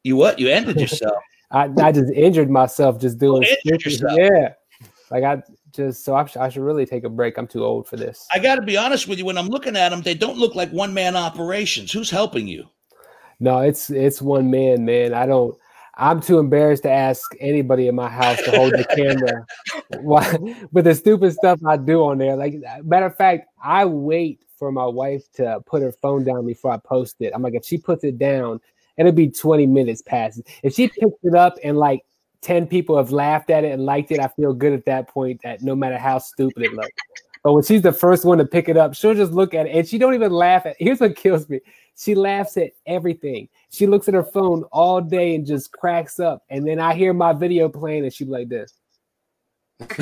You 0.03 0.15
what? 0.15 0.39
You 0.39 0.49
ended 0.49 0.79
yourself. 0.79 1.17
I, 1.51 1.69
I 1.81 1.91
just 1.91 2.11
injured 2.13 2.49
myself 2.49 2.99
just 2.99 3.17
doing 3.17 3.43
injured 3.65 3.83
yourself. 3.83 4.17
yeah 4.17 4.53
like 5.09 5.23
i 5.23 5.41
just 5.73 6.03
so 6.03 6.15
I, 6.15 6.25
sh- 6.25 6.37
I 6.37 6.49
should 6.49 6.63
really 6.63 6.85
take 6.85 7.03
a 7.03 7.09
break 7.09 7.37
i'm 7.37 7.47
too 7.47 7.63
old 7.63 7.87
for 7.87 7.97
this 7.97 8.27
I 8.33 8.39
got 8.39 8.55
to 8.55 8.61
be 8.61 8.77
honest 8.77 9.07
with 9.07 9.19
you. 9.19 9.25
When 9.25 9.37
I'm 9.37 9.47
looking 9.47 9.75
at 9.75 9.89
them, 9.89 10.01
they 10.01 10.13
don't 10.13 10.37
look 10.37 10.55
like 10.55 10.69
one 10.71 10.93
man 10.93 11.15
operations. 11.15 11.91
Who's 11.91 12.09
helping 12.09 12.47
you? 12.47 12.67
no 13.39 13.59
it's 13.59 13.89
it's 13.89 14.21
one 14.21 14.49
man 14.51 14.85
man 14.85 15.13
i 15.13 15.25
don't 15.25 15.57
i'm 15.95 16.21
too 16.21 16.39
embarrassed 16.39 16.83
to 16.83 16.89
ask 16.89 17.33
anybody 17.39 17.87
in 17.87 17.95
my 17.95 18.09
house 18.09 18.41
to 18.43 18.51
hold 18.51 18.71
the 18.73 18.85
camera 18.95 19.45
but 20.71 20.83
the 20.83 20.95
stupid 20.95 21.33
stuff 21.33 21.59
i 21.67 21.77
do 21.77 22.03
on 22.03 22.17
there. 22.17 22.35
Like 22.35 22.55
matter 22.83 23.07
of 23.07 23.15
fact 23.15 23.47
i 23.63 23.85
wait 23.85 24.43
for 24.57 24.71
my 24.71 24.85
wife 24.85 25.23
to 25.33 25.59
put 25.65 25.81
her 25.81 25.91
phone 25.91 26.23
down 26.23 26.45
before 26.45 26.71
i 26.71 26.77
post 26.77 27.17
it. 27.19 27.31
I'm 27.33 27.41
like 27.41 27.55
if 27.55 27.65
she 27.65 27.77
puts 27.77 28.03
it 28.03 28.17
down 28.17 28.59
it'll 28.97 29.11
be 29.11 29.29
20 29.29 29.65
minutes 29.67 30.01
past. 30.01 30.41
If 30.63 30.75
she 30.75 30.87
picks 30.87 31.17
it 31.23 31.33
up 31.33 31.55
and 31.63 31.77
like 31.77 32.01
10 32.41 32.67
people 32.67 32.97
have 32.97 33.11
laughed 33.11 33.49
at 33.49 33.63
it 33.63 33.71
and 33.71 33.85
liked 33.85 34.11
it 34.11 34.19
i 34.19 34.27
feel 34.27 34.53
good 34.53 34.73
at 34.73 34.85
that 34.85 35.07
point 35.07 35.39
that 35.43 35.61
no 35.61 35.75
matter 35.75 35.97
how 35.97 36.17
stupid 36.17 36.63
it 36.63 36.73
looks 36.73 36.89
but 37.43 37.53
when 37.53 37.63
she's 37.63 37.81
the 37.81 37.91
first 37.91 38.23
one 38.25 38.37
to 38.37 38.45
pick 38.45 38.69
it 38.69 38.77
up 38.77 38.93
she'll 38.93 39.13
just 39.13 39.31
look 39.31 39.53
at 39.53 39.65
it 39.65 39.75
and 39.75 39.87
she 39.87 39.97
don't 39.97 40.13
even 40.13 40.31
laugh 40.31 40.65
at 40.65 40.75
here's 40.79 40.99
what 40.99 41.15
kills 41.15 41.49
me. 41.49 41.59
She 41.97 42.15
laughs 42.15 42.57
at 42.57 42.71
everything. 42.85 43.47
She 43.69 43.85
looks 43.85 44.07
at 44.07 44.13
her 44.13 44.23
phone 44.23 44.63
all 44.71 45.01
day 45.01 45.35
and 45.35 45.45
just 45.45 45.71
cracks 45.71 46.19
up. 46.19 46.43
And 46.49 46.67
then 46.67 46.79
i 46.79 46.93
hear 46.93 47.13
my 47.13 47.33
video 47.33 47.69
playing 47.69 48.03
and 48.05 48.13
she 48.13 48.25
like 48.25 48.49
this. 48.49 48.73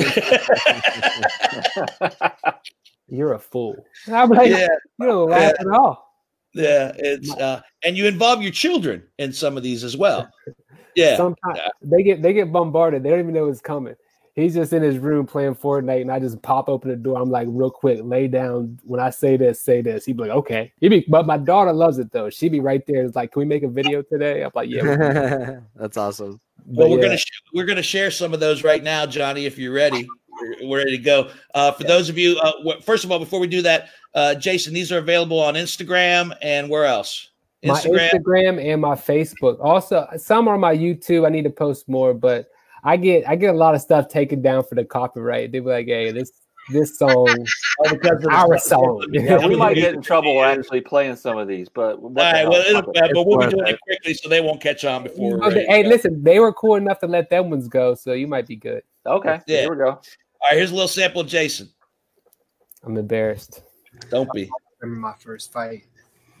You're 3.08 3.34
a 3.34 3.38
fool. 3.38 3.84
And 4.06 4.16
i'm 4.16 4.30
like 4.30 4.50
yeah, 4.50 4.68
you 4.98 5.06
don't 5.06 5.30
laugh 5.30 5.54
at 5.58 5.66
all. 5.66 6.14
Yeah. 6.54 6.92
It's 6.96 7.30
uh, 7.34 7.60
and 7.84 7.96
you 7.96 8.06
involve 8.06 8.42
your 8.42 8.52
children 8.52 9.02
in 9.18 9.32
some 9.32 9.56
of 9.56 9.62
these 9.62 9.84
as 9.84 9.96
well. 9.96 10.30
Yeah, 10.96 11.16
sometimes 11.16 11.56
Yeah. 11.56 11.68
they 11.82 12.02
get 12.02 12.20
they 12.20 12.32
get 12.32 12.50
bombarded. 12.50 13.04
They 13.04 13.10
don't 13.10 13.20
even 13.20 13.32
know 13.32 13.46
it's 13.46 13.60
coming 13.60 13.94
he's 14.40 14.54
just 14.54 14.72
in 14.72 14.82
his 14.82 14.98
room 14.98 15.26
playing 15.26 15.54
Fortnite, 15.54 16.00
and 16.02 16.10
I 16.10 16.18
just 16.18 16.40
pop 16.42 16.68
open 16.68 16.90
the 16.90 16.96
door. 16.96 17.20
I'm 17.20 17.30
like, 17.30 17.48
real 17.50 17.70
quick, 17.70 18.00
lay 18.02 18.28
down. 18.28 18.78
When 18.84 19.00
I 19.00 19.10
say 19.10 19.36
this, 19.36 19.60
say 19.60 19.82
this. 19.82 20.04
He'd 20.04 20.16
be 20.16 20.24
like, 20.24 20.30
okay. 20.32 20.72
He'd 20.80 20.88
be, 20.88 21.04
but 21.08 21.26
my 21.26 21.36
daughter 21.36 21.72
loves 21.72 21.98
it 21.98 22.10
though. 22.12 22.30
She'd 22.30 22.52
be 22.52 22.60
right 22.60 22.84
there. 22.86 23.04
It's 23.04 23.16
like, 23.16 23.32
can 23.32 23.40
we 23.40 23.46
make 23.46 23.62
a 23.62 23.68
video 23.68 24.02
today? 24.02 24.42
I'm 24.42 24.50
like, 24.54 24.68
yeah. 24.70 25.60
That's 25.76 25.96
awesome. 25.96 26.40
But 26.66 26.76
Well, 26.76 26.90
we're 26.90 26.96
yeah. 26.98 27.04
gonna 27.04 27.18
sh- 27.18 27.42
we're 27.54 27.64
gonna 27.64 27.82
share 27.82 28.10
some 28.10 28.34
of 28.34 28.40
those 28.40 28.62
right 28.64 28.82
now, 28.82 29.06
Johnny. 29.06 29.46
If 29.46 29.58
you're 29.58 29.72
ready, 29.72 30.06
we're, 30.40 30.68
we're 30.68 30.78
ready 30.78 30.96
to 30.96 31.02
go. 31.02 31.30
Uh, 31.54 31.72
for 31.72 31.84
those 31.84 32.08
of 32.08 32.18
you, 32.18 32.38
uh, 32.38 32.52
wh- 32.64 32.82
first 32.82 33.04
of 33.04 33.10
all, 33.10 33.18
before 33.18 33.40
we 33.40 33.46
do 33.46 33.62
that, 33.62 33.88
uh, 34.14 34.34
Jason, 34.34 34.74
these 34.74 34.92
are 34.92 34.98
available 34.98 35.40
on 35.40 35.54
Instagram 35.54 36.36
and 36.42 36.68
where 36.68 36.84
else? 36.84 37.28
my 37.62 37.78
Instagram 37.80 38.62
and 38.64 38.80
my 38.80 38.94
Facebook. 38.94 39.58
Also, 39.60 40.06
some 40.16 40.48
are 40.48 40.54
on 40.54 40.60
my 40.60 40.74
YouTube. 40.74 41.26
I 41.26 41.30
need 41.30 41.44
to 41.44 41.50
post 41.50 41.88
more, 41.88 42.14
but 42.14 42.48
I 42.84 42.96
get 42.96 43.28
I 43.28 43.36
get 43.36 43.54
a 43.54 43.58
lot 43.58 43.74
of 43.74 43.80
stuff 43.80 44.08
taken 44.08 44.42
down 44.42 44.64
for 44.64 44.74
the 44.74 44.84
copyright. 44.84 45.52
They 45.52 45.60
be 45.60 45.66
like, 45.66 45.86
hey, 45.86 46.12
this 46.12 46.32
this 46.72 46.98
song, 46.98 47.46
Oh, 47.80 47.88
because 47.90 48.24
of 48.24 48.32
our 48.32 48.58
song. 48.58 49.04
Yeah, 49.10 49.38
we 49.46 49.56
might 49.56 49.74
get 49.74 49.94
in 49.94 50.02
trouble 50.02 50.42
actually 50.44 50.80
playing 50.82 51.16
some 51.16 51.36
of 51.38 51.48
these, 51.48 51.68
but 51.68 52.00
what 52.00 52.14
right, 52.16 52.46
well, 52.48 52.60
it'll, 52.60 52.78
uh, 52.78 53.08
but 53.12 53.26
we'll 53.26 53.38
be 53.38 53.48
doing 53.48 53.66
it. 53.66 53.74
it 53.74 53.80
quickly 53.80 54.14
so 54.14 54.28
they 54.28 54.40
won't 54.40 54.60
catch 54.60 54.84
on 54.84 55.02
before. 55.02 55.30
we're 55.38 55.46
Okay, 55.46 55.54
ready 55.56 55.66
hey, 55.68 55.82
go. 55.82 55.88
listen, 55.88 56.22
they 56.22 56.38
were 56.38 56.52
cool 56.52 56.76
enough 56.76 57.00
to 57.00 57.06
let 57.06 57.28
them 57.30 57.50
ones 57.50 57.66
go, 57.68 57.94
so 57.94 58.12
you 58.12 58.26
might 58.26 58.46
be 58.46 58.56
good. 58.56 58.82
okay, 59.06 59.40
Yeah. 59.46 59.62
here 59.62 59.70
we 59.70 59.76
go. 59.76 59.90
All 59.90 60.00
right, 60.48 60.56
here's 60.56 60.70
a 60.70 60.74
little 60.74 60.88
sample, 60.88 61.22
of 61.22 61.26
Jason. 61.26 61.68
I'm 62.84 62.96
embarrassed. 62.96 63.62
Don't 64.10 64.32
be. 64.32 64.48
remember 64.80 65.00
my 65.08 65.14
first 65.18 65.52
fight. 65.52 65.84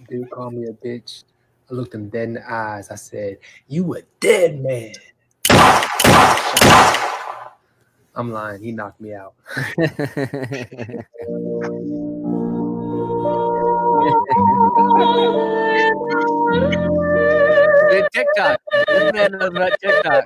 Dude 0.08 0.30
called 0.30 0.54
me 0.54 0.66
a 0.68 0.72
bitch. 0.72 1.24
I 1.70 1.74
looked 1.74 1.94
him 1.94 2.08
dead 2.08 2.28
in 2.28 2.34
the 2.34 2.50
eyes. 2.50 2.90
I 2.90 2.94
said, 2.94 3.38
You 3.68 3.94
a 3.96 4.02
dead 4.20 4.60
man. 4.62 4.92
I'm 8.20 8.30
lying. 8.30 8.62
He 8.62 8.70
knocked 8.70 9.00
me 9.00 9.14
out. 9.14 9.32
Hey, 17.90 18.06
TikTok. 18.12 18.60
This 18.88 19.12
man 19.12 19.32
knows 19.32 19.48
about 19.48 19.72
TikTok. 19.82 20.24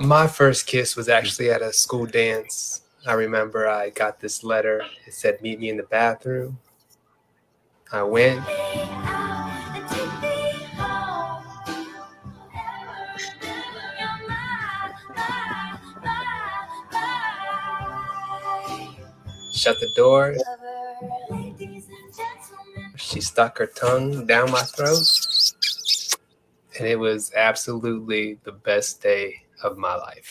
My 0.00 0.26
first 0.26 0.66
kiss 0.66 0.96
was 0.96 1.08
actually 1.08 1.50
at 1.50 1.62
a 1.62 1.72
school 1.72 2.06
dance. 2.06 2.82
I 3.06 3.12
remember 3.12 3.68
I 3.68 3.90
got 3.90 4.20
this 4.20 4.42
letter. 4.42 4.82
It 5.06 5.14
said, 5.14 5.40
Meet 5.40 5.60
me 5.60 5.70
in 5.70 5.76
the 5.76 5.84
bathroom. 5.84 6.58
I 7.92 8.02
went. 8.02 8.44
Shut 19.60 19.78
the 19.78 19.90
door. 19.94 20.34
She 22.96 23.20
stuck 23.20 23.58
her 23.58 23.66
tongue 23.66 24.24
down 24.24 24.50
my 24.50 24.62
throat. 24.62 25.04
And 26.78 26.88
it 26.88 26.98
was 26.98 27.30
absolutely 27.36 28.38
the 28.44 28.52
best 28.52 29.02
day 29.02 29.42
of 29.62 29.76
my 29.76 29.96
life. 29.96 30.30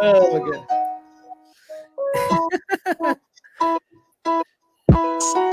Oh 0.00 0.32
my 0.32 0.40
god. 3.04 3.16
Oh, 5.26 5.50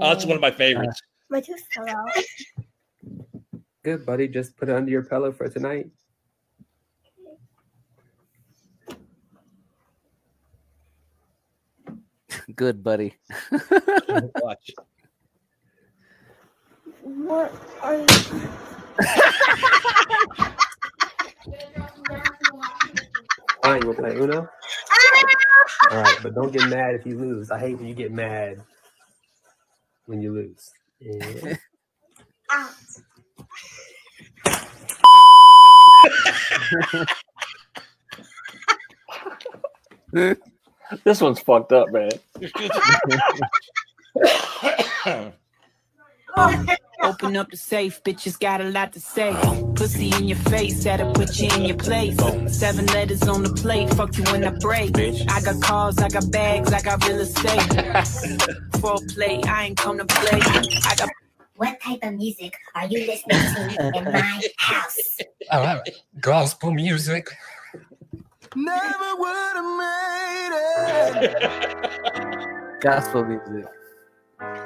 that's 0.00 0.24
one 0.24 0.36
of 0.36 0.40
my 0.40 0.50
favorites. 0.50 1.00
My 1.28 1.40
tooth 1.40 1.62
fell 1.72 1.88
out. 1.88 2.08
Good, 3.82 4.06
buddy. 4.06 4.28
Just 4.28 4.56
put 4.56 4.68
it 4.68 4.74
under 4.74 4.90
your 4.90 5.02
pillow 5.02 5.32
for 5.32 5.48
tonight. 5.48 5.90
good, 12.54 12.82
buddy. 12.82 13.14
Watch. 14.40 14.70
What 17.06 17.52
are 17.82 17.98
you? 17.98 18.06
All 23.62 23.70
right, 23.70 23.80
you 23.80 23.86
want 23.86 23.98
to 23.98 24.02
play 24.02 24.16
Uno? 24.16 24.48
Ah! 24.90 25.88
All 25.92 26.02
right, 26.02 26.18
but 26.20 26.34
don't 26.34 26.52
get 26.52 26.68
mad 26.68 26.96
if 26.96 27.06
you 27.06 27.16
lose. 27.16 27.52
I 27.52 27.60
hate 27.60 27.78
when 27.78 27.86
you 27.86 27.94
get 27.94 28.10
mad 28.10 28.60
when 30.06 30.20
you 30.20 30.32
lose. 30.32 30.68
And 31.00 31.58
This 41.04 41.20
one's 41.20 41.38
fucked 41.38 41.72
up, 41.72 41.92
man. 41.92 42.10
Open 47.06 47.36
up 47.36 47.50
the 47.50 47.56
safe, 47.56 48.02
bitches 48.02 48.38
got 48.38 48.60
a 48.60 48.64
lot 48.64 48.92
to 48.94 49.00
say. 49.00 49.32
Pussy 49.76 50.10
in 50.16 50.26
your 50.26 50.38
face, 50.38 50.82
that'll 50.82 51.12
put 51.12 51.38
you 51.38 51.48
in 51.54 51.64
your 51.66 51.76
place. 51.76 52.16
Seven 52.48 52.86
letters 52.86 53.22
on 53.28 53.44
the 53.44 53.52
plate, 53.52 53.94
fuck 53.94 54.16
you 54.18 54.24
when 54.24 54.44
I 54.44 54.50
break. 54.50 54.96
I 54.98 55.40
got 55.40 55.60
cars, 55.62 55.98
I 55.98 56.08
got 56.08 56.28
bags, 56.32 56.72
I 56.72 56.82
got 56.82 57.06
real 57.06 57.20
estate. 57.20 57.60
Foreplay, 58.82 59.46
I 59.46 59.66
ain't 59.66 59.78
come 59.78 59.98
to 59.98 60.04
play. 60.04 60.40
I 60.84 60.94
got 60.96 61.08
What 61.54 61.80
type 61.80 62.00
of 62.02 62.14
music 62.14 62.56
are 62.74 62.86
you 62.86 63.06
listening 63.06 63.38
to 63.38 63.98
in 63.98 64.04
my 64.04 64.42
house? 64.58 65.18
All 65.52 65.62
right, 65.62 65.88
gospel 66.20 66.72
music. 66.72 67.30
Never 68.56 69.16
would 69.18 69.56
have 69.56 69.78
made 69.78 70.52
it. 71.22 72.80
Gospel 72.80 73.24
music. 73.24 73.66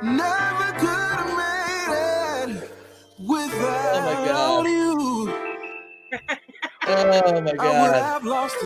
Never 0.03 0.73
could 0.79 1.10
Oh 3.63 4.03
my 4.05 4.27
God. 4.27 4.67
you. 4.67 5.35
Oh 6.87 7.07
my 7.07 7.19
I 7.27 7.41
would 7.41 7.57
god. 7.57 7.95
have 7.95 8.25
lost. 8.25 8.57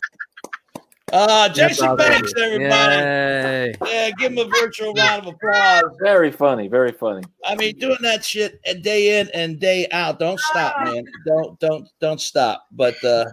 Uh 1.13 1.49
Jason 1.49 1.89
all 1.89 1.97
Banks, 1.97 2.33
everybody. 2.37 2.97
Yay. 2.97 3.75
Yeah, 3.87 4.11
give 4.19 4.33
him 4.33 4.39
a 4.39 4.49
virtual 4.61 4.93
round 4.95 5.27
of 5.27 5.35
applause. 5.35 5.85
Very 6.01 6.33
funny, 6.33 6.67
very 6.67 6.91
funny. 6.91 7.23
I 7.45 7.55
mean, 7.55 7.79
doing 7.79 7.99
that 8.01 8.25
shit 8.25 8.61
day 8.83 9.21
in 9.21 9.29
and 9.33 9.61
day 9.61 9.87
out. 9.93 10.19
Don't 10.19 10.41
stop, 10.41 10.75
man. 10.85 11.05
Don't 11.25 11.59
don't 11.61 11.89
don't 12.01 12.21
stop. 12.21 12.67
But 12.73 13.03
uh, 13.05 13.27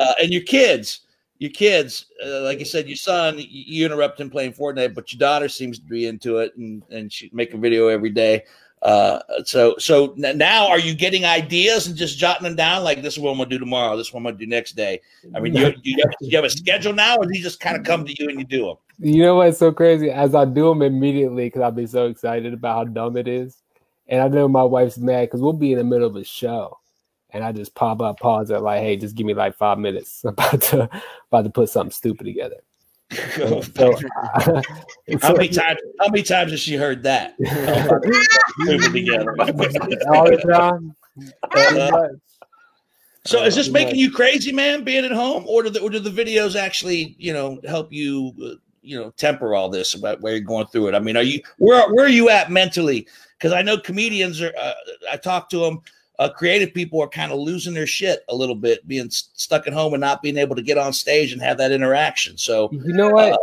uh 0.00 0.14
and 0.20 0.32
your 0.32 0.42
kids, 0.42 1.02
your 1.38 1.52
kids, 1.52 2.06
uh, 2.26 2.40
like 2.40 2.58
I 2.58 2.64
said, 2.64 2.88
your 2.88 2.96
son, 2.96 3.36
you 3.38 3.86
interrupt 3.86 4.20
him 4.20 4.30
playing 4.30 4.54
Fortnite, 4.54 4.94
but 4.94 5.12
your 5.12 5.18
daughter 5.18 5.48
seems 5.48 5.78
to 5.78 5.84
be 5.84 6.06
into 6.06 6.38
it 6.38 6.56
and 6.56 6.82
and 6.90 7.12
she 7.12 7.30
make 7.32 7.54
a 7.54 7.58
video 7.58 7.86
every 7.88 8.10
day. 8.10 8.44
Uh, 8.82 9.20
so 9.44 9.74
so 9.78 10.14
now 10.16 10.68
are 10.68 10.78
you 10.78 10.94
getting 10.94 11.24
ideas 11.24 11.86
and 11.86 11.96
just 11.96 12.18
jotting 12.18 12.44
them 12.44 12.56
down? 12.56 12.84
Like 12.84 13.02
this 13.02 13.14
is 13.14 13.20
what 13.20 13.32
I'm 13.32 13.38
gonna 13.38 13.50
do 13.50 13.58
tomorrow. 13.58 13.96
This 13.96 14.08
is 14.08 14.12
what 14.12 14.20
I'm 14.20 14.24
gonna 14.24 14.36
do 14.36 14.46
next 14.46 14.72
day. 14.72 15.00
I 15.34 15.40
mean, 15.40 15.54
you 15.54 15.72
you 15.82 15.96
have, 16.02 16.14
you 16.20 16.36
have 16.36 16.44
a 16.44 16.50
schedule 16.50 16.92
now, 16.92 17.16
or 17.16 17.26
do 17.26 17.36
you 17.36 17.42
just 17.42 17.60
kind 17.60 17.76
of 17.76 17.84
come 17.84 18.04
to 18.04 18.14
you 18.16 18.28
and 18.28 18.38
you 18.38 18.44
do 18.44 18.66
them? 18.66 18.76
you 18.98 19.22
know 19.22 19.36
what's 19.36 19.58
so 19.58 19.72
crazy? 19.72 20.10
As 20.10 20.34
I 20.34 20.44
do 20.44 20.68
them 20.68 20.82
immediately 20.82 21.46
because 21.46 21.62
I'll 21.62 21.70
be 21.70 21.86
so 21.86 22.06
excited 22.06 22.52
about 22.52 22.76
how 22.76 22.84
dumb 22.84 23.16
it 23.16 23.28
is. 23.28 23.62
And 24.08 24.20
I 24.20 24.28
know 24.28 24.48
my 24.48 24.62
wife's 24.62 24.98
mad 24.98 25.26
because 25.26 25.40
we'll 25.40 25.52
be 25.52 25.72
in 25.72 25.78
the 25.78 25.84
middle 25.84 26.08
of 26.08 26.16
a 26.16 26.24
show. 26.24 26.78
And 27.30 27.44
I 27.44 27.52
just 27.52 27.74
pop 27.74 28.00
up, 28.00 28.18
pause 28.18 28.50
it, 28.50 28.58
like, 28.58 28.80
hey, 28.80 28.96
just 28.96 29.14
give 29.14 29.26
me 29.26 29.34
like 29.34 29.54
five 29.56 29.78
minutes. 29.78 30.24
I'm 30.24 30.30
about 30.32 30.62
to 30.62 30.90
about 31.30 31.44
to 31.44 31.50
put 31.50 31.68
something 31.68 31.92
stupid 31.92 32.24
together. 32.24 32.56
So, 33.70 33.94
How 35.22 35.32
many 35.32 35.48
times? 35.48 35.80
How 35.98 36.08
many 36.08 36.22
times 36.22 36.50
has 36.50 36.60
she 36.60 36.74
heard 36.76 37.02
that? 37.04 37.34
All 40.08 40.26
the 40.26 40.36
time. 40.36 40.94
Pretty. 41.50 42.18
So 43.24 43.44
is 43.44 43.54
this 43.54 43.68
Uh, 43.68 43.72
making 43.72 43.96
you 43.96 44.10
crazy, 44.10 44.52
man, 44.52 44.84
being 44.84 45.04
at 45.04 45.12
home, 45.12 45.44
or 45.46 45.62
do 45.62 45.70
the 45.70 45.80
or 45.80 45.90
do 45.90 45.98
the 45.98 46.10
videos 46.10 46.56
actually, 46.56 47.14
you 47.18 47.32
know, 47.32 47.60
help 47.66 47.92
you, 47.92 48.32
uh, 48.42 48.54
you 48.80 48.98
know, 48.98 49.10
temper 49.18 49.54
all 49.54 49.68
this 49.68 49.94
about 49.94 50.20
where 50.22 50.32
you're 50.32 50.40
going 50.40 50.66
through 50.68 50.88
it? 50.88 50.94
I 50.94 50.98
mean, 50.98 51.16
are 51.16 51.22
you 51.22 51.42
where 51.58 51.92
where 51.92 52.06
are 52.06 52.10
you 52.10 52.30
at 52.30 52.50
mentally? 52.50 53.06
Because 53.36 53.52
I 53.52 53.62
know 53.62 53.76
comedians 53.78 54.40
are. 54.40 54.52
Uh, 54.58 54.72
I 55.12 55.16
talk 55.18 55.50
to 55.50 55.58
them. 55.58 55.82
Uh, 56.18 56.28
creative 56.28 56.74
people 56.74 57.00
are 57.00 57.08
kind 57.08 57.30
of 57.30 57.38
losing 57.38 57.74
their 57.74 57.86
shit 57.86 58.24
a 58.28 58.34
little 58.34 58.56
bit, 58.56 58.86
being 58.88 59.06
s- 59.06 59.30
stuck 59.34 59.66
at 59.68 59.72
home 59.72 59.94
and 59.94 60.00
not 60.00 60.20
being 60.20 60.36
able 60.36 60.56
to 60.56 60.62
get 60.62 60.76
on 60.76 60.92
stage 60.92 61.32
and 61.32 61.40
have 61.40 61.58
that 61.58 61.70
interaction. 61.70 62.36
So, 62.36 62.68
You 62.72 62.92
know 62.92 63.10
what? 63.10 63.34
Uh, 63.34 63.38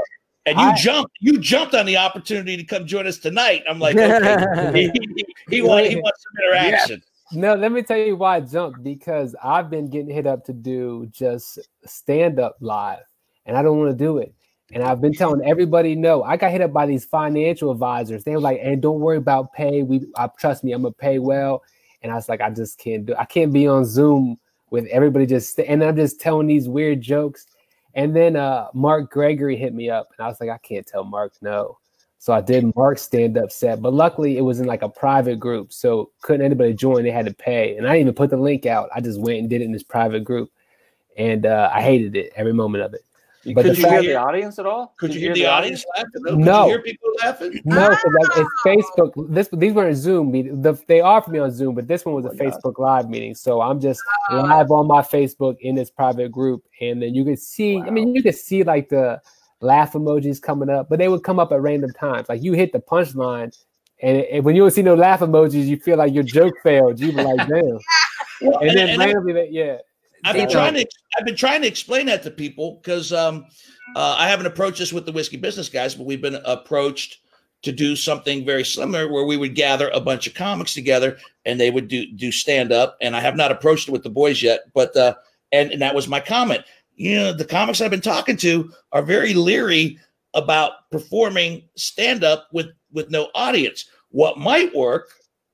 and 0.46 0.60
you 0.60 0.66
I- 0.66 0.76
jumped, 0.76 1.12
you 1.22 1.40
jumped 1.40 1.74
on 1.74 1.86
the 1.86 1.98
opportunity 1.98 2.58
to 2.58 2.64
come 2.64 2.86
join 2.86 3.08
us 3.08 3.18
tonight. 3.18 3.64
I'm 3.70 3.80
like, 3.80 3.96
okay, 3.96 4.72
he, 4.74 4.92
he, 5.16 5.26
he, 5.50 5.62
want, 5.62 5.88
he 5.88 5.96
wants 5.96 6.22
some 6.24 6.46
interaction. 6.46 7.02
No, 7.32 7.56
let 7.56 7.72
me 7.72 7.82
tell 7.82 7.98
you 7.98 8.16
why 8.16 8.36
I 8.36 8.40
jumped 8.42 8.84
because 8.84 9.36
I've 9.44 9.70
been 9.70 9.90
getting 9.90 10.14
hit 10.14 10.28
up 10.28 10.46
to 10.46 10.54
do 10.54 11.08
just 11.12 11.60
stand 11.86 12.40
up 12.40 12.58
live 12.60 13.04
and 13.46 13.58
I 13.58 13.64
don't 13.64 13.80
want 13.80 13.92
to 13.92 13.98
do 13.98 14.20
it. 14.20 14.34
And 14.74 14.84
I've 14.84 15.00
been 15.00 15.14
telling 15.14 15.48
everybody 15.48 15.96
no. 15.96 16.24
I 16.24 16.38
got 16.38 16.52
hit 16.52 16.62
up 16.62 16.74
by 16.74 16.86
these 16.86 17.06
financial 17.06 17.72
advisors. 17.72 18.24
They 18.24 18.32
were 18.32 18.40
like, 18.42 18.60
and 18.62 18.82
don't 18.82 19.00
worry 19.00 19.18
about 19.18 19.54
pay. 19.54 19.84
We 19.84 20.02
I 20.18 20.28
trust 20.40 20.64
me, 20.64 20.72
I'm 20.72 20.82
gonna 20.82 20.92
pay 20.94 21.20
well. 21.20 21.64
And 22.02 22.12
I 22.12 22.16
was 22.16 22.30
like, 22.30 22.42
I 22.42 22.50
just 22.50 22.78
can't 22.78 23.06
do 23.06 23.16
I 23.18 23.26
can't 23.26 23.54
be 23.54 23.68
on 23.68 23.86
Zoom 23.86 24.38
with 24.72 24.86
everybody 24.88 25.26
just 25.26 25.56
st- 25.56 25.68
and 25.68 25.84
I'm 25.84 25.96
just 25.96 26.20
telling 26.20 26.48
these 26.48 26.68
weird 26.68 27.02
jokes. 27.02 27.46
And 27.94 28.16
then 28.16 28.36
uh 28.36 28.68
Mark 28.74 29.12
Gregory 29.12 29.56
hit 29.56 29.74
me 29.74 29.90
up 29.90 30.08
and 30.18 30.26
I 30.26 30.28
was 30.28 30.40
like, 30.40 30.50
I 30.50 30.58
can't 30.60 30.86
tell 30.86 31.04
Mark 31.04 31.34
no. 31.42 31.78
So 32.18 32.34
I 32.34 32.42
did 32.42 32.76
Mark's 32.76 33.04
stand 33.04 33.38
up 33.38 33.52
set, 33.52 33.82
but 33.82 33.94
luckily 33.94 34.38
it 34.38 34.42
was 34.42 34.60
in 34.60 34.66
like 34.66 34.82
a 34.82 34.90
private 34.90 35.40
group. 35.40 35.72
So 35.72 36.12
couldn't 36.22 36.46
anybody 36.46 36.74
join, 36.74 37.04
they 37.04 37.12
had 37.12 37.28
to 37.28 37.34
pay. 37.34 37.78
And 37.78 37.88
I 37.88 37.92
didn't 37.92 38.02
even 38.08 38.14
put 38.16 38.32
the 38.32 38.38
link 38.38 38.66
out. 38.66 38.90
I 38.96 39.02
just 39.02 39.20
went 39.20 39.40
and 39.40 39.50
did 39.50 39.62
it 39.62 39.66
in 39.66 39.72
this 39.72 39.84
private 39.84 40.24
group. 40.24 40.50
And 41.18 41.46
uh, 41.46 41.70
I 41.72 41.82
hated 41.82 42.16
it 42.16 42.34
every 42.36 42.54
moment 42.54 42.84
of 42.84 42.94
it. 42.94 43.06
But 43.54 43.64
Could 43.66 43.76
the 43.76 43.82
you 43.82 43.90
hear 43.90 44.02
the 44.02 44.16
audience 44.16 44.58
at 44.58 44.66
all? 44.66 44.94
Could 44.98 45.14
you 45.14 45.20
hear 45.20 45.34
the 45.34 45.46
audience 45.46 45.86
laughing? 45.96 46.10
though? 46.24 46.32
Could 46.32 46.40
No. 46.40 46.64
you 46.66 46.70
hear 46.72 46.82
people 46.82 47.10
laughing? 47.24 47.62
No, 47.64 47.90
because 47.90 48.30
it's 48.38 48.50
Facebook. 48.66 49.12
This 49.34 49.50
these 49.54 49.74
weren't 49.74 49.96
Zoom 49.96 50.32
meetings. 50.32 50.64
The, 50.64 50.74
they 50.88 51.02
offered 51.02 51.32
me 51.32 51.40
on 51.40 51.52
Zoom, 51.52 51.76
but 51.76 51.88
this 51.88 52.06
one 52.06 52.16
was 52.16 52.26
a 52.26 52.30
Oh, 52.30 52.32
God. 52.32 52.40
Facebook 52.40 52.80
Live 52.80 53.10
meeting. 53.10 53.36
So 53.36 53.62
I'm 53.62 53.80
just 53.80 54.02
live 54.32 54.72
on 54.72 54.88
my 54.88 55.02
Facebook 55.02 55.58
in 55.62 55.76
this 55.76 55.90
private 55.92 56.32
group, 56.32 56.64
and 56.82 57.02
then 57.02 57.14
you 57.14 57.24
could 57.24 57.40
see. 57.40 57.80
I 57.80 57.90
mean, 57.90 58.16
you 58.16 58.24
could 58.24 58.36
see 58.36 58.64
like 58.64 58.90
the 58.90 59.22
laugh 59.62 59.94
emojis 59.94 60.42
coming 60.42 60.70
up, 60.70 60.90
but 60.90 61.00
they 61.00 61.08
would 61.08 61.24
come 61.24 61.40
up 61.40 61.52
at 61.52 61.62
random 61.62 61.92
times. 61.92 62.28
Like 62.30 62.42
you 62.44 62.54
hit 62.54 62.72
the 62.74 62.80
punchline, 62.80 63.56
and, 64.02 64.18
it- 64.18 64.30
and 64.32 64.44
when 64.44 64.56
you 64.56 64.64
don't 64.64 64.72
see 64.72 64.82
no 64.82 64.96
laugh 64.96 65.20
emojis, 65.20 65.66
you 65.68 65.78
feel 65.78 65.98
like 65.98 66.14
your 66.14 66.24
joke 66.24 66.56
failed. 66.64 67.00
You 67.00 67.12
were 67.14 67.24
like, 67.24 67.48
damn. 67.48 67.80
Well, 68.42 68.58
And 68.60 68.70
and- 68.72 68.78
then 68.78 68.90
and 68.90 69.00
randomly, 69.00 69.32
they, 69.34 69.48
yeah. 69.50 69.78
I've 70.26 70.36
been 70.36 70.50
trying 70.50 70.74
to 70.74 70.86
I've 71.18 71.26
been 71.26 71.36
trying 71.36 71.62
to 71.62 71.68
explain 71.68 72.08
that 72.08 72.24
to 72.24 72.32
people 72.32 72.80
because 72.82 73.14
um, 73.14 73.46
uh, 73.96 74.16
I 74.18 74.28
haven't 74.28 74.48
approached 74.48 74.80
this 74.80 74.92
with 74.92 75.06
the 75.06 75.12
whiskey 75.12 75.38
business 75.38 75.70
guys, 75.70 75.96
but 75.96 76.06
we've 76.06 76.22
been 76.22 76.42
approached 76.44 77.20
to 77.62 77.72
do 77.72 77.96
something 77.96 78.46
very 78.46 78.64
similar 78.64 79.12
where 79.12 79.26
we 79.26 79.38
would 79.38 79.56
gather 79.56 79.90
a 79.90 80.00
bunch 80.00 80.28
of 80.28 80.34
comics 80.34 80.74
together 80.74 81.18
and 81.46 81.60
they 81.60 81.72
would 81.72 81.88
do 81.88 82.12
do 82.12 82.32
stand 82.32 82.72
up. 82.72 82.98
And 83.02 83.16
I 83.16 83.22
have 83.22 83.36
not 83.36 83.52
approached 83.52 83.88
it 83.88 83.92
with 83.92 84.04
the 84.04 84.10
boys 84.10 84.42
yet, 84.42 84.62
but 84.74 84.96
uh, 84.98 85.16
and, 85.52 85.72
and 85.72 85.82
that 85.82 85.96
was 85.96 86.08
my 86.08 86.20
comment. 86.20 86.64
You 86.96 87.16
know, 87.16 87.34
the 87.34 87.46
comics 87.46 87.82
I've 87.82 87.92
been 87.92 88.02
talking 88.02 88.38
to 88.38 88.72
are 88.92 89.04
very 89.04 89.34
leery 89.34 90.00
about 90.34 90.90
performing 90.92 91.64
stand 91.76 92.24
up 92.24 92.48
with 92.52 92.68
with 92.92 93.12
no 93.12 93.30
audience. 93.36 93.86
What 94.10 94.38
might 94.38 94.76
work 94.76 95.12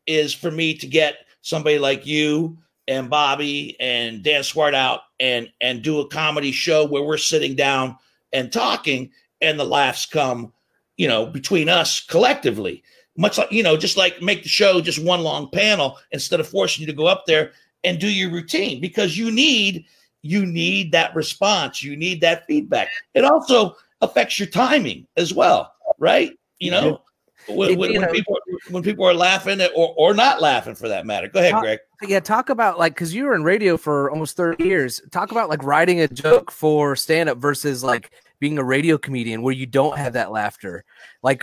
is 0.07 0.34
for 0.34 0.51
me 0.51 0.76
to 0.76 0.88
get 0.88 1.15
somebody 1.41 1.80
like 1.80 2.05
you 2.05 2.57
and 2.92 3.10
Bobby 3.10 3.78
and 3.80 4.22
Dan 4.22 4.44
Swart 4.44 4.76
out 4.76 5.02
and 5.20 5.50
and 5.62 5.82
do 5.82 6.02
a 6.02 6.08
comedy 6.10 6.52
show 6.52 6.86
where 6.86 7.04
we're 7.04 7.18
sitting 7.18 7.56
down 7.56 7.98
and 8.34 8.52
talking 8.52 9.10
and 9.39 9.58
the 9.58 9.64
laughs 9.64 10.06
come, 10.06 10.52
you 10.98 11.08
know, 11.08 11.26
between 11.26 11.70
us 11.70 12.02
collectively. 12.02 12.84
Much 13.18 13.38
like, 13.38 13.52
you 13.52 13.64
know, 13.64 13.78
just 13.78 13.98
like 13.98 14.22
make 14.22 14.44
the 14.44 14.50
show 14.50 14.82
just 14.82 15.04
one 15.04 15.22
long 15.22 15.50
panel 15.52 15.98
instead 16.12 16.39
of 16.39 16.48
forcing 16.48 16.82
you 16.82 16.88
to 16.88 16.94
go 16.94 17.08
up 17.08 17.26
there 17.26 17.52
and 17.84 18.00
do 18.00 18.12
your 18.12 18.30
routine 18.30 18.82
because 18.82 19.18
you 19.18 19.32
need 19.32 19.86
you 20.22 20.46
need 20.46 20.92
that 20.92 21.16
response, 21.16 21.82
you 21.82 21.96
need 21.96 22.22
that 22.22 22.46
feedback. 22.46 22.89
It 23.14 23.24
also 23.24 23.76
affects 24.02 24.38
your 24.38 24.50
timing 24.50 25.08
as 25.16 25.34
well, 25.34 25.74
right? 25.98 26.38
You 26.60 26.72
know, 26.72 27.02
when, 27.48 27.78
when, 27.78 27.94
when 28.00 28.12
people 28.12 28.38
when 28.70 28.84
people 28.84 29.06
are 29.06 29.14
laughing 29.14 29.62
or 29.76 29.94
or 29.98 30.14
not 30.14 30.42
laughing 30.42 30.76
for 30.76 30.88
that 30.88 31.06
matter. 31.06 31.28
Go 31.28 31.39
ahead, 31.39 31.54
How- 31.54 31.62
Greg. 31.62 31.80
yeah 32.08 32.20
talk 32.20 32.50
about 32.50 32.80
like 32.80 32.94
because 32.94 33.14
you 33.14 33.26
were 33.26 33.36
in 33.36 33.44
radio 33.44 33.78
for 33.78 34.10
almost 34.12 34.38
30 34.38 34.64
years. 34.64 35.02
Talk 35.12 35.32
about 35.32 35.50
like 35.50 35.64
writing 35.64 36.02
a 36.02 36.08
joke 36.08 36.52
for 36.52 36.96
stand-up 36.96 37.38
versus 37.38 37.84
like 37.84 38.12
being 38.39 38.58
a 38.58 38.64
radio 38.64 38.98
comedian 38.98 39.42
where 39.42 39.54
you 39.54 39.66
don't 39.66 39.98
have 39.98 40.14
that 40.14 40.32
laughter. 40.32 40.84
Like 41.24 41.42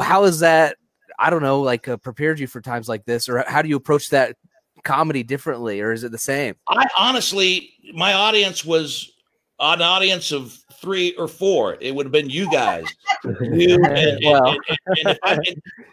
how 0.00 0.24
is 0.24 0.40
that 0.40 0.76
i 1.20 1.30
don't 1.30 1.42
know 1.42 1.60
like 1.62 1.88
uh, 1.88 1.96
prepared 1.96 2.38
you 2.38 2.46
for 2.46 2.60
times 2.60 2.88
like 2.88 3.04
this? 3.04 3.28
Or 3.28 3.44
how 3.46 3.62
do 3.62 3.68
you 3.68 3.76
approach 3.76 4.10
that 4.10 4.36
comedy 4.84 5.22
differently 5.22 5.80
or 5.80 5.92
is 5.92 6.04
it 6.04 6.12
the 6.12 6.18
same? 6.18 6.54
I 6.68 6.86
honestly, 6.96 7.72
my 7.94 8.12
audience 8.14 8.64
was 8.64 9.12
an 9.60 9.82
audience 9.82 10.32
of 10.32 10.56
three 10.80 11.14
or 11.16 11.26
four. 11.28 11.76
It 11.80 11.94
would 11.94 12.06
have 12.06 12.12
been 12.12 12.30
you 12.30 12.50
guys. 12.50 12.84
You 13.24 13.74
and, 13.84 13.86
and- 13.86 14.18
Well. 14.24 14.50
and- 14.50 15.08
if 15.08 15.18
I, 15.24 15.32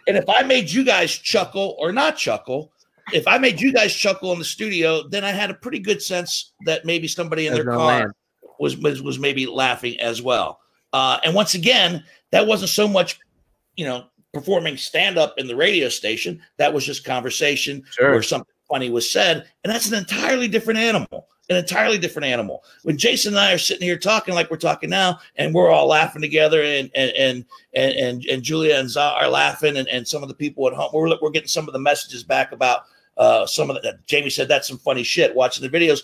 and- 0.08 0.18
if 0.18 0.30
I 0.30 0.44
made 0.44 0.70
you 0.70 0.84
guys 0.86 1.12
chuckle 1.12 1.76
or 1.80 1.92
not 1.92 2.18
chuckle, 2.18 2.72
if 3.14 3.28
I 3.28 3.38
made 3.38 3.60
you 3.62 3.72
guys 3.74 3.94
chuckle 3.94 4.32
in 4.34 4.40
the 4.40 4.46
studio, 4.46 5.08
then 5.08 5.24
I 5.24 5.32
had 5.32 5.50
a 5.50 5.56
pretty 5.56 5.80
good 5.80 6.02
sense 6.02 6.54
that 6.66 6.86
maybe 6.86 7.08
somebody 7.08 7.48
in 7.48 7.54
There's 7.54 7.66
their 7.66 7.74
no 7.74 7.80
car 7.80 8.16
was, 8.60 8.78
was 8.78 9.02
was 9.02 9.20
maybe 9.20 9.46
laughing 9.48 10.00
as 10.00 10.22
well. 10.22 10.60
Uh, 10.94 11.20
and 11.24 11.36
once 11.36 11.54
again, 11.56 12.04
that 12.32 12.46
wasn't 12.48 12.70
so 12.70 12.88
much, 12.88 13.20
you 13.76 13.86
know, 13.86 14.06
performing 14.34 14.76
stand 14.78 15.18
up 15.18 15.34
in 15.38 15.48
the 15.48 15.56
radio 15.56 15.90
station. 15.90 16.42
That 16.58 16.74
was 16.74 16.86
just 16.86 17.04
conversation 17.04 17.84
Sure. 17.92 18.12
where 18.12 18.22
something 18.24 18.48
funny 18.70 18.90
was 18.90 19.10
said, 19.10 19.46
and 19.64 19.74
that's 19.74 19.88
an 19.88 19.96
entirely 19.98 20.48
different 20.48 20.80
animal. 20.80 21.28
An 21.48 21.58
entirely 21.58 22.00
different 22.00 22.26
animal. 22.26 22.64
When 22.82 22.98
Jason 22.98 23.34
and 23.34 23.40
I 23.40 23.54
are 23.54 23.60
sitting 23.60 23.86
here 23.88 24.00
talking 24.00 24.34
like 24.34 24.50
we're 24.50 24.58
talking 24.58 24.90
now, 24.90 25.20
and 25.36 25.54
we're 25.54 25.70
all 25.70 25.88
laughing 25.88 26.22
together, 26.22 26.64
and 26.64 26.90
and 26.96 27.12
and 27.12 27.46
and 27.74 27.94
and, 27.94 28.26
and 28.26 28.42
Julia 28.42 28.76
and 28.78 28.90
Za 28.90 29.14
are 29.16 29.30
laughing, 29.30 29.78
and, 29.78 29.88
and 29.90 30.08
some 30.08 30.24
of 30.24 30.30
the 30.30 30.34
people 30.36 30.68
at 30.68 30.74
home, 30.74 30.90
we're 30.92 31.16
we're 31.22 31.30
getting 31.30 31.48
some 31.48 31.68
of 31.68 31.74
the 31.74 31.80
messages 31.80 32.24
back 32.24 32.52
about 32.52 32.86
uh, 33.18 33.46
some 33.46 33.70
of 33.70 33.76
the. 33.76 34.00
Jamie 34.08 34.32
said 34.32 34.48
that's 34.48 34.68
some 34.68 34.80
funny 34.80 35.04
shit. 35.04 35.36
Watching 35.36 35.70
the 35.70 35.78
videos, 35.78 36.02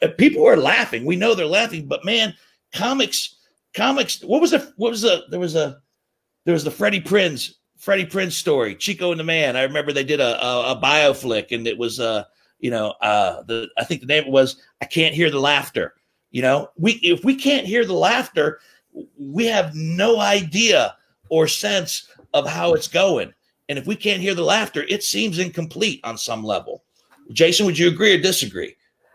Uh, 0.00 0.08
people 0.16 0.46
are 0.46 0.56
laughing. 0.56 1.04
We 1.04 1.16
know 1.16 1.34
they're 1.34 1.46
laughing, 1.46 1.86
but 1.86 2.04
man, 2.04 2.34
comics, 2.72 3.36
comics. 3.74 4.22
What 4.22 4.40
was 4.40 4.52
the 4.52 4.72
what 4.76 4.90
was 4.90 5.02
the 5.02 5.24
there 5.30 5.40
was 5.40 5.56
a 5.56 5.80
there 6.44 6.54
was 6.54 6.64
the 6.64 6.70
Freddie 6.70 7.00
Prinz 7.00 7.56
Freddie 7.78 8.06
Prinz 8.06 8.36
story, 8.36 8.76
Chico 8.76 9.10
and 9.10 9.18
the 9.18 9.24
Man. 9.24 9.56
I 9.56 9.62
remember 9.62 9.92
they 9.92 10.04
did 10.04 10.20
a 10.20 10.40
a, 10.44 10.72
a 10.72 10.80
bioflick, 10.80 11.50
and 11.50 11.66
it 11.66 11.78
was 11.78 11.98
uh 11.98 12.24
you 12.64 12.70
know 12.70 12.94
uh 13.02 13.42
the 13.42 13.68
I 13.76 13.84
think 13.84 14.00
the 14.00 14.06
name 14.06 14.32
was 14.32 14.56
I 14.80 14.86
can't 14.86 15.14
hear 15.14 15.30
the 15.30 15.38
laughter. 15.38 15.92
You 16.30 16.40
know, 16.40 16.70
we 16.78 16.92
if 16.94 17.22
we 17.22 17.36
can't 17.36 17.66
hear 17.66 17.84
the 17.84 17.92
laughter, 17.92 18.58
we 19.18 19.44
have 19.44 19.74
no 19.74 20.18
idea 20.18 20.96
or 21.28 21.46
sense 21.46 22.08
of 22.32 22.48
how 22.48 22.72
it's 22.72 22.88
going. 22.88 23.34
And 23.68 23.78
if 23.78 23.86
we 23.86 23.94
can't 23.94 24.22
hear 24.22 24.34
the 24.34 24.42
laughter, 24.42 24.84
it 24.88 25.04
seems 25.04 25.38
incomplete 25.38 26.00
on 26.04 26.16
some 26.16 26.42
level. 26.42 26.84
Jason, 27.32 27.66
would 27.66 27.78
you 27.78 27.88
agree 27.88 28.14
or 28.14 28.20
disagree? 28.20 28.74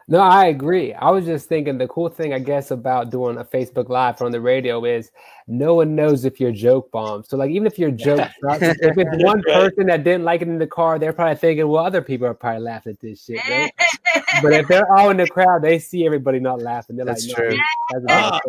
No, 0.09 0.21
I 0.21 0.47
agree. 0.47 0.91
I 0.95 1.11
was 1.11 1.25
just 1.25 1.47
thinking 1.47 1.77
the 1.77 1.87
cool 1.87 2.09
thing, 2.09 2.33
I 2.33 2.39
guess, 2.39 2.71
about 2.71 3.11
doing 3.11 3.37
a 3.37 3.45
Facebook 3.45 3.89
Live 3.89 4.19
on 4.23 4.31
the 4.31 4.41
radio 4.41 4.83
is 4.83 5.11
no 5.47 5.75
one 5.75 5.95
knows 5.95 6.25
if 6.25 6.39
you're 6.39 6.51
joke 6.51 6.89
bomb. 6.89 7.23
So, 7.23 7.37
like, 7.37 7.51
even 7.51 7.67
if 7.67 7.77
your 7.77 7.91
joke, 7.91 8.27
sucks, 8.41 8.63
if 8.63 8.97
it's 8.97 9.23
one 9.23 9.43
person 9.43 9.85
that 9.85 10.03
didn't 10.03 10.23
like 10.23 10.41
it 10.41 10.47
in 10.47 10.57
the 10.57 10.65
car, 10.65 10.97
they're 10.97 11.13
probably 11.13 11.35
thinking, 11.35 11.67
well, 11.67 11.85
other 11.85 12.01
people 12.01 12.25
are 12.25 12.33
probably 12.33 12.61
laughing 12.63 12.93
at 12.93 12.99
this 12.99 13.23
shit, 13.23 13.37
right? 13.47 13.71
but 14.41 14.51
if 14.51 14.67
they're 14.67 14.91
all 14.91 15.11
in 15.11 15.17
the 15.17 15.27
crowd, 15.27 15.61
they 15.61 15.77
see 15.77 16.07
everybody 16.07 16.39
not 16.39 16.59
laughing. 16.59 16.95
They're 16.95 17.05
That's 17.05 17.27
like, 17.27 17.37
true. 17.37 17.49
no, 17.51 17.61
that's 17.91 18.05
not. 18.05 18.41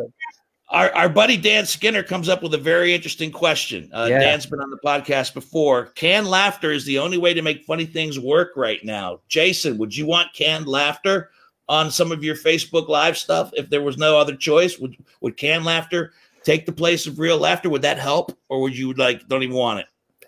Our, 0.71 0.91
our 0.95 1.09
buddy 1.11 1.37
Dan 1.37 1.67
Skinner 1.67 2.03
comes 2.03 2.31
up 2.31 2.43
with 2.43 2.55
a 2.55 2.59
very 2.59 2.95
interesting 2.95 3.33
question. 3.33 3.91
Uh, 3.93 4.07
Yeah. 4.09 4.21
Dan's 4.21 4.47
been 4.47 4.61
on 4.61 4.71
the 4.71 4.79
podcast 4.83 5.35
before. 5.35 5.87
Canned 5.97 6.29
laughter 6.29 6.71
is 6.71 6.87
the 6.87 7.01
only 7.01 7.19
way 7.19 7.35
to 7.35 7.43
make 7.43 7.65
funny 7.65 7.85
things 7.85 8.19
work 8.19 8.53
right 8.57 8.83
now. 8.83 9.21
Jason, 9.29 9.77
would 9.77 9.95
you 9.95 10.07
want 10.07 10.33
canned 10.33 10.67
laughter 10.69 11.31
on 11.71 11.91
some 11.91 12.11
of 12.13 12.23
your 12.23 12.35
Facebook 12.35 12.89
Live 12.89 13.17
stuff 13.17 13.51
if 13.55 13.71
there 13.71 13.81
was 13.81 13.97
no 13.97 14.19
other 14.19 14.37
choice? 14.37 14.79
Would 14.79 14.97
would 15.23 15.37
canned 15.39 15.65
laughter 15.65 16.13
take 16.43 16.67
the 16.67 16.73
place 16.73 17.07
of 17.07 17.19
real 17.19 17.39
laughter? 17.39 17.71
Would 17.71 17.83
that 17.83 17.99
help, 17.99 18.37
or 18.51 18.61
would 18.61 18.77
you 18.77 18.93
like 18.95 19.27
don't 19.29 19.43
even 19.43 19.57
want 19.57 19.81
it? 19.81 19.87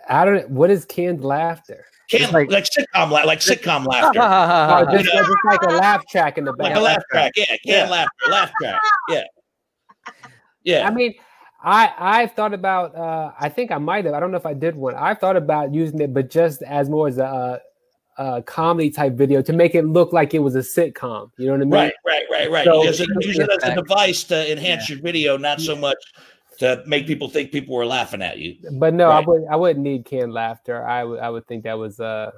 I 0.08 0.24
don't. 0.24 0.48
What 0.48 0.70
is 0.70 0.84
canned 0.86 1.22
laughter? 1.24 1.84
Canned 2.10 2.32
like- 2.32 2.50
like, 2.50 2.64
sitcom 2.64 3.10
la- 3.10 3.22
like 3.24 3.40
sitcom 3.40 3.86
laughter, 3.86 4.20
Oh, 4.22 4.92
just, 4.92 5.04
you 5.12 5.14
know- 5.14 5.26
just 5.26 5.36
like 5.46 5.62
a 5.62 5.74
laugh 5.80 6.06
track 6.08 6.38
in 6.38 6.44
the 6.44 6.52
like 6.58 6.76
a 6.76 6.80
laugh 6.80 7.02
track. 7.10 7.32
Yeah, 7.36 7.44
canned 7.46 7.60
Yeah. 7.64 7.88
laughter, 7.88 8.30
laugh 8.30 8.50
track. 8.60 8.80
Yeah, 9.08 9.22
yeah. 10.64 10.86
I 10.86 10.90
mean, 10.92 11.14
I 11.62 11.92
I've 11.98 12.32
thought 12.32 12.54
about. 12.54 12.94
Uh, 12.94 13.32
I 13.40 13.48
think 13.48 13.70
I 13.72 13.78
might 13.78 14.04
have. 14.04 14.14
I 14.14 14.20
don't 14.20 14.30
know 14.30 14.36
if 14.36 14.46
I 14.46 14.54
did 14.54 14.74
one. 14.76 14.94
I've 14.94 15.18
thought 15.18 15.36
about 15.36 15.72
using 15.74 16.00
it, 16.00 16.12
but 16.14 16.30
just 16.30 16.62
as 16.62 16.88
more 16.90 17.08
as 17.08 17.18
a, 17.18 17.60
a 18.18 18.42
comedy 18.42 18.90
type 18.90 19.14
video 19.14 19.42
to 19.42 19.52
make 19.52 19.74
it 19.74 19.84
look 19.86 20.12
like 20.12 20.34
it 20.34 20.40
was 20.40 20.54
a 20.54 20.60
sitcom. 20.60 21.30
You 21.38 21.46
know 21.46 21.52
what 21.52 21.60
I 21.60 21.64
mean? 21.64 21.70
Right, 21.70 21.92
right, 22.06 22.24
right, 22.30 22.50
right. 22.50 22.64
So- 22.64 22.84
use, 22.84 23.00
it, 23.00 23.08
it 23.10 23.50
as 23.50 23.70
a 23.70 23.74
device 23.74 24.24
to 24.24 24.50
enhance 24.50 24.88
your 24.88 25.00
video, 25.00 25.36
not 25.36 25.60
so 25.60 25.74
much 25.76 25.98
to 26.58 26.82
make 26.86 27.06
people 27.06 27.28
think 27.28 27.50
people 27.50 27.74
were 27.74 27.86
laughing 27.86 28.22
at 28.22 28.38
you. 28.38 28.56
But 28.72 28.94
no, 28.94 29.10
I 29.10 29.20
would 29.20 29.42
I 29.50 29.56
wouldn't 29.56 29.82
need 29.84 30.04
canned 30.04 30.32
laughter. 30.32 30.86
I 30.86 31.04
would 31.04 31.20
I 31.20 31.30
would 31.30 31.46
think 31.46 31.64
that 31.64 31.78
was 31.78 32.00
uh. 32.00 32.32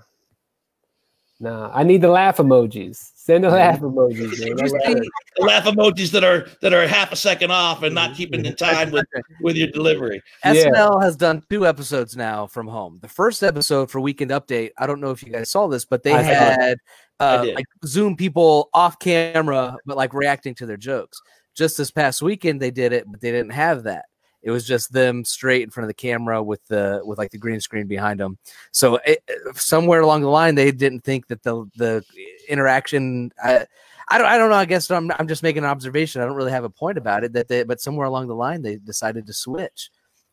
Nah, 1.45 1.71
I 1.75 1.83
need 1.85 2.01
the 2.01 2.09
laugh 2.09 2.39
emojis. 2.39 3.11
Send 3.17 3.45
the 3.45 3.51
laugh 3.51 3.79
emojis. 3.81 4.19
Man. 4.19 4.31
Did 4.31 4.49
you 4.49 4.55
That's- 4.57 4.71
see- 4.87 5.11
The 5.37 5.45
laugh 5.45 5.65
emojis 5.65 6.11
that 6.13 6.25
are 6.25 6.47
that 6.63 6.73
are 6.73 6.87
half 6.87 7.13
a 7.13 7.17
second 7.17 7.51
off 7.51 7.83
and 7.83 7.95
not 7.95 8.15
keeping 8.17 8.47
in 8.47 8.57
time 8.57 8.91
with 8.91 9.05
with 9.43 9.55
your 9.57 9.69
delivery. 9.69 10.23
Yeah. 10.43 10.53
SNL 10.55 11.03
has 11.03 11.17
done 11.17 11.43
two 11.51 11.67
episodes 11.67 12.17
now 12.17 12.47
from 12.47 12.67
home. 12.67 12.99
The 13.03 13.09
first 13.09 13.43
episode 13.43 13.91
for 13.91 14.01
Weekend 14.01 14.31
Update, 14.31 14.71
I 14.79 14.87
don't 14.87 15.03
know 15.03 15.11
if 15.11 15.23
you 15.23 15.31
guys 15.31 15.51
saw 15.51 15.67
this, 15.67 15.85
but 15.85 16.03
they 16.03 16.13
I 16.13 16.23
had 16.23 16.79
uh, 17.21 17.47
like 17.55 17.67
Zoom 17.85 18.17
people 18.17 18.71
off 18.73 18.99
camera, 18.99 19.77
but 19.85 19.99
like 19.99 20.15
reacting 20.15 20.55
to 20.57 20.67
their 20.67 20.79
jokes. 20.79 21.19
Just 21.55 21.77
this 21.77 21.91
past 21.91 22.23
weekend, 22.23 22.61
they 22.61 22.71
did 22.71 22.93
it, 22.95 23.05
but 23.07 23.21
they 23.21 23.31
didn't 23.31 23.53
have 23.53 23.83
that. 23.83 24.07
It 24.45 24.51
was 24.51 24.67
just 24.67 24.93
them 24.93 25.25
straight 25.25 25.63
in 25.63 25.71
front 25.71 25.85
of 25.85 25.89
the 25.89 25.95
camera 25.95 26.43
with 26.43 26.65
the 26.69 27.01
with 27.03 27.17
like 27.17 27.31
the 27.31 27.39
green 27.39 27.61
screen 27.61 27.87
behind 27.87 28.21
them. 28.21 28.37
So 28.73 29.01
it, 29.07 29.25
somewhere 29.55 30.01
along 30.01 30.21
the 30.21 30.29
line, 30.29 30.55
they 30.55 30.71
didn't 30.71 31.01
think 31.01 31.29
that 31.29 31.43
the 31.43 31.65
the 31.77 32.05
interaction. 32.47 33.33
I, 33.43 33.67
I 34.09 34.19
don't. 34.19 34.27
I 34.27 34.37
don't 34.37 34.51
know. 34.51 34.57
I 34.57 34.67
guess 34.67 34.91
I'm. 34.91 35.11
I'm 35.13 35.29
just 35.29 35.43
making 35.43 35.65
an 35.65 35.71
observation. 35.71 36.21
I 36.21 36.27
don't 36.27 36.37
really 36.37 36.51
have 36.51 36.65
a 36.65 36.71
point 36.71 36.99
about 36.99 37.25
it. 37.25 37.33
That 37.33 37.49
they, 37.49 37.63
but 37.63 37.81
somewhere 37.81 38.07
along 38.07 38.29
the 38.29 38.35
line, 38.35 38.61
they 38.61 38.77
decided 38.77 39.27
to 39.27 39.33
switch, 39.33 39.91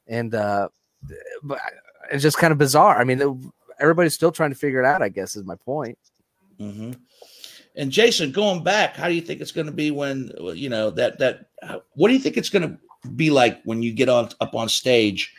and 0.08 0.36
uh, 0.36 0.68
but 1.42 1.62
it's 2.12 2.22
just 2.22 2.38
kind 2.38 2.52
of 2.52 2.58
bizarre. 2.58 3.00
I 3.00 3.06
mean, 3.06 3.54
everybody's 3.80 4.14
still 4.14 4.34
trying 4.34 4.50
to 4.50 4.58
figure 4.58 4.82
it 4.82 4.86
out. 4.86 5.02
I 5.02 5.08
guess 5.08 5.38
is 5.38 5.46
my 5.46 5.56
point. 5.56 5.98
hmm 6.60 6.92
And 7.78 7.92
Jason, 7.92 8.34
going 8.34 8.62
back, 8.62 8.98
how 8.98 9.08
do 9.08 9.14
you 9.14 9.22
think 9.22 9.40
it's 9.40 9.54
going 9.54 9.68
to 9.68 9.74
be 9.74 9.90
when 9.90 10.32
you 10.54 10.68
know 10.68 10.90
that 10.90 11.18
that? 11.20 11.46
What 11.94 12.10
do 12.10 12.14
you 12.14 12.20
think 12.20 12.36
it's 12.36 12.50
going 12.50 12.70
to 12.70 12.78
be 13.16 13.30
like 13.30 13.62
when 13.64 13.82
you 13.82 13.94
get 13.94 14.10
on 14.10 14.30
up 14.40 14.56
on 14.56 14.70
stage 14.70 15.34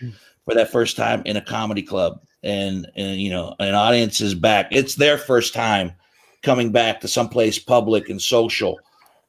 for 0.44 0.54
that 0.54 0.70
first 0.70 0.96
time 0.96 1.22
in 1.24 1.36
a 1.36 1.40
comedy 1.40 1.82
club, 1.82 2.20
and 2.42 2.86
and 2.96 3.20
you 3.20 3.30
know 3.30 3.54
an 3.58 3.74
audience 3.74 4.20
is 4.20 4.34
back? 4.34 4.68
It's 4.70 4.94
their 4.94 5.18
first 5.18 5.54
time 5.54 5.92
coming 6.42 6.72
back 6.72 7.00
to 7.00 7.08
someplace 7.08 7.58
public 7.58 8.08
and 8.08 8.20
social. 8.20 8.78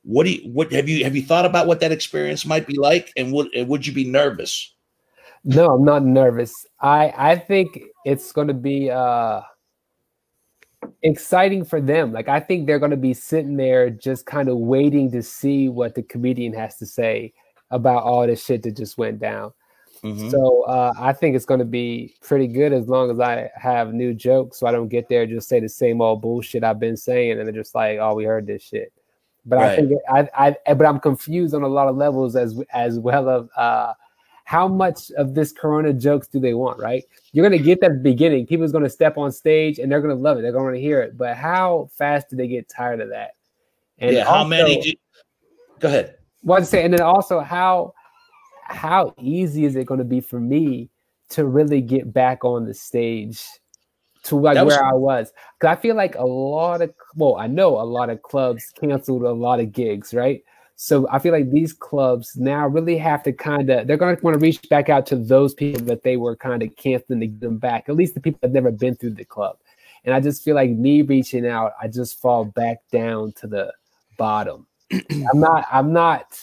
What 0.03 0.25
do 0.25 0.31
you 0.31 0.49
what 0.51 0.71
have 0.71 0.89
you 0.89 1.03
have 1.03 1.15
you 1.15 1.23
thought 1.23 1.45
about 1.45 1.67
what 1.67 1.79
that 1.79 1.91
experience 1.91 2.45
might 2.45 2.67
be 2.67 2.77
like, 2.77 3.11
and 3.15 3.31
would 3.33 3.53
and 3.55 3.67
would 3.67 3.85
you 3.85 3.93
be 3.93 4.05
nervous? 4.05 4.73
No, 5.45 5.73
I'm 5.73 5.85
not 5.85 6.03
nervous. 6.03 6.53
I 6.81 7.13
I 7.15 7.35
think 7.37 7.79
it's 8.05 8.31
going 8.31 8.47
to 8.47 8.53
be 8.53 8.89
uh 8.89 9.41
exciting 11.03 11.63
for 11.63 11.79
them. 11.79 12.11
Like 12.11 12.27
I 12.27 12.39
think 12.39 12.67
they're 12.67 12.79
going 12.79 12.91
to 12.91 12.97
be 12.97 13.13
sitting 13.13 13.57
there 13.57 13.89
just 13.89 14.25
kind 14.25 14.49
of 14.49 14.57
waiting 14.57 15.11
to 15.11 15.21
see 15.21 15.69
what 15.69 15.95
the 15.95 16.03
comedian 16.03 16.53
has 16.53 16.77
to 16.77 16.85
say 16.85 17.33
about 17.73 18.03
all 18.03 18.25
this 18.27 18.43
shit 18.45 18.63
that 18.63 18.77
just 18.77 18.97
went 18.97 19.19
down. 19.19 19.51
Mhm. 20.03 20.29
So 20.31 20.63
uh, 20.63 20.93
I 20.99 21.13
think 21.13 21.35
it's 21.35 21.45
going 21.45 21.59
to 21.61 21.65
be 21.65 22.15
pretty 22.21 22.47
good 22.47 22.73
as 22.73 22.87
long 22.89 23.09
as 23.09 23.19
I 23.21 23.49
have 23.55 23.93
new 23.93 24.13
jokes, 24.13 24.59
so 24.59 24.67
I 24.67 24.71
don't 24.71 24.89
get 24.89 25.07
there 25.07 25.21
and 25.23 25.31
just 25.31 25.47
say 25.47 25.59
the 25.61 25.69
same 25.69 26.01
old 26.01 26.21
bullshit 26.21 26.63
I've 26.63 26.79
been 26.79 26.97
saying, 26.97 27.31
and 27.39 27.47
they're 27.47 27.53
just 27.63 27.73
like, 27.73 27.99
"Oh, 27.99 28.13
we 28.13 28.25
heard 28.25 28.45
this 28.45 28.63
shit." 28.63 28.91
But 29.45 29.59
I 29.59 29.75
think 29.75 29.91
I, 30.09 30.55
I, 30.67 30.73
but 30.73 30.85
I'm 30.85 30.99
confused 30.99 31.53
on 31.53 31.63
a 31.63 31.67
lot 31.67 31.87
of 31.87 31.95
levels 31.97 32.35
as 32.35 32.59
as 32.73 32.99
well 32.99 33.29
of 33.29 33.49
uh, 33.55 33.93
how 34.45 34.67
much 34.67 35.09
of 35.11 35.35
this 35.35 35.53
Corona 35.53 35.93
jokes 35.93 36.27
do 36.27 36.39
they 36.39 36.53
want? 36.53 36.79
Right? 36.79 37.05
You're 37.31 37.47
going 37.47 37.57
to 37.57 37.63
get 37.63 37.79
that 37.79 38.03
beginning. 38.03 38.45
People's 38.45 38.73
going 38.73 38.83
to 38.83 38.89
step 38.89 39.17
on 39.17 39.31
stage 39.31 39.79
and 39.79 39.89
they're 39.89 40.01
going 40.01 40.15
to 40.15 40.21
love 40.21 40.37
it. 40.37 40.41
They're 40.41 40.51
going 40.51 40.73
to 40.75 40.81
hear 40.81 41.01
it. 41.01 41.17
But 41.17 41.37
how 41.37 41.89
fast 41.97 42.29
do 42.29 42.35
they 42.35 42.47
get 42.49 42.67
tired 42.67 42.99
of 42.99 43.09
that? 43.09 43.35
yeah, 43.99 44.25
how 44.25 44.43
many? 44.43 44.75
also- 44.77 44.89
Do, 44.91 44.93
go 45.79 45.87
ahead. 45.87 46.15
Well, 46.43 46.59
to 46.59 46.65
say, 46.65 46.83
and 46.83 46.93
then 46.93 47.01
also 47.01 47.39
how 47.39 47.93
how 48.65 49.13
easy 49.19 49.65
is 49.65 49.75
it 49.75 49.85
going 49.85 49.99
to 49.99 50.05
be 50.05 50.21
for 50.21 50.39
me 50.39 50.89
to 51.29 51.45
really 51.45 51.81
get 51.81 52.13
back 52.13 52.43
on 52.45 52.65
the 52.65 52.73
stage 52.73 53.45
to 54.23 54.35
like 54.35 54.55
was- 54.55 54.67
where 54.67 54.83
I 54.83 54.93
was? 54.93 55.31
Because 55.59 55.77
I 55.77 55.81
feel 55.81 55.95
like 55.95 56.15
a 56.15 56.25
lot 56.25 56.81
of 56.81 56.93
well, 57.15 57.37
I 57.37 57.47
know 57.47 57.79
a 57.79 57.83
lot 57.83 58.09
of 58.09 58.21
clubs 58.21 58.71
canceled 58.79 59.23
a 59.23 59.31
lot 59.31 59.59
of 59.59 59.71
gigs, 59.71 60.13
right? 60.13 60.43
So 60.75 61.07
I 61.09 61.19
feel 61.19 61.31
like 61.31 61.51
these 61.51 61.71
clubs 61.71 62.35
now 62.35 62.67
really 62.67 62.97
have 62.97 63.23
to 63.23 63.31
kind 63.31 63.69
of 63.69 63.87
they're 63.87 63.97
going 63.97 64.15
to 64.17 64.23
want 64.23 64.35
to 64.35 64.39
reach 64.39 64.67
back 64.69 64.89
out 64.89 65.05
to 65.07 65.15
those 65.15 65.53
people 65.53 65.85
that 65.85 66.03
they 66.03 66.17
were 66.17 66.35
kind 66.35 66.63
of 66.63 66.75
canceling 66.75 67.21
to 67.21 67.27
get 67.27 67.39
them 67.39 67.57
back. 67.57 67.87
At 67.87 67.95
least 67.95 68.15
the 68.15 68.21
people 68.21 68.39
that 68.41 68.51
never 68.51 68.71
been 68.71 68.95
through 68.95 69.11
the 69.11 69.25
club. 69.25 69.57
And 70.03 70.13
I 70.13 70.19
just 70.19 70.43
feel 70.43 70.55
like 70.55 70.71
me 70.71 71.01
reaching 71.01 71.47
out, 71.47 71.73
I 71.81 71.87
just 71.87 72.19
fall 72.19 72.43
back 72.43 72.79
down 72.91 73.31
to 73.33 73.47
the 73.47 73.73
bottom. 74.17 74.67
I'm 74.91 75.39
not. 75.39 75.65
I'm 75.71 75.93
not. 75.93 76.39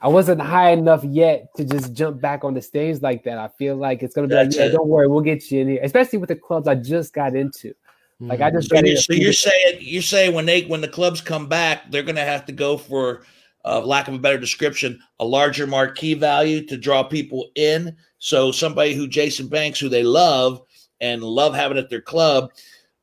I 0.00 0.08
wasn't 0.08 0.40
high 0.40 0.70
enough 0.70 1.04
yet 1.04 1.46
to 1.56 1.64
just 1.64 1.92
jump 1.92 2.20
back 2.20 2.42
on 2.42 2.54
the 2.54 2.62
stage 2.62 3.00
like 3.02 3.22
that. 3.24 3.38
I 3.38 3.48
feel 3.56 3.76
like 3.76 4.02
it's 4.02 4.14
gonna 4.14 4.26
be 4.26 4.34
That's 4.34 4.56
like, 4.56 4.66
yeah, 4.66 4.72
don't 4.72 4.88
worry, 4.88 5.06
we'll 5.06 5.20
get 5.20 5.50
you 5.50 5.60
in 5.60 5.68
here. 5.68 5.80
Especially 5.82 6.18
with 6.18 6.28
the 6.28 6.36
clubs 6.36 6.66
I 6.66 6.74
just 6.74 7.14
got 7.14 7.36
into. 7.36 7.72
Like 8.20 8.40
I 8.40 8.50
just 8.50 8.68
So, 8.68 8.76
you, 8.76 8.96
so 8.96 9.12
you're 9.12 9.32
saying 9.32 9.78
you're 9.80 10.02
saying 10.02 10.34
when 10.34 10.46
they 10.46 10.62
when 10.62 10.80
the 10.80 10.88
clubs 10.88 11.20
come 11.20 11.48
back, 11.48 11.90
they're 11.90 12.02
going 12.02 12.16
to 12.16 12.22
have 12.22 12.46
to 12.46 12.52
go 12.52 12.76
for 12.76 13.24
of 13.64 13.84
lack 13.84 14.08
of 14.08 14.14
a 14.14 14.18
better 14.18 14.38
description, 14.38 14.98
a 15.20 15.24
larger 15.24 15.66
marquee 15.66 16.14
value 16.14 16.66
to 16.66 16.76
draw 16.76 17.02
people 17.02 17.50
in. 17.54 17.96
So 18.18 18.52
somebody 18.52 18.94
who 18.94 19.06
Jason 19.06 19.48
Banks, 19.48 19.78
who 19.78 19.88
they 19.88 20.02
love 20.02 20.62
and 21.00 21.22
love 21.22 21.54
having 21.54 21.78
at 21.78 21.90
their 21.90 22.00
club, 22.00 22.52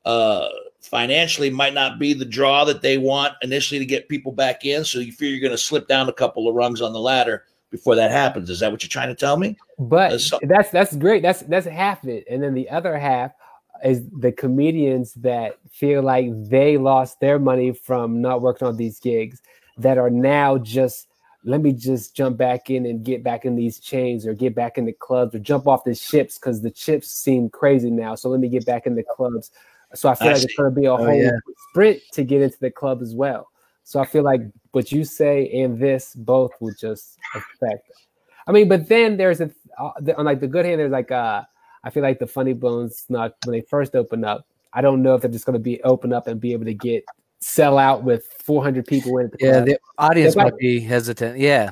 uh, 0.06 0.48
financially 0.90 1.50
might 1.50 1.74
not 1.74 2.00
be 2.00 2.14
the 2.14 2.26
draw 2.26 2.66
that 2.66 2.82
they 2.82 2.98
want 2.98 3.34
initially 3.42 3.80
to 3.80 3.86
get 3.86 4.10
people 4.10 4.32
back 4.32 4.66
in. 4.66 4.84
So 4.84 5.00
you 5.00 5.12
fear 5.12 5.30
you're 5.30 5.40
going 5.40 5.52
to 5.52 5.58
slip 5.58 5.88
down 5.88 6.10
a 6.10 6.14
couple 6.14 6.48
of 6.48 6.56
rungs 6.56 6.82
on 6.82 6.94
the 6.94 7.00
ladder 7.00 7.44
before 7.70 7.96
that 7.96 8.12
happens. 8.12 8.50
Is 8.50 8.60
that 8.60 8.72
what 8.72 8.84
you're 8.84 8.90
trying 8.90 9.10
to 9.10 9.16
tell 9.16 9.38
me? 9.38 9.58
But 9.78 10.10
That's 10.10 10.32
that's 10.44 10.72
that's 10.72 10.96
great. 10.96 11.22
That's 11.22 11.42
that's 11.42 11.68
half 11.68 12.06
it, 12.06 12.26
and 12.30 12.42
then 12.42 12.54
the 12.54 12.70
other 12.70 12.98
half 12.98 13.32
is 13.84 14.04
the 14.20 14.32
comedians 14.32 15.14
that 15.16 15.58
feel 15.72 16.02
like 16.02 16.28
they 16.50 16.78
lost 16.78 17.20
their 17.20 17.40
money 17.40 17.72
from 17.72 18.22
not 18.22 18.42
working 18.42 18.68
on 18.68 18.76
these 18.76 19.00
gigs 19.00 19.42
that 19.78 19.98
are 19.98 20.10
now 20.10 20.58
just 20.58 21.08
let 21.46 21.62
me 21.62 21.72
just 21.72 22.16
jump 22.16 22.38
back 22.38 22.70
in 22.70 22.86
and 22.86 23.06
get 23.06 23.24
back 23.24 23.46
in 23.46 23.56
these 23.56 23.80
chains 23.80 24.28
or 24.28 24.34
get 24.34 24.54
back 24.54 24.78
in 24.78 24.86
the 24.86 24.92
clubs 24.92 25.34
or 25.34 25.40
jump 25.40 25.68
off 25.68 25.86
the 25.86 25.96
ships 25.96 26.38
because 26.38 26.62
the 26.62 26.70
chips 26.70 27.10
seem 27.10 27.50
crazy 27.50 27.90
now. 27.90 28.14
So 28.16 28.30
let 28.30 28.42
me 28.42 28.50
get 28.50 28.66
back 28.66 28.86
in 28.86 28.96
the 28.96 29.04
clubs. 29.04 29.52
So 29.96 30.10
I 30.10 30.16
feel 30.16 30.28
I 30.30 30.32
like 30.34 30.40
see. 30.42 30.46
it's 30.46 30.56
going 30.56 30.74
to 30.74 30.80
be 30.80 30.86
a 30.86 30.94
Oh, 30.94 30.98
whole 30.98 31.22
yeah. 31.22 31.32
sprint 31.70 32.02
to 32.14 32.24
get 32.24 32.42
into 32.42 32.58
the 32.60 32.72
club 32.72 33.02
as 33.02 33.16
well. 33.16 33.48
So 33.84 34.00
I 34.00 34.06
feel 34.06 34.24
like 34.24 34.42
what 34.72 34.92
you 34.92 35.04
say 35.04 35.50
and 35.52 35.80
this 35.80 36.14
both 36.14 36.52
will 36.60 36.74
just 36.80 37.18
affect. 37.36 37.90
I 38.46 38.52
mean, 38.52 38.68
but 38.68 38.88
then 38.88 39.18
there's 39.18 39.42
a 39.42 39.50
uh, 39.80 39.92
the, 40.00 40.16
on 40.18 40.26
like 40.26 40.40
the 40.40 40.48
good 40.48 40.66
hand. 40.66 40.80
There's 40.80 40.92
like 40.92 41.12
uh, 41.12 41.44
I 41.84 41.90
feel 41.90 42.04
like 42.04 42.20
the 42.20 42.28
Funny 42.28 42.54
Bones 42.54 43.06
not 43.10 43.34
when 43.46 43.54
they 43.54 43.62
first 43.62 43.96
open 43.96 44.24
up. 44.24 44.46
I 44.74 44.82
don't 44.82 45.02
know 45.02 45.16
if 45.16 45.22
they're 45.22 45.32
just 45.32 45.46
going 45.46 45.54
to 45.54 45.60
be 45.60 45.82
open 45.84 46.14
up 46.14 46.28
and 46.28 46.40
be 46.40 46.54
able 46.54 46.66
to 46.66 46.74
get 46.76 47.04
sell 47.40 47.78
out 47.80 48.04
with 48.04 48.26
400 48.44 48.86
people 48.86 49.18
in 49.18 49.30
the 49.32 49.38
Yeah, 49.40 49.60
the 49.62 49.80
audience 49.98 50.36
might 50.36 50.58
be 50.58 50.80
hesitant. 50.80 51.40
Yeah. 51.40 51.72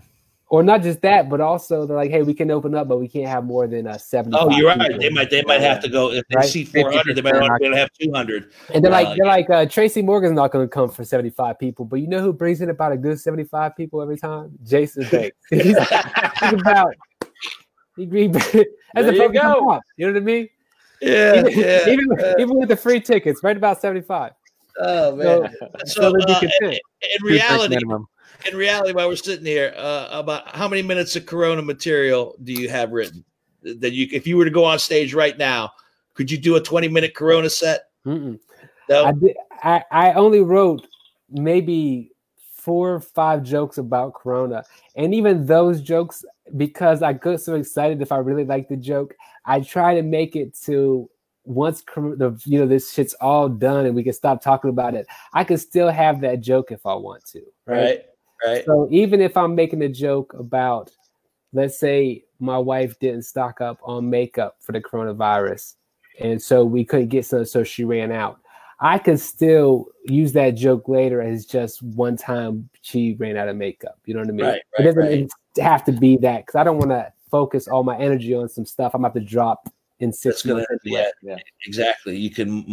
Or 0.49 0.63
not 0.63 0.81
just 0.81 1.01
that, 1.01 1.29
but 1.29 1.41
also 1.41 1.85
they're 1.85 1.97
like, 1.97 2.11
hey, 2.11 2.23
we 2.23 2.33
can 2.33 2.49
open 2.51 2.73
up, 2.73 2.87
but 2.87 2.97
we 2.97 3.07
can't 3.07 3.27
have 3.27 3.43
more 3.43 3.67
than 3.67 3.85
uh, 3.85 3.97
70. 3.97 4.37
Oh, 4.39 4.49
you're 4.51 4.67
right. 4.67 4.99
They 4.99 5.09
might 5.09 5.29
they 5.29 5.43
might 5.43 5.61
have 5.61 5.81
to 5.81 5.89
go 5.89 6.11
if 6.11 6.23
they 6.29 6.35
Right? 6.37 6.49
see 6.49 6.63
400, 6.63 7.15
they 7.15 7.21
might 7.21 7.33
want 7.33 7.61
to 7.61 7.75
have 7.75 7.89
200. 7.99 8.51
And 8.73 8.83
they're 8.83 8.91
Uh, 8.91 9.03
like, 9.03 9.17
they're 9.17 9.25
like, 9.25 9.49
uh, 9.49 9.65
Tracy 9.65 10.01
Morgan's 10.01 10.35
not 10.35 10.51
going 10.51 10.65
to 10.65 10.69
come 10.69 10.89
for 10.89 11.03
75 11.03 11.59
people, 11.59 11.85
but 11.85 11.97
you 11.97 12.07
know 12.07 12.21
who 12.21 12.31
brings 12.31 12.61
in 12.61 12.69
about 12.69 12.93
a 12.93 12.97
good 12.97 13.19
75 13.19 13.75
people 13.75 14.01
every 14.01 14.17
time? 14.17 14.51
Jason 14.63 15.07
Banks. 15.09 15.35
he's, 15.49 15.75
about, 16.41 16.93
he, 17.97 18.05
he, 18.05 18.27
as 18.95 19.05
There 19.05 19.09
a 19.09 19.15
you 19.15 19.33
go. 19.33 19.79
You 19.97 20.07
know 20.07 20.13
what 20.13 20.21
I 20.21 20.25
mean? 20.25 20.49
Yeah, 21.01 21.39
even, 21.39 21.59
yeah. 21.59 21.89
even, 21.89 22.07
even 22.39 22.57
with 22.57 22.69
the 22.69 22.75
free 22.75 22.99
tickets, 22.99 23.43
right 23.43 23.55
about 23.55 23.81
75. 23.81 24.31
Oh 24.79 25.15
man. 25.15 25.25
So, 25.25 25.69
So, 25.85 26.13
so 26.13 26.21
uh, 26.21 26.39
content. 26.39 26.79
in 27.01 27.25
reality, 27.25 27.75
minimum. 27.75 28.07
In 28.45 28.55
reality, 28.55 28.93
while 28.93 29.07
we're 29.07 29.15
sitting 29.15 29.45
here, 29.45 29.73
uh, 29.77 30.07
about 30.11 30.55
how 30.55 30.67
many 30.67 30.81
minutes 30.81 31.15
of 31.15 31.25
Corona 31.25 31.61
material 31.61 32.35
do 32.43 32.53
you 32.53 32.69
have 32.69 32.91
written 32.91 33.23
that 33.63 33.93
you, 33.93 34.07
if 34.11 34.27
you 34.27 34.37
were 34.37 34.45
to 34.45 34.51
go 34.51 34.63
on 34.63 34.79
stage 34.79 35.13
right 35.13 35.37
now, 35.37 35.71
could 36.13 36.31
you 36.31 36.37
do 36.37 36.55
a 36.55 36.61
20 36.61 36.87
minute 36.87 37.13
Corona 37.13 37.49
set? 37.49 37.89
No. 38.89 39.05
I 39.05 39.11
did. 39.11 39.35
I, 39.63 39.83
I 39.91 40.13
only 40.13 40.41
wrote 40.41 40.87
maybe 41.29 42.11
four 42.53 42.93
or 42.93 42.99
five 42.99 43.43
jokes 43.43 43.77
about 43.77 44.13
Corona, 44.13 44.63
and 44.95 45.13
even 45.13 45.45
those 45.45 45.81
jokes, 45.81 46.23
because 46.55 47.01
I 47.01 47.13
got 47.13 47.41
so 47.41 47.55
excited 47.55 48.01
if 48.01 48.11
I 48.11 48.17
really 48.17 48.45
liked 48.45 48.69
the 48.69 48.77
joke, 48.77 49.15
I 49.45 49.61
try 49.61 49.95
to 49.95 50.03
make 50.03 50.35
it 50.35 50.53
to 50.65 51.09
once 51.43 51.81
the 51.95 52.37
you 52.45 52.59
know 52.59 52.67
this 52.67 52.91
shit's 52.93 53.13
all 53.15 53.47
done 53.47 53.85
and 53.85 53.95
we 53.95 54.03
can 54.03 54.13
stop 54.13 54.41
talking 54.41 54.69
about 54.69 54.95
it. 54.95 55.07
I 55.33 55.43
can 55.43 55.57
still 55.57 55.89
have 55.89 56.21
that 56.21 56.41
joke 56.41 56.71
if 56.71 56.85
I 56.85 56.93
want 56.95 57.25
to, 57.27 57.41
Right. 57.65 57.77
Right. 57.77 58.05
So 58.65 58.87
even 58.91 59.21
if 59.21 59.35
I'm 59.35 59.55
making 59.55 59.81
a 59.81 59.89
joke 59.89 60.33
about, 60.33 60.91
let's 61.53 61.79
say 61.79 62.23
my 62.39 62.57
wife 62.57 62.99
didn't 62.99 63.23
stock 63.23 63.61
up 63.61 63.79
on 63.83 64.09
makeup 64.09 64.57
for 64.59 64.71
the 64.71 64.81
coronavirus, 64.81 65.75
and 66.19 66.41
so 66.41 66.65
we 66.65 66.85
couldn't 66.85 67.07
get 67.07 67.25
some, 67.25 67.45
so 67.45 67.63
she 67.63 67.83
ran 67.83 68.11
out. 68.11 68.39
I 68.79 68.99
could 68.99 69.19
still 69.19 69.87
use 70.05 70.33
that 70.33 70.51
joke 70.51 70.87
later 70.87 71.21
as 71.21 71.45
just 71.45 71.81
one 71.81 72.15
time 72.15 72.69
she 72.81 73.15
ran 73.15 73.35
out 73.35 73.47
of 73.47 73.55
makeup. 73.55 73.99
You 74.05 74.13
know 74.13 74.19
what 74.19 74.29
I 74.29 74.31
mean? 74.31 74.45
Right, 74.45 74.61
right, 74.77 74.79
it 74.79 74.83
doesn't 74.83 75.03
right. 75.03 75.63
have 75.63 75.83
to 75.85 75.91
be 75.91 76.17
that 76.17 76.45
because 76.45 76.55
I 76.55 76.63
don't 76.63 76.77
want 76.77 76.91
to 76.91 77.11
focus 77.31 77.67
all 77.67 77.83
my 77.83 77.97
energy 77.97 78.33
on 78.35 78.49
some 78.49 78.65
stuff 78.65 78.93
I'm 78.93 79.03
about 79.03 79.15
to 79.15 79.21
drop 79.21 79.67
in 79.99 80.13
six 80.13 80.23
That's 80.23 80.41
gonna, 80.43 80.55
months. 80.57 80.85
anyway. 80.85 81.09
yeah, 81.23 81.37
exactly. 81.65 82.17
You 82.17 82.29
can 82.29 82.63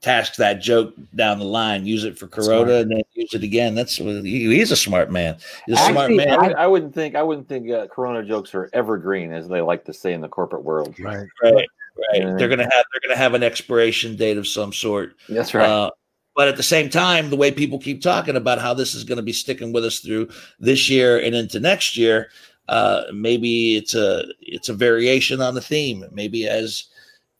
multitask 0.00 0.36
that 0.36 0.60
joke 0.60 0.94
down 1.14 1.38
the 1.38 1.44
line, 1.44 1.86
use 1.86 2.04
it 2.04 2.18
for 2.18 2.26
Corona, 2.26 2.74
and 2.76 2.90
then 2.90 3.02
use 3.14 3.34
it 3.34 3.42
again. 3.42 3.74
That's 3.74 3.96
he, 3.96 4.20
he's 4.54 4.70
a 4.70 4.76
smart 4.76 5.10
man. 5.10 5.36
He's 5.66 5.78
a 5.80 5.84
smart 5.86 6.12
man. 6.12 6.30
I, 6.30 6.46
would- 6.46 6.56
I 6.56 6.66
wouldn't 6.66 6.94
think 6.94 7.14
I 7.14 7.22
wouldn't 7.22 7.48
think 7.48 7.70
uh, 7.70 7.86
Corona 7.88 8.24
jokes 8.24 8.54
are 8.54 8.70
evergreen, 8.72 9.32
as 9.32 9.48
they 9.48 9.60
like 9.60 9.84
to 9.86 9.92
say 9.92 10.12
in 10.12 10.20
the 10.20 10.28
corporate 10.28 10.64
world. 10.64 10.98
Right. 10.98 11.26
right 11.42 11.54
right 11.54 11.66
Yeah. 12.14 12.34
they're 12.36 12.48
gonna 12.48 12.62
have 12.64 12.84
they're 12.92 13.00
gonna 13.08 13.16
have 13.18 13.34
an 13.34 13.42
expiration 13.42 14.16
date 14.16 14.38
of 14.38 14.46
some 14.46 14.72
sort 14.72 15.14
That's 15.28 15.52
right. 15.54 15.68
uh, 15.68 15.90
but 16.34 16.48
at 16.48 16.56
the 16.56 16.62
same 16.62 16.88
time 16.88 17.28
the 17.30 17.36
way 17.36 17.50
people 17.50 17.78
keep 17.78 18.00
talking 18.00 18.36
about 18.36 18.58
how 18.60 18.72
this 18.74 18.94
is 18.94 19.04
going 19.04 19.16
to 19.16 19.22
be 19.22 19.32
sticking 19.32 19.72
with 19.72 19.84
us 19.84 19.98
through 19.98 20.28
this 20.60 20.88
year 20.88 21.18
and 21.20 21.34
into 21.34 21.60
next 21.60 21.96
year 21.96 22.30
uh, 22.68 23.02
maybe 23.12 23.76
it's 23.76 23.94
a 23.94 24.24
it's 24.40 24.68
a 24.68 24.72
variation 24.74 25.42
on 25.42 25.54
the 25.54 25.60
theme 25.60 26.04
maybe 26.12 26.46
as 26.48 26.84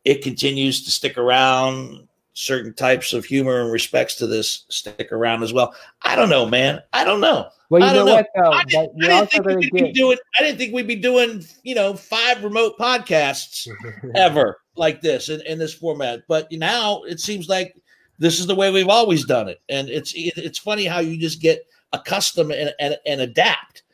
it 0.04 0.20
continues 0.22 0.84
to 0.84 0.90
stick 0.90 1.16
around 1.16 2.06
certain 2.32 2.72
types 2.74 3.12
of 3.12 3.24
humor 3.24 3.60
and 3.62 3.72
respects 3.72 4.14
to 4.14 4.26
this 4.26 4.64
stick 4.70 5.10
around 5.12 5.42
as 5.42 5.52
well 5.52 5.74
i 6.02 6.14
don't 6.14 6.28
know 6.30 6.46
man 6.46 6.80
i 6.92 7.04
don't 7.04 7.20
know 7.20 7.48
Well, 7.70 7.82
you 7.82 7.86
I 7.88 7.92
know, 7.92 7.96
don't 7.98 8.06
know. 8.06 8.14
what 8.14 8.26
though? 8.36 8.50
I 8.52 8.64
didn't, 8.64 9.04
I 9.04 9.06
didn't 9.08 9.30
think 9.30 9.46
we'd 9.46 9.68
to 9.68 9.84
be 9.84 9.92
doing. 9.92 10.18
I 10.38 10.42
didn't 10.42 10.58
think 10.58 10.74
we'd 10.74 10.88
be 10.88 10.96
doing, 10.96 11.44
you 11.62 11.74
know, 11.76 11.94
five 11.94 12.42
remote 12.42 12.74
podcasts 12.80 13.68
ever 14.16 14.58
like 14.74 15.00
this 15.00 15.28
in, 15.28 15.40
in 15.46 15.56
this 15.58 15.72
format. 15.74 16.22
But 16.26 16.50
now 16.50 17.02
it 17.04 17.20
seems 17.20 17.48
like 17.48 17.76
this 18.18 18.40
is 18.40 18.48
the 18.48 18.56
way 18.56 18.72
we've 18.72 18.88
always 18.88 19.24
done 19.24 19.48
it, 19.48 19.60
and 19.68 19.88
it's 19.88 20.12
it's 20.16 20.58
funny 20.58 20.84
how 20.84 20.98
you 20.98 21.16
just 21.16 21.40
get 21.40 21.64
accustomed 21.92 22.50
and, 22.52 22.74
and 22.80 22.96
and 23.06 23.20
adapt. 23.20 23.84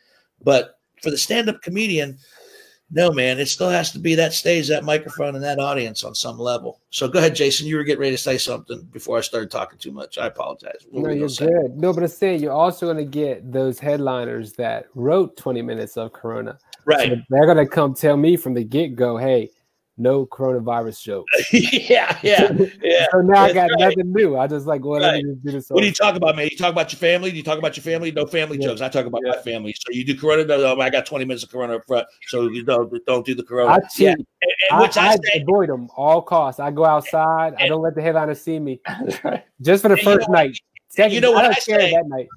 But 0.42 0.78
for 1.02 1.10
the 1.10 1.18
stand-up 1.18 1.60
comedian, 1.60 2.16
no 2.90 3.10
man, 3.10 3.38
it 3.40 3.46
still 3.46 3.68
has 3.68 3.90
to 3.92 3.98
be 3.98 4.14
that 4.14 4.32
stage, 4.32 4.68
that 4.68 4.84
microphone, 4.84 5.34
and 5.34 5.42
that 5.42 5.58
audience 5.58 6.04
on 6.04 6.14
some 6.14 6.38
level. 6.38 6.80
So 6.90 7.08
go 7.08 7.18
ahead, 7.18 7.34
Jason. 7.34 7.66
You 7.66 7.76
were 7.76 7.84
getting 7.84 8.00
ready 8.00 8.14
to 8.16 8.22
say 8.22 8.38
something 8.38 8.82
before 8.92 9.18
I 9.18 9.22
started 9.22 9.50
talking 9.50 9.78
too 9.78 9.90
much. 9.90 10.18
I 10.18 10.26
apologize. 10.26 10.86
What 10.90 11.04
No, 11.04 11.10
you 11.10 11.20
you're 11.20 11.28
good. 11.28 11.76
No, 11.76 11.92
but 11.92 12.04
I'm 12.04 12.08
saying 12.08 12.40
you're 12.40 12.52
also 12.52 12.86
going 12.86 13.04
to 13.04 13.10
get 13.10 13.50
those 13.50 13.78
headliners 13.78 14.52
that 14.54 14.86
wrote 14.94 15.36
20 15.36 15.62
minutes 15.62 15.96
of 15.96 16.12
Corona. 16.12 16.58
Right. 16.84 17.08
So 17.08 17.16
they're 17.28 17.46
going 17.46 17.56
to 17.56 17.66
come 17.66 17.94
tell 17.94 18.16
me 18.16 18.36
from 18.36 18.54
the 18.54 18.62
get 18.62 18.94
go, 18.94 19.16
hey, 19.16 19.50
no 19.98 20.26
coronavirus 20.26 21.02
jokes. 21.02 21.52
yeah, 21.52 22.18
yeah, 22.22 22.52
yeah. 22.82 23.06
so 23.12 23.20
now 23.20 23.42
I 23.44 23.52
got 23.52 23.70
right. 23.70 23.78
nothing 23.78 24.12
new. 24.12 24.36
I 24.36 24.46
just 24.46 24.66
like, 24.66 24.84
well, 24.84 25.00
Right. 25.00 25.22
do 25.22 25.38
this. 25.52 25.68
What 25.70 25.80
do 25.80 25.86
you 25.86 25.92
talk 25.92 26.16
about, 26.16 26.36
man? 26.36 26.48
You 26.50 26.56
talk 26.56 26.70
about 26.72 26.92
your 26.92 26.98
family? 26.98 27.30
Do 27.30 27.36
you 27.36 27.42
talk 27.42 27.58
about 27.58 27.76
your 27.76 27.82
family? 27.82 28.12
No 28.12 28.26
family 28.26 28.58
jokes. 28.58 28.80
I 28.80 28.88
talk 28.88 29.06
about 29.06 29.22
my 29.24 29.36
family. 29.38 29.74
So 29.74 29.92
you 29.92 30.04
do 30.04 30.16
Corona? 30.18 30.44
No, 30.44 30.58
no, 30.74 30.80
I 30.80 30.90
got 30.90 31.06
20 31.06 31.24
minutes 31.24 31.44
of 31.44 31.50
Corona 31.50 31.76
up 31.76 31.86
front. 31.86 32.06
So 32.26 32.48
you 32.48 32.62
don't, 32.64 32.92
don't 33.06 33.24
do 33.24 33.34
the 33.34 33.42
Corona. 33.42 33.72
I 33.72 33.78
cheat. 33.94 34.00
Yeah. 34.06 34.10
And, 34.12 34.26
and 34.70 34.80
which 34.80 34.96
I, 34.96 35.08
I 35.12 35.16
say, 35.16 35.40
avoid 35.42 35.68
them 35.70 35.88
all 35.96 36.20
costs. 36.20 36.60
I 36.60 36.70
go 36.70 36.84
outside. 36.84 37.54
I 37.58 37.66
don't 37.68 37.82
let 37.82 37.94
the 37.94 38.02
headliner 38.02 38.34
see 38.34 38.58
me. 38.58 38.80
Just 39.62 39.82
for 39.82 39.88
the 39.88 39.94
And 39.94 39.98
you 39.98 40.04
first 40.04 40.28
know- 40.28 40.34
night. 40.34 40.58
Second, 40.88 41.12
you 41.14 41.20
know 41.20 41.32
what 41.32 41.44
I 41.44 41.48
I 41.48 41.52
say? 41.54 41.90
that 41.92 42.04
night. 42.06 42.28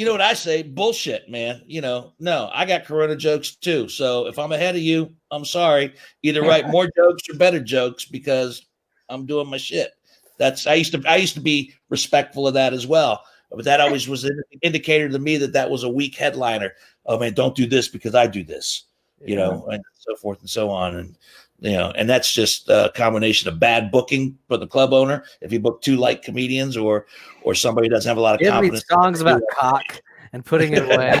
You 0.00 0.06
know 0.06 0.12
what 0.12 0.22
I 0.22 0.32
say? 0.32 0.62
Bullshit, 0.62 1.28
man. 1.28 1.60
You 1.66 1.82
know, 1.82 2.14
no, 2.18 2.48
I 2.54 2.64
got 2.64 2.86
Corona 2.86 3.14
jokes 3.14 3.54
too. 3.54 3.86
So 3.86 4.28
if 4.28 4.38
I'm 4.38 4.50
ahead 4.50 4.74
of 4.74 4.80
you, 4.80 5.14
I'm 5.30 5.44
sorry. 5.44 5.92
Either 6.22 6.40
write 6.40 6.70
more 6.70 6.88
jokes 6.96 7.28
or 7.28 7.34
better 7.34 7.60
jokes 7.60 8.06
because 8.06 8.64
I'm 9.10 9.26
doing 9.26 9.50
my 9.50 9.58
shit. 9.58 9.90
That's 10.38 10.66
I 10.66 10.72
used 10.72 10.92
to 10.92 11.02
I 11.06 11.16
used 11.16 11.34
to 11.34 11.42
be 11.42 11.74
respectful 11.90 12.48
of 12.48 12.54
that 12.54 12.72
as 12.72 12.86
well. 12.86 13.24
But 13.50 13.66
that 13.66 13.82
always 13.82 14.08
was 14.08 14.24
an 14.24 14.42
indicator 14.62 15.10
to 15.10 15.18
me 15.18 15.36
that 15.36 15.52
that 15.52 15.68
was 15.68 15.82
a 15.82 15.90
weak 15.90 16.14
headliner. 16.14 16.72
Oh 17.04 17.18
man, 17.18 17.34
don't 17.34 17.54
do 17.54 17.66
this 17.66 17.88
because 17.88 18.14
I 18.14 18.26
do 18.26 18.42
this, 18.42 18.84
you 19.22 19.36
know, 19.36 19.66
and 19.70 19.84
so 19.98 20.16
forth 20.16 20.40
and 20.40 20.48
so 20.48 20.70
on. 20.70 20.96
And 20.96 21.18
you 21.60 21.72
know, 21.72 21.92
and 21.94 22.08
that's 22.08 22.32
just 22.32 22.68
a 22.68 22.90
combination 22.94 23.48
of 23.48 23.60
bad 23.60 23.90
booking 23.90 24.38
for 24.48 24.56
the 24.56 24.66
club 24.66 24.92
owner. 24.92 25.24
If 25.40 25.52
you 25.52 25.60
book 25.60 25.82
two 25.82 25.96
light 25.96 26.22
comedians 26.22 26.76
or 26.76 27.06
or 27.42 27.54
somebody 27.54 27.88
who 27.88 27.94
doesn't 27.94 28.08
have 28.08 28.16
a 28.16 28.20
lot 28.20 28.34
of 28.34 28.40
read 28.40 28.50
confidence. 28.50 28.84
songs 28.88 29.20
about 29.20 29.42
cock 29.52 30.02
and 30.32 30.44
putting 30.44 30.72
it 30.72 30.84
away? 30.84 31.12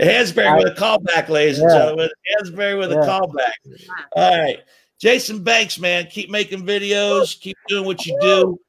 Hansberry 0.00 0.56
with 0.58 0.78
a 0.78 0.80
callback, 0.80 1.28
ladies 1.28 1.58
and 1.58 1.70
gentlemen. 1.70 2.08
Hansberry 2.38 2.78
with 2.78 2.92
a 2.92 2.96
Yeah. 2.96 3.06
callback. 3.06 3.52
All 4.12 4.38
right. 4.38 4.60
Jason 4.98 5.42
Banks, 5.42 5.78
man, 5.78 6.06
keep 6.06 6.30
making 6.30 6.64
videos, 6.66 7.38
keep 7.38 7.56
doing 7.68 7.86
what 7.86 8.04
you 8.04 8.16
do. 8.20 8.60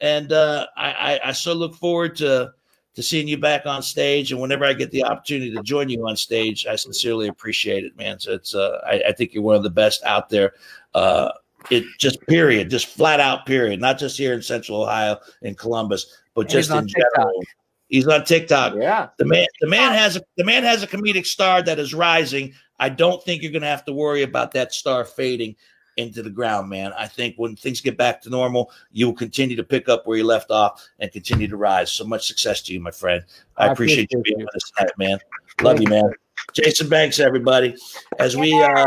And 0.00 0.32
uh, 0.32 0.66
I, 0.76 0.92
I, 0.92 1.20
I 1.28 1.32
so 1.32 1.54
look 1.54 1.74
forward 1.76 2.16
to 2.16 2.52
to 2.96 3.02
seeing 3.02 3.28
you 3.28 3.38
back 3.38 3.66
on 3.66 3.82
stage. 3.82 4.32
And 4.32 4.40
whenever 4.40 4.64
I 4.64 4.72
get 4.72 4.90
the 4.90 5.04
opportunity 5.04 5.52
to 5.54 5.62
join 5.62 5.88
you 5.88 6.06
on 6.08 6.16
stage, 6.16 6.66
I 6.66 6.76
sincerely 6.76 7.28
appreciate 7.28 7.84
it, 7.84 7.96
man. 7.96 8.18
So 8.18 8.32
it's 8.32 8.54
uh, 8.54 8.80
I, 8.86 9.02
I 9.08 9.12
think 9.12 9.32
you're 9.32 9.42
one 9.42 9.56
of 9.56 9.62
the 9.62 9.70
best 9.70 10.02
out 10.04 10.28
there. 10.28 10.54
Uh, 10.94 11.30
it 11.70 11.84
just 11.98 12.20
period, 12.22 12.70
just 12.70 12.86
flat 12.86 13.20
out 13.20 13.44
period, 13.46 13.80
not 13.80 13.98
just 13.98 14.16
here 14.16 14.32
in 14.32 14.42
Central 14.42 14.82
Ohio 14.82 15.18
in 15.42 15.54
Columbus, 15.54 16.20
but 16.34 16.48
just 16.48 16.70
in 16.70 16.86
TikTok. 16.86 17.12
general. 17.16 17.42
He's 17.88 18.08
on 18.08 18.24
TikTok. 18.24 18.74
Yeah. 18.76 19.08
The 19.18 19.24
man, 19.24 19.46
the 19.60 19.68
man 19.68 19.92
has 19.92 20.16
a 20.16 20.22
the 20.36 20.44
man 20.44 20.64
has 20.64 20.82
a 20.82 20.86
comedic 20.86 21.26
star 21.26 21.62
that 21.62 21.78
is 21.78 21.94
rising. 21.94 22.54
I 22.78 22.88
don't 22.88 23.22
think 23.22 23.42
you're 23.42 23.52
going 23.52 23.62
to 23.62 23.68
have 23.68 23.84
to 23.86 23.92
worry 23.92 24.22
about 24.22 24.52
that 24.52 24.72
star 24.72 25.04
fading 25.04 25.56
into 25.96 26.22
the 26.22 26.30
ground, 26.30 26.68
man. 26.68 26.92
I 26.96 27.06
think 27.06 27.36
when 27.36 27.56
things 27.56 27.80
get 27.80 27.96
back 27.96 28.20
to 28.22 28.30
normal, 28.30 28.70
you 28.92 29.06
will 29.06 29.14
continue 29.14 29.56
to 29.56 29.64
pick 29.64 29.88
up 29.88 30.06
where 30.06 30.18
you 30.18 30.24
left 30.24 30.50
off 30.50 30.86
and 30.98 31.10
continue 31.10 31.48
to 31.48 31.56
rise. 31.56 31.90
So 31.90 32.04
much 32.04 32.26
success 32.26 32.62
to 32.62 32.72
you, 32.72 32.80
my 32.80 32.90
friend. 32.90 33.24
I, 33.56 33.68
I 33.68 33.72
appreciate 33.72 34.12
you 34.12 34.20
being 34.22 34.40
you. 34.40 34.46
with 34.46 34.56
us 34.56 34.70
tonight, 34.70 34.92
man. 34.98 35.18
Love 35.62 35.80
you, 35.80 35.88
man. 35.88 36.10
Jason 36.52 36.88
Banks, 36.88 37.18
everybody. 37.18 37.76
As 38.18 38.36
we 38.36 38.52
uh 38.62 38.86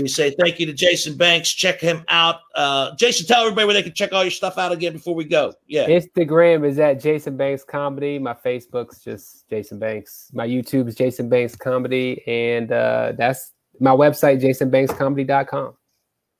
we 0.00 0.08
say 0.08 0.30
thank 0.30 0.58
you 0.58 0.66
to 0.66 0.72
Jason 0.72 1.16
Banks. 1.16 1.50
Check 1.50 1.80
him 1.80 2.04
out. 2.08 2.40
Uh 2.54 2.94
Jason, 2.96 3.26
tell 3.26 3.42
everybody 3.42 3.66
where 3.66 3.74
they 3.74 3.82
can 3.82 3.94
check 3.94 4.12
all 4.12 4.22
your 4.22 4.30
stuff 4.30 4.58
out 4.58 4.72
again 4.72 4.92
before 4.92 5.14
we 5.14 5.24
go. 5.24 5.52
Yeah. 5.66 5.86
Instagram 5.88 6.66
is 6.66 6.78
at 6.78 7.00
Jason 7.00 7.36
Banks 7.36 7.64
Comedy. 7.64 8.18
My 8.18 8.34
Facebook's 8.34 9.02
just 9.02 9.48
Jason 9.48 9.78
Banks. 9.78 10.30
My 10.32 10.46
YouTube 10.46 10.88
is 10.88 10.94
Jason 10.94 11.28
Banks 11.28 11.56
Comedy, 11.56 12.22
and 12.26 12.70
uh, 12.72 13.12
that's 13.16 13.52
my 13.80 13.90
website, 13.90 14.40
jasonbankscomedy.com. 14.40 15.74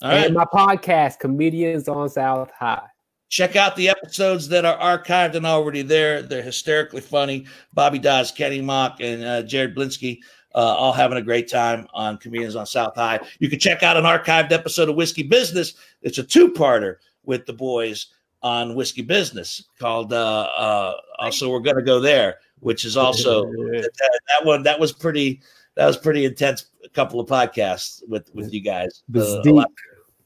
All 0.02 0.10
right. 0.10 0.26
And 0.26 0.34
my 0.34 0.44
podcast, 0.44 1.20
Comedians 1.20 1.88
on 1.88 2.08
South 2.08 2.50
High. 2.58 2.88
Check 3.28 3.56
out 3.56 3.76
the 3.76 3.88
episodes 3.88 4.48
that 4.48 4.66
are 4.66 4.76
archived 4.76 5.36
and 5.36 5.46
already 5.46 5.80
there. 5.80 6.20
They're 6.20 6.42
hysterically 6.42 7.00
funny. 7.00 7.46
Bobby 7.72 7.98
Dawes, 7.98 8.30
Kenny 8.30 8.60
Mock, 8.60 9.00
and 9.00 9.24
uh, 9.24 9.42
Jared 9.42 9.74
Blinsky 9.74 10.18
uh, 10.54 10.58
all 10.58 10.92
having 10.92 11.18
a 11.18 11.22
great 11.22 11.48
time 11.48 11.86
on 11.94 12.18
Comedians 12.18 12.56
on 12.56 12.66
South 12.66 12.94
High. 12.94 13.20
You 13.38 13.48
can 13.48 13.58
check 13.58 13.82
out 13.82 13.96
an 13.96 14.04
archived 14.04 14.52
episode 14.52 14.88
of 14.88 14.96
Whiskey 14.96 15.22
Business. 15.22 15.74
It's 16.02 16.18
a 16.18 16.24
two-parter 16.24 16.96
with 17.24 17.46
the 17.46 17.52
boys 17.52 18.08
on 18.42 18.74
Whiskey 18.74 19.02
Business 19.02 19.64
called 19.78 20.12
uh, 20.12 20.48
uh, 20.56 20.94
"Also 21.18 21.48
We're 21.50 21.60
Gonna 21.60 21.82
Go 21.82 22.00
There," 22.00 22.38
which 22.60 22.84
is 22.84 22.96
also 22.96 23.44
that, 23.44 23.90
that 24.28 24.44
one. 24.44 24.62
That 24.62 24.78
was 24.78 24.92
pretty. 24.92 25.40
That 25.74 25.86
was 25.86 25.96
pretty 25.96 26.26
intense. 26.26 26.66
A 26.84 26.88
couple 26.90 27.18
of 27.18 27.28
podcasts 27.28 28.02
with 28.08 28.34
with 28.34 28.52
you 28.52 28.60
guys. 28.60 29.02
It 29.08 29.16
was 29.16 29.40
deep. 29.42 29.64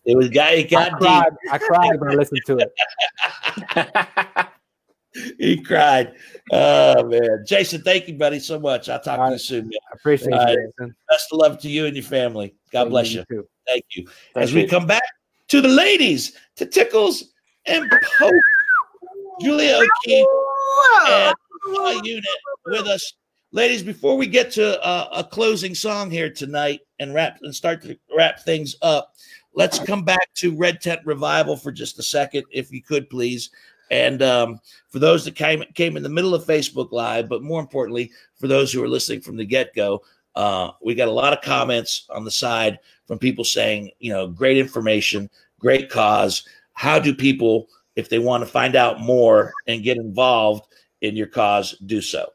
It 0.07 0.17
was 0.17 0.29
guy. 0.29 0.53
It 0.53 0.67
I 0.73 0.89
got 0.91 0.99
cried. 1.01 1.31
deep. 1.31 1.53
I 1.53 1.59
cried 1.59 2.01
when 2.01 2.13
I 2.13 2.15
listened 2.15 2.41
to 2.47 2.59
it. 2.59 4.49
he 5.39 5.61
cried. 5.61 6.15
Oh 6.53 7.05
man, 7.05 7.45
Jason, 7.47 7.83
thank 7.83 8.07
you, 8.07 8.15
buddy, 8.15 8.39
so 8.39 8.59
much. 8.61 8.89
I'll 8.89 9.01
talk 9.01 9.19
All 9.19 9.27
to 9.27 9.33
you 9.33 9.39
soon. 9.39 9.65
Man. 9.65 9.73
I 9.93 9.97
appreciate 9.97 10.31
right. 10.33 10.53
you, 10.53 10.71
Jason. 10.79 10.97
Best 11.09 11.33
of 11.33 11.39
love 11.39 11.59
to 11.59 11.69
you 11.69 11.87
and 11.87 11.97
your 11.97 12.05
family. 12.05 12.55
God 12.73 12.85
Thank 12.85 12.91
bless 12.91 13.13
you. 13.13 13.25
too. 13.29 13.47
Thank 13.67 13.85
you. 13.91 14.07
Thank 14.35 14.45
As 14.45 14.55
we 14.55 14.67
come 14.67 14.87
back 14.87 15.03
to 15.49 15.61
the 15.61 15.69
ladies, 15.69 16.37
to 16.57 16.67
Tickles 16.67 17.33
and 17.67 17.91
Poke, 18.19 18.33
Julia 19.41 19.77
O'Keefe 19.77 20.27
and 21.09 21.35
Shaw 21.75 22.03
Unit 22.03 22.25
with 22.67 22.87
us. 22.87 23.13
Ladies, 23.53 23.83
before 23.83 24.17
we 24.17 24.27
get 24.27 24.51
to 24.53 24.83
uh, 24.85 25.09
a 25.13 25.25
closing 25.25 25.75
song 25.75 26.11
here 26.11 26.31
tonight 26.31 26.81
and 26.99 27.15
wrap 27.15 27.39
and 27.43 27.55
start 27.55 27.81
to 27.83 27.97
wrap 28.17 28.41
things 28.41 28.77
up, 28.83 29.15
let's 29.57 29.79
come 29.81 30.05
back 30.05 30.33
to 30.35 30.55
Red 30.55 30.81
Tent 30.81 31.01
Revival 31.05 31.57
for 31.57 31.73
just 31.73 31.99
a 31.99 32.03
second, 32.03 32.45
if 32.53 32.71
you 32.71 32.83
could, 32.83 33.11
please. 33.11 33.51
And 33.91 34.23
um, 34.23 34.61
for 34.91 34.99
those 34.99 35.25
that 35.25 35.35
came 35.35 35.65
came 35.75 35.97
in 35.97 36.03
the 36.03 36.09
middle 36.09 36.35
of 36.35 36.45
Facebook 36.45 36.93
Live, 36.93 37.29
but 37.29 37.43
more 37.43 37.61
importantly, 37.61 38.13
for 38.37 38.47
those 38.47 38.73
who 38.73 38.83
are 38.85 38.89
listening 38.89 39.21
from 39.21 39.37
the 39.37 39.45
get 39.45 39.75
go, 39.75 40.03
uh, 40.35 40.71
we 40.83 40.95
got 40.95 41.09
a 41.09 41.13
lot 41.13 41.33
of 41.33 41.43
comments 41.43 42.07
on 42.11 42.25
the 42.25 42.31
side 42.31 42.79
from 43.07 43.19
people 43.19 43.45
saying, 43.45 43.91
you 43.99 44.13
know, 44.13 44.29
great 44.29 44.59
information, 44.59 45.31
great 45.59 45.89
cause. 45.89 46.47
How 46.75 46.99
do 46.99 47.15
people, 47.15 47.69
if 47.95 48.09
they 48.09 48.19
want 48.19 48.45
to 48.45 48.51
find 48.51 48.77
out 48.77 49.01
more 49.01 49.53
and 49.67 49.83
get 49.83 49.97
involved 49.97 50.67
in 51.01 51.17
your 51.17 51.29
cause, 51.29 51.77
do 51.87 52.01
so? 52.01 52.27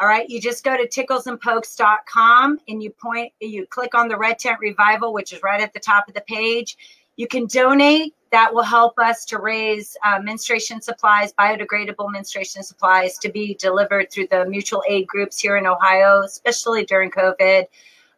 All 0.00 0.06
right, 0.06 0.28
you 0.30 0.40
just 0.40 0.64
go 0.64 0.78
to 0.78 0.88
ticklesandpokes.com 0.88 2.58
and 2.68 2.82
you 2.82 2.90
point, 2.90 3.34
you 3.38 3.66
click 3.66 3.94
on 3.94 4.08
the 4.08 4.16
Red 4.16 4.38
Tent 4.38 4.58
Revival, 4.58 5.12
which 5.12 5.30
is 5.34 5.42
right 5.42 5.60
at 5.60 5.74
the 5.74 5.80
top 5.80 6.08
of 6.08 6.14
the 6.14 6.22
page. 6.22 6.78
You 7.16 7.26
can 7.26 7.46
donate. 7.46 8.14
That 8.32 8.54
will 8.54 8.62
help 8.62 8.98
us 8.98 9.26
to 9.26 9.38
raise 9.38 9.96
uh, 10.02 10.20
menstruation 10.22 10.80
supplies, 10.80 11.34
biodegradable 11.34 12.10
menstruation 12.10 12.62
supplies 12.62 13.18
to 13.18 13.28
be 13.28 13.54
delivered 13.56 14.10
through 14.10 14.28
the 14.28 14.46
mutual 14.46 14.82
aid 14.88 15.06
groups 15.06 15.38
here 15.38 15.56
in 15.56 15.66
Ohio, 15.66 16.22
especially 16.22 16.84
during 16.86 17.10
COVID. 17.10 17.64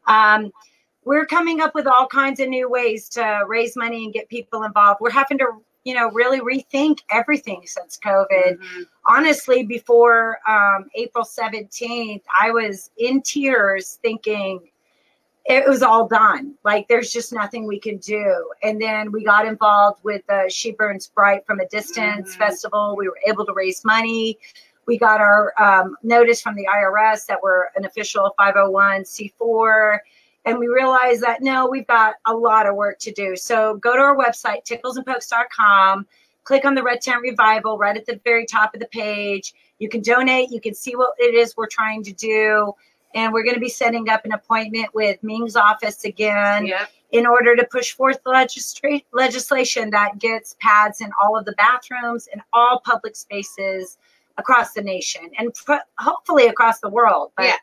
Um, 0.07 0.53
we're 1.05 1.27
coming 1.27 1.61
up 1.61 1.75
with 1.75 1.89
all 1.89 2.07
kinds 2.07 2.39
of 2.39 2.49
new 2.49 2.71
ways 2.71 3.09
to 3.09 3.43
raise 3.49 3.75
money 3.75 4.05
and 4.05 4.13
get 4.13 4.29
people 4.29 4.63
involved. 4.63 5.01
We're 5.01 5.11
having 5.11 5.39
to, 5.39 5.47
you 5.85 5.95
know, 5.95 6.11
really 6.11 6.41
rethink 6.41 7.01
everything 7.11 7.63
since 7.65 7.99
COVID 8.05 8.59
honestly, 9.07 9.65
before 9.65 10.39
um, 10.49 10.89
April 10.95 11.25
17th, 11.25 12.23
I 12.41 12.51
was 12.51 12.91
in 12.99 13.23
tears 13.23 13.99
thinking 14.03 14.61
it 15.45 15.69
was 15.69 15.83
all 15.83 16.07
done. 16.07 16.55
Like, 16.65 16.87
there's 16.87 17.13
just 17.13 17.33
nothing 17.33 17.67
we 17.67 17.81
can 17.81 17.99
do. 17.99 18.51
And 18.63 18.81
then 18.81 19.11
we 19.11 19.25
got 19.25 19.47
involved 19.47 20.01
with 20.05 20.23
the 20.29 20.45
She 20.49 20.71
Burns 20.73 21.09
Bright 21.09 21.45
from 21.47 21.59
a 21.59 21.67
Distance 21.67 22.37
Festival. 22.37 22.95
We 22.97 23.09
were 23.09 23.19
able 23.27 23.45
to 23.47 23.53
raise 23.53 23.85
money. 23.85 24.39
We 24.87 24.99
got 24.99 25.21
our 25.21 25.53
um, 25.61 25.97
notice 26.05 26.41
from 26.41 26.55
the 26.55 26.67
IRS 26.67 27.27
that 27.27 27.39
we're 27.43 27.67
an 27.75 27.85
official 27.85 28.33
501c4. 28.39 29.99
And 30.45 30.59
we 30.59 30.67
realized 30.67 31.23
that 31.23 31.41
no, 31.41 31.69
we've 31.69 31.87
got 31.87 32.15
a 32.27 32.35
lot 32.35 32.67
of 32.67 32.75
work 32.75 32.99
to 33.01 33.13
do. 33.13 33.37
So 33.37 33.77
go 33.77 33.95
to 33.95 34.01
our 34.01 34.17
website, 34.17 34.65
ticklesandpokes.com 34.65 36.07
click 36.45 36.65
on 36.65 36.75
the 36.75 36.83
Red 36.83 37.01
Tent 37.01 37.23
Revival 37.23 37.79
right 37.79 37.97
at 37.97 38.07
the 38.07 38.21
very 38.25 38.47
top 38.47 38.75
of 38.75 38.81
the 38.81 38.87
page. 38.87 39.55
You 39.79 39.89
can 39.89 40.01
donate. 40.01 40.51
You 40.51 40.61
can 40.61 40.75
see 40.75 40.97
what 40.97 41.11
it 41.19 41.35
is 41.35 41.57
we're 41.57 41.67
trying 41.69 42.03
to 42.05 42.13
do. 42.13 42.73
And 43.15 43.33
we're 43.33 43.43
going 43.43 43.55
to 43.55 43.61
be 43.61 43.69
setting 43.69 44.09
up 44.09 44.25
an 44.25 44.33
appointment 44.33 44.95
with 44.95 45.23
Meng's 45.23 45.55
office 45.57 46.05
again 46.05 46.67
Yep. 46.67 46.91
in 47.13 47.27
order 47.27 47.55
to 47.55 47.65
push 47.71 47.93
forth 47.93 48.19
legistra- 48.25 49.05
legislation 49.13 49.91
that 49.91 50.19
gets 50.19 50.57
pads 50.61 51.01
in 51.03 51.11
all 51.23 51.37
of 51.37 51.45
the 51.45 51.53
bathrooms 51.53 52.29
and 52.33 52.41
all 52.55 52.81
public 52.85 53.15
spaces 53.17 53.99
across 54.39 54.73
the 54.73 54.81
nation 54.81 55.31
and 55.39 55.55
hopefully 55.99 56.47
across 56.47 56.81
the 56.81 56.89
world. 56.89 57.33
But 57.37 57.47
Yeah. 57.47 57.57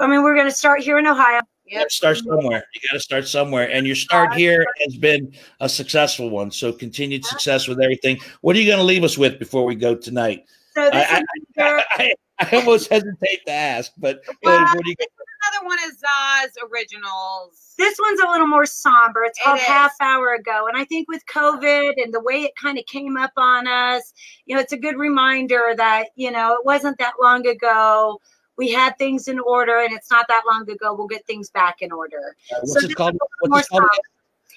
I 0.00 0.06
mean, 0.08 0.22
we're 0.22 0.34
going 0.34 0.48
to 0.48 0.54
start 0.54 0.80
here 0.80 0.98
in 0.98 1.06
Ohio. 1.06 1.40
You 1.72 1.78
got 1.78 1.88
to 1.88 1.94
start 1.94 2.18
somewhere. 2.18 2.64
You 2.74 2.80
got 2.90 2.94
to 2.94 3.00
start 3.00 3.26
somewhere. 3.26 3.70
And 3.70 3.86
your 3.86 3.96
start 3.96 4.34
here 4.34 4.66
has 4.84 4.96
been 4.96 5.32
a 5.60 5.68
successful 5.68 6.28
one. 6.28 6.50
So 6.50 6.70
continued 6.70 7.24
success 7.24 7.66
with 7.66 7.80
everything. 7.80 8.18
What 8.42 8.56
are 8.56 8.58
you 8.58 8.66
going 8.66 8.78
to 8.78 8.84
leave 8.84 9.04
us 9.04 9.16
with 9.16 9.38
before 9.38 9.64
we 9.64 9.74
go 9.74 9.94
tonight? 9.94 10.44
So 10.74 10.90
this 10.90 11.06
I, 11.10 11.18
is 11.18 11.24
I, 11.58 11.84
I, 11.90 12.14
I 12.40 12.56
almost 12.56 12.90
hesitate 12.90 13.46
to 13.46 13.52
ask, 13.52 13.92
but 13.96 14.22
Well, 14.42 14.60
what 14.60 14.84
do 14.84 14.90
you 14.90 14.96
Another 15.44 15.66
one 15.66 15.78
is 15.86 15.96
Zaz 15.96 16.70
Originals. 16.70 17.74
This 17.76 17.98
one's 18.00 18.20
a 18.20 18.28
little 18.28 18.46
more 18.46 18.66
somber. 18.66 19.24
It's 19.24 19.40
It 19.40 19.42
called 19.42 19.58
is. 19.58 19.64
Half 19.64 19.92
Hour 20.00 20.34
Ago. 20.34 20.66
And 20.68 20.76
I 20.76 20.84
think 20.84 21.08
with 21.08 21.22
COVID 21.26 21.94
and 21.96 22.12
the 22.14 22.20
way 22.20 22.42
it 22.42 22.52
kind 22.60 22.78
of 22.78 22.86
came 22.86 23.16
up 23.16 23.32
on 23.36 23.66
us, 23.66 24.12
you 24.46 24.54
know, 24.54 24.60
it's 24.60 24.72
a 24.72 24.78
good 24.78 24.98
reminder 24.98 25.74
that, 25.76 26.08
you 26.16 26.30
know, 26.30 26.52
it 26.52 26.64
wasn't 26.64 26.98
that 26.98 27.14
long 27.20 27.46
ago. 27.46 28.20
We 28.58 28.70
had 28.70 28.96
things 28.98 29.28
in 29.28 29.38
order, 29.40 29.78
and 29.78 29.92
it's 29.92 30.10
not 30.10 30.28
that 30.28 30.42
long 30.50 30.68
ago. 30.70 30.94
We'll 30.94 31.06
get 31.06 31.26
things 31.26 31.50
back 31.50 31.76
in 31.80 31.90
order. 31.92 32.36
uh, 32.54 32.58
what's 32.60 32.72
So 32.82 32.88
it 32.88 32.94
called? 32.94 33.14
is 33.14 33.20
a 33.20 33.44
little 33.44 33.56
What's 33.56 33.66
it 33.68 33.70
called? 33.70 33.88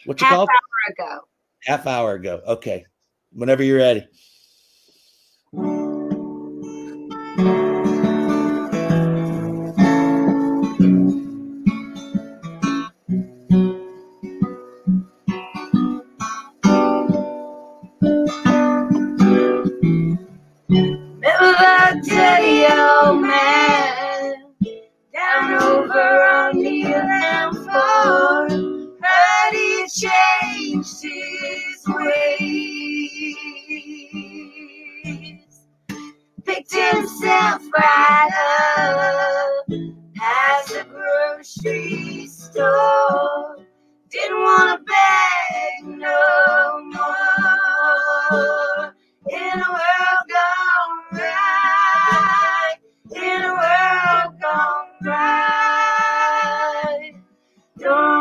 What's 0.06 0.22
it 0.22 0.26
Half 0.26 0.34
called? 0.36 0.50
hour 0.50 0.93
ago. 0.93 1.20
Half 1.64 1.88
hour 1.88 2.14
ago. 2.14 2.41
Okay. 2.48 2.86
Whenever 3.32 3.64
you're 3.64 3.78
ready. 3.78 4.06
Picked 36.72 36.95
himself 36.95 37.61
right 37.78 38.30
up 39.70 39.78
past 40.16 40.70
the 40.70 40.86
grocery 40.89 42.28
store. 42.28 43.57
Didn't 44.09 44.41
want 44.41 44.80
to 44.80 44.86
beg 44.86 45.86
no 45.99 46.82
more. 46.93 48.93
In 49.30 49.61
a 49.61 49.70
world 49.70 50.30
gone 50.32 50.97
right, 51.13 52.76
in 53.16 53.43
a 53.43 53.53
world 53.53 54.41
gone 54.41 54.88
right, 55.03 57.13
don't 57.78 58.14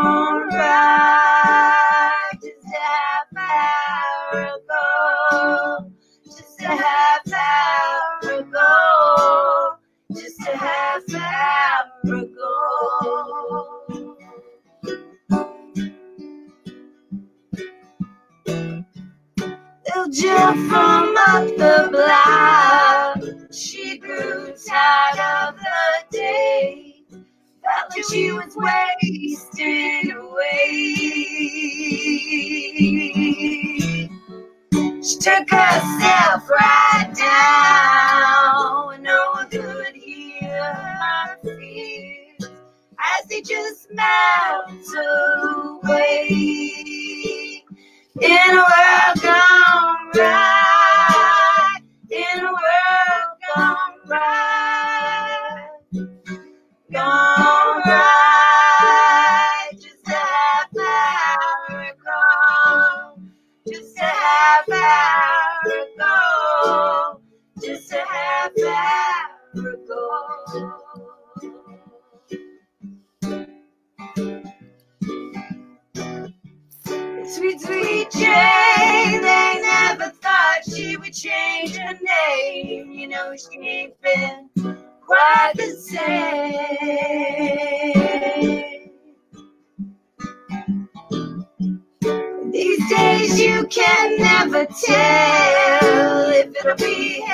from 20.53 21.15
up 21.29 21.47
the 21.57 21.89
block. 21.93 23.53
She 23.53 23.99
grew 23.99 24.53
tired 24.67 25.21
of 25.49 25.57
the 25.57 26.05
day. 26.19 27.05
Felt 27.63 27.91
like 27.97 28.05
she 28.11 28.33
was 28.33 28.57
wasting 28.57 30.13
away. 30.13 30.91
She 35.03 35.17
took 35.19 35.51
herself 35.51 36.51
right 36.51 37.13
down 37.17 38.75
no 39.05 39.33
one 39.35 39.51
could 39.51 39.95
hear 39.97 40.65
her 40.75 41.39
fears 41.45 42.51
as 42.99 43.29
they 43.29 43.43
just 43.43 43.89
melt 43.93 44.71
away. 45.85 46.29
In 48.21 48.51
a 48.51 48.55
world 48.55 49.23
gone 49.23 49.54
tell 94.95 96.31
if 96.31 96.57
it'll 96.57 96.77
be 96.77 97.21
heaven 97.21 97.34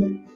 La 0.00 0.29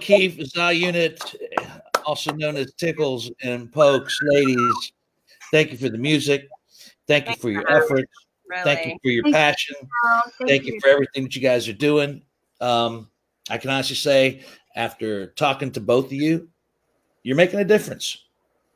O'Keefe 0.00 0.38
is 0.38 0.56
our 0.56 0.72
unit, 0.72 1.20
also 2.06 2.32
known 2.32 2.56
as 2.56 2.72
Tickles 2.72 3.30
and 3.42 3.70
Pokes. 3.70 4.18
Ladies, 4.22 4.92
thank 5.50 5.72
you 5.72 5.76
for 5.76 5.90
the 5.90 5.98
music. 5.98 6.48
Thank 7.06 7.28
you 7.28 7.34
for 7.34 7.50
your 7.50 7.70
efforts. 7.70 8.10
Thank 8.64 8.86
you 8.86 8.98
for 9.02 9.10
your 9.10 9.24
Thank 9.24 9.34
you. 9.34 9.38
passion. 9.38 9.76
Oh, 10.04 10.22
Thank 10.48 10.64
you 10.64 10.80
for 10.80 10.88
everything 10.88 11.24
that 11.24 11.36
you 11.36 11.42
guys 11.42 11.68
are 11.68 11.74
doing. 11.74 12.22
Um, 12.62 13.10
I 13.50 13.58
can 13.58 13.68
honestly 13.68 13.94
say, 13.94 14.42
after 14.74 15.26
talking 15.32 15.70
to 15.72 15.82
both 15.82 16.06
of 16.06 16.12
you, 16.14 16.48
you're 17.22 17.36
making 17.36 17.60
a 17.60 17.64
difference. 17.64 18.24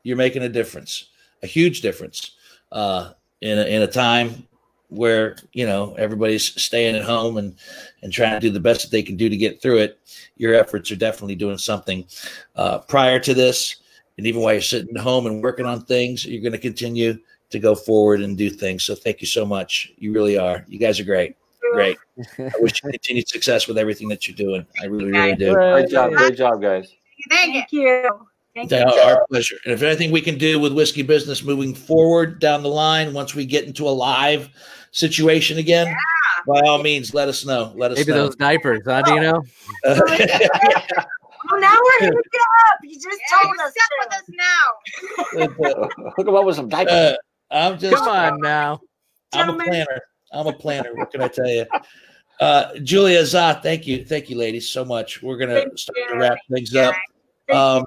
You're 0.03 0.17
making 0.17 0.43
a 0.43 0.49
difference, 0.49 1.09
a 1.41 1.47
huge 1.47 1.81
difference 1.81 2.33
uh, 2.71 3.13
in 3.41 3.57
a, 3.57 3.63
in 3.63 3.81
a 3.81 3.87
time 3.87 4.47
where 4.89 5.35
you 5.53 5.65
know 5.65 5.93
everybody's 5.97 6.61
staying 6.61 6.95
at 6.95 7.03
home 7.03 7.37
and 7.37 7.55
and 8.01 8.13
trying 8.13 8.33
to 8.33 8.39
do 8.39 8.51
the 8.51 8.59
best 8.59 8.83
that 8.83 8.91
they 8.91 9.03
can 9.03 9.17
do 9.17 9.29
to 9.29 9.37
get 9.37 9.61
through 9.61 9.77
it. 9.77 9.99
Your 10.37 10.53
efforts 10.53 10.91
are 10.91 10.95
definitely 10.95 11.35
doing 11.35 11.57
something. 11.57 12.05
Uh, 12.55 12.79
prior 12.79 13.19
to 13.19 13.33
this, 13.33 13.77
and 14.17 14.27
even 14.27 14.41
while 14.41 14.53
you're 14.53 14.61
sitting 14.61 14.95
at 14.95 15.01
home 15.01 15.25
and 15.25 15.41
working 15.43 15.65
on 15.65 15.85
things, 15.85 16.25
you're 16.25 16.41
going 16.41 16.51
to 16.53 16.57
continue 16.57 17.17
to 17.49 17.59
go 17.59 17.75
forward 17.75 18.21
and 18.21 18.37
do 18.37 18.49
things. 18.49 18.83
So 18.83 18.95
thank 18.95 19.21
you 19.21 19.27
so 19.27 19.45
much. 19.45 19.91
You 19.97 20.13
really 20.13 20.37
are. 20.37 20.65
You 20.67 20.79
guys 20.79 20.99
are 20.99 21.05
great. 21.05 21.35
Great. 21.73 21.97
I 22.39 22.51
wish 22.59 22.81
you 22.83 22.91
continued 22.91 23.27
success 23.27 23.67
with 23.67 23.77
everything 23.77 24.07
that 24.09 24.27
you're 24.27 24.37
doing. 24.37 24.65
I 24.81 24.85
really, 24.85 25.11
really 25.11 25.35
do. 25.35 25.53
Great 25.53 25.89
job. 25.89 26.13
Great 26.13 26.37
job, 26.37 26.61
guys. 26.61 26.93
Thank 27.29 27.71
you. 27.71 28.27
Thank 28.55 28.71
you. 28.71 28.77
Our, 28.77 28.99
our 29.17 29.25
pleasure. 29.27 29.57
And 29.65 29.73
if 29.73 29.81
anything 29.83 30.11
we 30.11 30.21
can 30.21 30.37
do 30.37 30.59
with 30.59 30.73
whiskey 30.73 31.01
business 31.01 31.43
moving 31.43 31.75
forward 31.75 32.39
down 32.39 32.63
the 32.63 32.69
line, 32.69 33.13
once 33.13 33.35
we 33.35 33.45
get 33.45 33.65
into 33.65 33.87
a 33.87 33.91
live 33.91 34.49
situation 34.91 35.57
again, 35.57 35.93
by 36.47 36.61
all 36.61 36.81
means, 36.81 37.13
let 37.13 37.27
us 37.27 37.45
know. 37.45 37.73
Let 37.75 37.91
us 37.91 37.97
know. 37.97 38.01
Maybe 38.01 38.11
know. 38.13 38.25
those 38.25 38.35
diapers, 38.37 38.81
huh, 38.85 39.01
Dino? 39.01 39.41
Oh, 41.51 41.57
now 41.59 41.75
we're 41.75 42.07
hitting 42.07 42.17
it 42.17 42.41
up. 42.71 42.79
You 42.83 42.95
just 42.99 43.19
told 43.31 43.55
us. 43.59 43.73
with 43.99 44.13
us 44.13 44.23
now. 45.47 46.07
Hook 46.17 46.27
'em 46.27 46.35
up 46.35 46.45
with 46.45 46.55
some 46.55 46.69
diapers. 46.69 46.91
Uh, 46.93 47.15
I'm 47.51 47.77
just 47.77 47.95
Come 47.95 48.07
on 48.07 48.41
now. 48.41 48.79
I'm 49.33 49.49
a 49.49 49.53
planner. 49.63 50.01
I'm 50.31 50.47
a 50.47 50.53
planner. 50.53 50.93
What 50.95 51.11
can 51.11 51.21
I 51.21 51.27
tell 51.27 51.47
you? 51.47 51.65
Uh, 52.39 52.73
Julia 52.79 53.25
Zah, 53.25 53.53
thank 53.61 53.85
you, 53.87 54.03
thank 54.03 54.29
you, 54.29 54.37
ladies, 54.37 54.69
so 54.69 54.83
much. 54.83 55.21
We're 55.21 55.37
gonna 55.37 55.55
Thank 55.55 55.77
start 55.77 55.97
you. 55.97 56.07
to 56.09 56.17
wrap 56.17 56.37
things 56.51 56.75
up. 56.75 56.95
Thank 57.47 57.57
Um, 57.57 57.85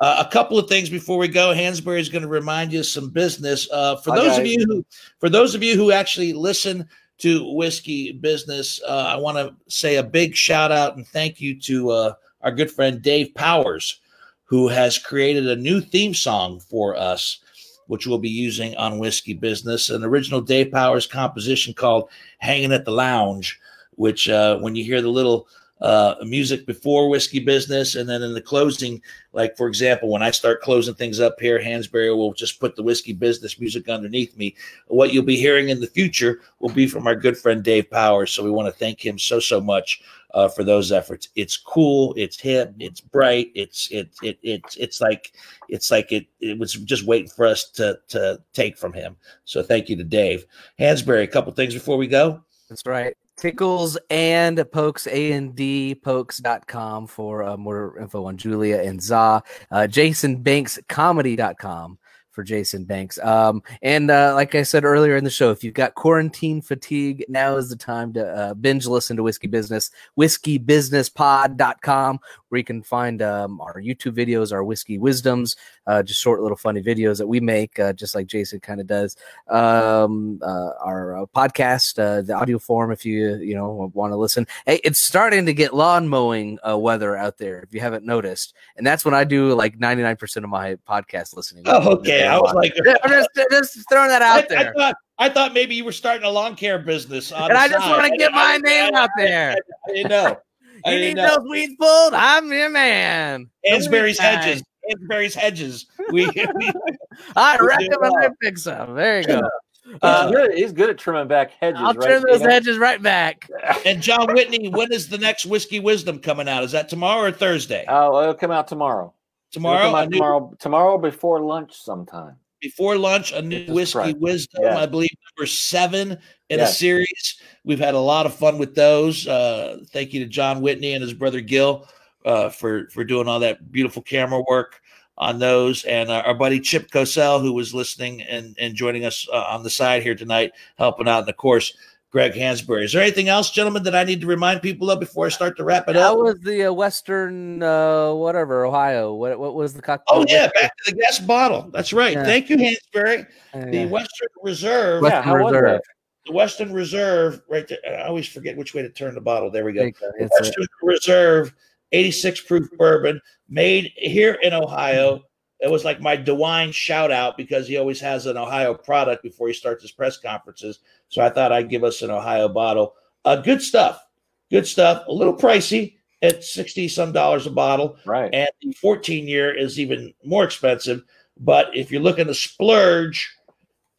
uh, 0.00 0.24
a 0.26 0.30
couple 0.30 0.58
of 0.58 0.68
things 0.68 0.88
before 0.88 1.18
we 1.18 1.28
go. 1.28 1.52
Hansberry 1.52 2.00
is 2.00 2.08
going 2.08 2.22
to 2.22 2.28
remind 2.28 2.72
you 2.72 2.80
of 2.80 2.86
some 2.86 3.10
business. 3.10 3.68
Uh, 3.70 3.96
for 3.96 4.14
those 4.14 4.38
of 4.38 4.46
you 4.46 4.64
who, 4.66 4.84
for 5.18 5.28
those 5.28 5.54
of 5.54 5.62
you 5.62 5.76
who 5.76 5.90
actually 5.90 6.32
listen 6.32 6.88
to 7.18 7.52
Whiskey 7.54 8.12
Business, 8.12 8.80
uh, 8.86 9.12
I 9.12 9.16
want 9.16 9.38
to 9.38 9.54
say 9.68 9.96
a 9.96 10.02
big 10.02 10.36
shout 10.36 10.70
out 10.70 10.96
and 10.96 11.06
thank 11.06 11.40
you 11.40 11.58
to 11.62 11.90
uh, 11.90 12.12
our 12.42 12.52
good 12.52 12.70
friend 12.70 13.02
Dave 13.02 13.34
Powers, 13.34 14.00
who 14.44 14.68
has 14.68 14.98
created 14.98 15.48
a 15.48 15.56
new 15.56 15.80
theme 15.80 16.14
song 16.14 16.60
for 16.60 16.96
us, 16.96 17.40
which 17.88 18.06
we'll 18.06 18.18
be 18.18 18.28
using 18.28 18.76
on 18.76 19.00
Whiskey 19.00 19.34
Business, 19.34 19.90
an 19.90 20.04
original 20.04 20.40
Dave 20.40 20.70
Powers 20.70 21.06
composition 21.06 21.74
called 21.74 22.08
Hanging 22.38 22.72
at 22.72 22.84
the 22.84 22.92
Lounge, 22.92 23.58
which 23.96 24.28
uh, 24.28 24.58
when 24.58 24.76
you 24.76 24.84
hear 24.84 25.02
the 25.02 25.08
little 25.08 25.48
uh, 25.80 26.16
music 26.22 26.66
before 26.66 27.08
whiskey 27.08 27.38
business. 27.38 27.94
And 27.94 28.08
then 28.08 28.22
in 28.22 28.34
the 28.34 28.40
closing 28.40 29.00
like 29.32 29.56
for 29.56 29.68
example 29.68 30.08
when 30.08 30.22
i 30.22 30.30
start 30.30 30.62
closing 30.62 30.94
things 30.94 31.20
up 31.20 31.38
here 31.38 31.60
hansberry 31.60 32.16
will 32.16 32.32
just 32.32 32.58
put 32.58 32.74
the 32.74 32.82
whiskey 32.82 33.12
business 33.12 33.60
music 33.60 33.88
underneath 33.88 34.36
me. 34.36 34.56
What 34.86 35.12
you'll 35.12 35.24
be 35.24 35.36
hearing 35.36 35.68
in 35.68 35.80
the 35.80 35.86
future 35.86 36.40
will 36.60 36.70
be 36.70 36.86
from 36.86 37.06
our 37.06 37.14
good 37.14 37.36
friend 37.36 37.62
dave 37.62 37.90
powers. 37.90 38.32
So 38.32 38.42
we 38.42 38.50
want 38.50 38.66
to 38.66 38.78
thank 38.78 39.04
him 39.04 39.18
so 39.18 39.38
so 39.40 39.60
much 39.60 40.02
uh, 40.34 40.48
for 40.48 40.64
those 40.64 40.92
efforts. 40.92 41.28
It's 41.36 41.56
cool. 41.56 42.14
It's 42.16 42.40
hip. 42.40 42.74
It's 42.78 43.00
bright. 43.00 43.50
It's 43.54 43.90
it, 43.90 44.10
it 44.22 44.38
it's 44.42 44.76
it's 44.76 45.00
like 45.00 45.32
it's 45.68 45.90
like 45.90 46.12
it 46.12 46.26
it 46.40 46.58
was 46.58 46.74
just 46.74 47.06
waiting 47.06 47.30
for 47.30 47.46
us 47.46 47.70
to 47.70 47.98
to 48.08 48.40
take 48.52 48.76
from 48.76 48.92
him. 48.92 49.16
So 49.44 49.62
thank 49.62 49.88
you 49.88 49.96
to 49.96 50.04
dave. 50.04 50.44
Hansberry 50.78 51.22
a 51.22 51.26
couple 51.26 51.52
things 51.52 51.74
before 51.74 51.96
we 51.96 52.06
go. 52.06 52.42
That's 52.68 52.82
right. 52.86 53.16
Tickles 53.38 53.96
and 54.10 54.62
Pokes 54.72 55.06
A 55.06 55.32
and 55.32 55.54
D 55.54 55.94
Pokes.com 55.94 57.06
for 57.06 57.44
uh, 57.44 57.56
more 57.56 57.98
info 57.98 58.26
on 58.26 58.36
Julia 58.36 58.82
and 58.82 59.00
Za. 59.00 59.42
Uh, 59.70 59.86
Jason 59.86 60.42
Banks 60.42 60.78
Comedy.com 60.88 61.98
for 62.38 62.44
Jason 62.44 62.84
Banks. 62.84 63.18
Um, 63.18 63.64
and 63.82 64.12
uh, 64.12 64.32
like 64.36 64.54
I 64.54 64.62
said 64.62 64.84
earlier 64.84 65.16
in 65.16 65.24
the 65.24 65.30
show, 65.30 65.50
if 65.50 65.64
you've 65.64 65.74
got 65.74 65.96
quarantine 65.96 66.62
fatigue, 66.62 67.24
now 67.28 67.56
is 67.56 67.68
the 67.68 67.74
time 67.74 68.12
to 68.12 68.24
uh, 68.24 68.54
binge 68.54 68.86
listen 68.86 69.16
to 69.16 69.24
Whiskey 69.24 69.48
Business. 69.48 69.90
WhiskeyBusinessPod.com, 70.16 72.20
where 72.48 72.58
you 72.58 72.64
can 72.64 72.84
find 72.84 73.22
um, 73.22 73.60
our 73.60 73.80
YouTube 73.80 74.16
videos, 74.16 74.52
our 74.52 74.62
whiskey 74.62 74.98
wisdoms, 74.98 75.56
uh, 75.88 76.02
just 76.02 76.20
short 76.20 76.40
little 76.40 76.56
funny 76.56 76.82
videos 76.82 77.18
that 77.18 77.26
we 77.26 77.40
make, 77.40 77.78
uh, 77.78 77.92
just 77.94 78.14
like 78.14 78.26
Jason 78.26 78.60
kind 78.60 78.80
of 78.80 78.86
does. 78.86 79.16
Um, 79.48 80.38
uh, 80.42 80.70
our 80.80 81.22
uh, 81.22 81.26
podcast, 81.34 81.98
uh, 81.98 82.22
the 82.22 82.34
audio 82.34 82.58
form, 82.58 82.92
if 82.92 83.04
you 83.04 83.36
you 83.36 83.54
know 83.54 83.90
want 83.94 84.12
to 84.12 84.16
listen. 84.16 84.46
Hey, 84.66 84.80
it's 84.84 85.00
starting 85.00 85.46
to 85.46 85.54
get 85.54 85.74
lawn 85.74 86.08
mowing 86.08 86.58
uh, 86.68 86.76
weather 86.78 87.16
out 87.16 87.38
there. 87.38 87.60
If 87.60 87.72
you 87.72 87.80
haven't 87.80 88.04
noticed, 88.04 88.54
and 88.76 88.86
that's 88.86 89.04
when 89.04 89.14
I 89.14 89.24
do 89.24 89.54
like 89.54 89.78
ninety 89.78 90.02
nine 90.02 90.16
percent 90.16 90.44
of 90.44 90.50
my 90.50 90.76
podcast 90.88 91.34
listening. 91.34 91.64
Oh, 91.66 91.92
okay. 91.94 92.26
I 92.26 92.38
was 92.38 92.54
like, 92.54 92.74
I'm 93.02 93.10
just, 93.10 93.30
just 93.50 93.88
throwing 93.88 94.08
that 94.08 94.22
I, 94.22 94.38
out 94.38 94.48
there. 94.48 94.70
I 94.70 94.72
thought 94.72 94.94
I 95.18 95.28
thought 95.30 95.54
maybe 95.54 95.74
you 95.74 95.84
were 95.84 95.92
starting 95.92 96.24
a 96.24 96.30
lawn 96.30 96.54
care 96.54 96.78
business. 96.78 97.32
On 97.32 97.48
and 97.50 97.58
I 97.58 97.66
just 97.66 97.88
want 97.88 98.04
to 98.06 98.16
get 98.16 98.30
my 98.32 98.54
I- 98.54 98.58
name 98.58 98.94
out 98.94 99.10
there. 99.16 99.56
I 99.88 99.92
didn't 99.92 100.10
know. 100.10 100.36
I 100.84 100.92
You 100.92 101.00
need 101.00 101.16
know. 101.16 101.38
those 101.38 101.48
weeds 101.48 101.74
pulled? 101.80 102.14
I'm 102.14 102.52
your 102.52 102.70
man. 102.70 103.50
Hansberry's 103.68 104.18
hedges. 104.18 104.62
Hansberry's 104.90 105.34
hedges. 105.34 105.86
We, 106.10 106.26
we 106.54 106.70
I 107.36 107.54
We 107.54 107.58
do 107.58 107.66
recommend 107.66 107.96
well. 108.00 108.16
I 108.18 108.28
pick 108.42 108.58
some. 108.58 108.94
There 108.94 109.20
you 109.20 109.26
go. 109.26 109.40
He's, 109.84 109.98
Uh, 110.02 110.30
good. 110.30 110.54
He's 110.54 110.72
good 110.72 110.90
at 110.90 110.98
trimming 110.98 111.28
back 111.28 111.52
hedges. 111.60 111.80
I'll 111.80 111.94
right, 111.94 112.06
trim 112.08 112.22
those 112.28 112.40
Tina? 112.40 112.52
hedges 112.52 112.78
right 112.78 113.02
back. 113.02 113.48
and 113.86 114.02
John 114.02 114.26
Whitney. 114.34 114.68
When 114.68 114.92
is 114.92 115.08
the 115.08 115.16
next 115.18 115.46
whiskey 115.46 115.80
wisdom 115.80 116.18
coming 116.18 116.48
out? 116.48 116.62
Is 116.64 116.72
that 116.72 116.88
tomorrow 116.90 117.28
or 117.28 117.32
Thursday? 117.32 117.84
Oh, 117.88 118.20
it'll 118.20 118.34
come 118.34 118.50
out 118.50 118.68
tomorrow. 118.68 119.14
Tomorrow. 119.50 119.84
come 119.86 119.94
a 119.94 119.98
out 119.98 120.08
new- 120.10 120.16
tomorrow. 120.18 120.52
Tomorrow 120.58 120.98
before 120.98 121.40
lunch 121.40 121.72
sometime. 121.74 122.36
before 122.60 122.98
lunch, 122.98 123.32
a 123.32 123.40
new 123.40 123.64
whiskey 123.72 123.92
Friday. 123.92 124.18
wisdom. 124.18 124.64
Yeah. 124.64 124.78
I 124.78 124.84
believe 124.84 125.10
number 125.38 125.46
seven 125.46 126.18
in 126.50 126.60
a 126.60 126.66
series. 126.66 127.40
We've 127.64 127.78
had 127.78 127.94
a 127.94 127.98
lot 128.00 128.26
of 128.26 128.34
fun 128.34 128.58
with 128.58 128.74
those. 128.74 129.26
Uh, 129.26 129.78
thank 129.90 130.12
you 130.12 130.20
to 130.20 130.26
John 130.26 130.60
Whitney 130.60 130.92
and 130.92 131.02
his 131.02 131.14
brother 131.14 131.40
Gil 131.40 131.88
uh, 132.28 132.50
for 132.50 132.88
for 132.90 133.02
doing 133.04 133.26
all 133.26 133.40
that 133.40 133.72
beautiful 133.72 134.02
camera 134.02 134.42
work 134.48 134.80
on 135.16 135.38
those, 135.38 135.84
and 135.84 136.10
uh, 136.10 136.22
our 136.26 136.34
buddy 136.34 136.60
Chip 136.60 136.90
Cosell, 136.90 137.40
who 137.40 137.52
was 137.52 137.74
listening 137.74 138.22
and 138.22 138.54
and 138.60 138.74
joining 138.74 139.04
us 139.04 139.26
uh, 139.32 139.44
on 139.48 139.62
the 139.62 139.70
side 139.70 140.02
here 140.02 140.14
tonight, 140.14 140.52
helping 140.76 141.08
out, 141.08 141.20
and 141.20 141.28
of 141.28 141.36
course. 141.36 141.76
Greg 142.10 142.32
Hansberry. 142.32 142.84
Is 142.84 142.94
there 142.94 143.02
anything 143.02 143.28
else, 143.28 143.50
gentlemen, 143.50 143.82
that 143.82 143.94
I 143.94 144.02
need 144.02 144.22
to 144.22 144.26
remind 144.26 144.62
people 144.62 144.90
of 144.90 144.98
before 144.98 145.26
I 145.26 145.28
start 145.28 145.58
to 145.58 145.62
wrap 145.64 145.90
it 145.90 145.92
That 145.92 145.96
up? 146.06 146.16
That 146.16 146.22
was 146.22 146.40
the 146.40 146.64
uh, 146.64 146.72
Western, 146.72 147.62
uh, 147.62 148.14
whatever, 148.14 148.64
Ohio. 148.64 149.12
What 149.12 149.38
what 149.38 149.54
was 149.54 149.74
the 149.74 149.82
cocktail? 149.82 150.20
Oh 150.20 150.24
yeah, 150.26 150.48
back 150.54 150.72
to 150.86 150.92
the 150.92 150.98
gas 150.98 151.18
bottle. 151.18 151.68
That's 151.70 151.92
right. 151.92 152.14
Yeah. 152.14 152.24
Thank 152.24 152.48
you, 152.48 152.56
Hansberry. 152.56 153.26
Yeah. 153.54 153.64
The 153.66 153.86
Western 153.88 154.28
Reserve. 154.42 155.02
Yeah, 155.04 155.20
how 155.20 155.34
Reserve. 155.34 155.64
that? 155.64 155.82
the 156.24 156.32
Western 156.32 156.72
Reserve, 156.72 157.42
right 157.46 157.68
there. 157.68 157.78
I 157.86 158.06
always 158.06 158.26
forget 158.26 158.56
which 158.56 158.72
way 158.74 158.80
to 158.80 158.88
turn 158.88 159.14
the 159.14 159.20
bottle. 159.20 159.50
There 159.50 159.66
we 159.66 159.74
go. 159.74 159.80
There 159.80 159.88
you 159.88 159.92
go. 159.92 160.10
The 160.18 160.24
It's 160.24 160.40
a- 160.40 160.42
Western 160.44 160.66
Reserve, 160.82 161.54
86 161.92 162.40
proof 162.42 162.70
bourbon, 162.78 163.20
made 163.48 163.92
here 163.96 164.38
in 164.42 164.52
Ohio. 164.52 165.22
It 165.60 165.70
was 165.70 165.84
like 165.84 166.00
my 166.00 166.16
DeWine 166.16 166.72
shout 166.72 167.10
out 167.10 167.36
because 167.36 167.66
he 167.66 167.76
always 167.76 168.00
has 168.00 168.26
an 168.26 168.36
Ohio 168.36 168.74
product 168.74 169.22
before 169.22 169.48
he 169.48 169.54
starts 169.54 169.82
his 169.82 169.90
press 169.90 170.16
conferences. 170.16 170.80
So 171.08 171.22
I 171.22 171.30
thought 171.30 171.52
I'd 171.52 171.70
give 171.70 171.84
us 171.84 172.02
an 172.02 172.10
Ohio 172.10 172.48
bottle. 172.48 172.94
Uh, 173.24 173.36
good 173.36 173.60
stuff. 173.60 174.04
Good 174.50 174.66
stuff. 174.66 175.04
A 175.08 175.12
little 175.12 175.36
pricey 175.36 175.96
at 176.22 176.44
60 176.44 176.88
some 176.88 177.12
dollars 177.12 177.46
a 177.46 177.50
bottle. 177.50 177.96
Right. 178.04 178.32
And 178.32 178.48
the 178.62 178.72
14 178.72 179.26
year 179.26 179.56
is 179.56 179.78
even 179.78 180.12
more 180.24 180.44
expensive. 180.44 181.02
But 181.38 181.76
if 181.76 181.90
you're 181.90 182.02
looking 182.02 182.26
to 182.26 182.34
splurge 182.34 183.34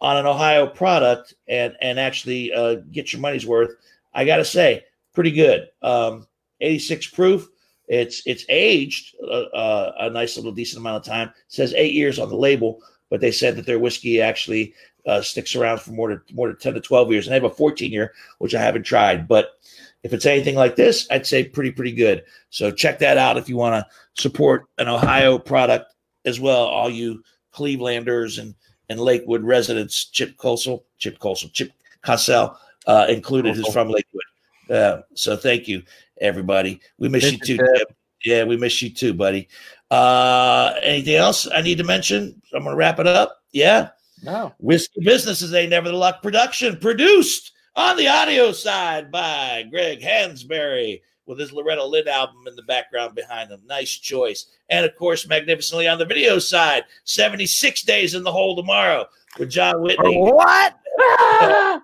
on 0.01 0.17
an 0.17 0.25
Ohio 0.25 0.67
product 0.67 1.33
and 1.47 1.75
and 1.81 1.99
actually 1.99 2.53
uh, 2.53 2.75
get 2.91 3.13
your 3.13 3.21
money's 3.21 3.45
worth, 3.45 3.71
I 4.13 4.25
got 4.25 4.37
to 4.37 4.45
say, 4.45 4.85
pretty 5.13 5.31
good. 5.31 5.69
Um, 5.81 6.27
86 6.61 7.07
proof. 7.07 7.47
It's 7.89 8.21
it's 8.25 8.45
aged 8.49 9.15
uh, 9.21 9.45
uh, 9.53 9.91
a 9.99 10.09
nice 10.09 10.37
little 10.37 10.51
decent 10.51 10.79
amount 10.79 11.05
of 11.05 11.11
time. 11.11 11.29
It 11.29 11.35
says 11.47 11.73
eight 11.75 11.93
years 11.93 12.19
on 12.19 12.29
the 12.29 12.37
label, 12.37 12.81
but 13.09 13.19
they 13.19 13.31
said 13.31 13.55
that 13.55 13.65
their 13.65 13.79
whiskey 13.79 14.21
actually 14.21 14.73
uh, 15.05 15.21
sticks 15.21 15.55
around 15.55 15.81
for 15.81 15.91
more 15.91 16.09
to 16.09 16.21
more 16.33 16.47
to 16.47 16.53
10 16.53 16.75
to 16.75 16.81
12 16.81 17.11
years. 17.11 17.25
And 17.25 17.31
they 17.31 17.35
have 17.35 17.51
a 17.51 17.55
14 17.55 17.91
year, 17.91 18.13
which 18.37 18.53
I 18.53 18.61
haven't 18.61 18.83
tried, 18.83 19.27
but 19.27 19.59
if 20.03 20.13
it's 20.13 20.25
anything 20.25 20.55
like 20.55 20.75
this, 20.75 21.07
I'd 21.11 21.27
say 21.27 21.43
pretty, 21.43 21.71
pretty 21.71 21.91
good. 21.91 22.23
So 22.49 22.71
check 22.71 22.99
that 22.99 23.17
out 23.17 23.37
if 23.37 23.49
you 23.49 23.57
want 23.57 23.83
to 23.83 24.21
support 24.21 24.65
an 24.77 24.87
Ohio 24.87 25.37
product 25.37 25.93
as 26.25 26.39
well. 26.39 26.65
All 26.65 26.89
you 26.89 27.23
Clevelanders 27.53 28.39
and, 28.39 28.55
and 28.87 28.99
Lakewood 28.99 29.43
residents, 29.43 30.05
Chip 30.05 30.37
Colsell, 30.37 30.83
Chip 30.99 31.19
Colsell, 31.19 31.51
Chip 31.51 31.71
Cossell 32.03 32.55
uh, 32.87 33.07
included, 33.09 33.55
who's 33.55 33.71
from 33.73 33.89
Lakewood. 33.89 34.23
Uh, 34.69 35.01
so 35.15 35.35
thank 35.35 35.67
you, 35.67 35.81
everybody. 36.21 36.81
We 36.97 37.09
miss 37.09 37.23
Miss 37.23 37.33
you 37.33 37.57
too. 37.57 37.57
Chip. 37.57 37.95
Yeah, 38.23 38.43
we 38.43 38.57
miss 38.57 38.81
you 38.81 38.89
too, 38.89 39.13
buddy. 39.13 39.47
Uh, 39.89 40.73
anything 40.83 41.15
else 41.15 41.47
I 41.53 41.61
need 41.61 41.77
to 41.77 41.83
mention? 41.83 42.41
I'm 42.53 42.63
going 42.63 42.73
to 42.73 42.77
wrap 42.77 42.99
it 42.99 43.07
up. 43.07 43.41
Yeah. 43.51 43.89
No. 44.23 44.53
Whiskey 44.59 45.01
Business 45.01 45.41
is 45.41 45.53
a 45.53 45.67
Never 45.67 45.89
the 45.89 45.95
Luck 45.95 46.21
production 46.21 46.77
produced 46.77 47.53
on 47.75 47.95
the 47.95 48.07
audio 48.07 48.51
side 48.51 49.11
by 49.11 49.65
Greg 49.69 50.01
Hansberry 50.01 51.01
with 51.25 51.39
his 51.39 51.53
Loretta 51.53 51.85
Lynn 51.85 52.07
album 52.07 52.47
in 52.47 52.55
the 52.55 52.63
background 52.63 53.15
behind 53.15 53.51
him. 53.51 53.61
Nice 53.65 53.91
choice. 53.91 54.47
And 54.69 54.85
of 54.85 54.95
course, 54.95 55.27
magnificently 55.27 55.87
on 55.87 55.99
the 55.99 56.05
video 56.05 56.39
side, 56.39 56.83
76 57.05 57.83
Days 57.83 58.15
in 58.15 58.23
the 58.23 58.31
Hole 58.31 58.55
Tomorrow 58.55 59.05
with 59.37 59.49
John 59.49 59.81
Whitney. 59.81 60.17
What? 60.17 60.75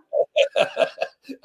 I'm 0.57 0.78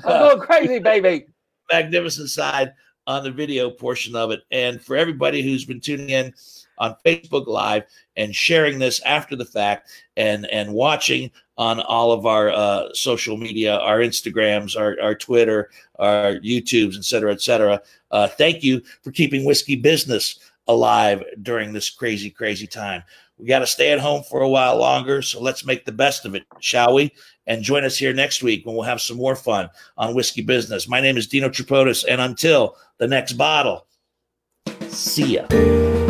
going 0.04 0.40
crazy, 0.40 0.78
baby. 0.78 1.26
Magnificent 1.70 2.30
side 2.30 2.74
on 3.06 3.24
the 3.24 3.30
video 3.30 3.70
portion 3.70 4.14
of 4.14 4.30
it. 4.30 4.42
And 4.51 4.80
for 4.80 4.97
everybody 4.97 5.42
who's 5.42 5.64
been 5.64 5.80
tuning 5.80 6.10
in 6.10 6.34
on 6.78 6.97
Facebook 7.05 7.47
Live 7.47 7.84
and 8.16 8.34
sharing 8.34 8.78
this 8.78 9.01
after 9.02 9.36
the 9.36 9.44
fact 9.44 9.90
and 10.16 10.47
and 10.47 10.72
watching 10.72 11.30
on 11.59 11.80
all 11.80 12.12
of 12.12 12.24
our 12.24 12.51
uh, 12.51 12.88
social 12.94 13.36
media, 13.36 13.76
our 13.76 13.98
Instagrams, 13.98 14.78
our, 14.78 14.97
our 15.02 15.14
Twitter, 15.14 15.70
our 15.98 16.36
YouTubes, 16.36 16.97
et 16.97 17.05
cetera, 17.05 17.32
et 17.32 17.42
cetera. 17.42 17.82
Uh, 18.10 18.26
thank 18.28 18.62
you 18.62 18.80
for 19.02 19.12
keeping 19.12 19.44
whiskey 19.44 19.76
business 19.76 20.38
alive 20.68 21.22
during 21.42 21.72
this 21.72 21.90
crazy, 21.90 22.30
crazy 22.30 22.66
time. 22.66 23.02
We 23.36 23.47
got 23.47 23.59
to 23.59 23.66
stay 23.66 23.92
at 23.92 24.01
home 24.01 24.22
for 24.22 24.40
a 24.40 24.48
while 24.48 24.76
longer, 24.76 25.20
so 25.20 25.40
let's 25.40 25.66
make 25.66 25.84
the 25.84 25.92
best 25.92 26.24
of 26.24 26.34
it, 26.34 26.44
shall 26.60 26.94
we? 26.94 27.12
And 27.46 27.62
join 27.62 27.84
us 27.84 27.96
here 27.96 28.12
next 28.12 28.42
week 28.42 28.64
when 28.64 28.76
we'll 28.76 28.84
have 28.84 29.00
some 29.00 29.16
more 29.16 29.34
fun 29.34 29.70
on 29.96 30.14
Whiskey 30.14 30.42
Business. 30.42 30.88
My 30.88 31.00
name 31.00 31.16
is 31.16 31.26
Dino 31.26 31.48
Tripodis, 31.48 32.04
and 32.08 32.20
until 32.20 32.76
the 32.98 33.08
next 33.08 33.32
bottle, 33.32 33.86
see 34.88 35.36
ya. 35.36 36.09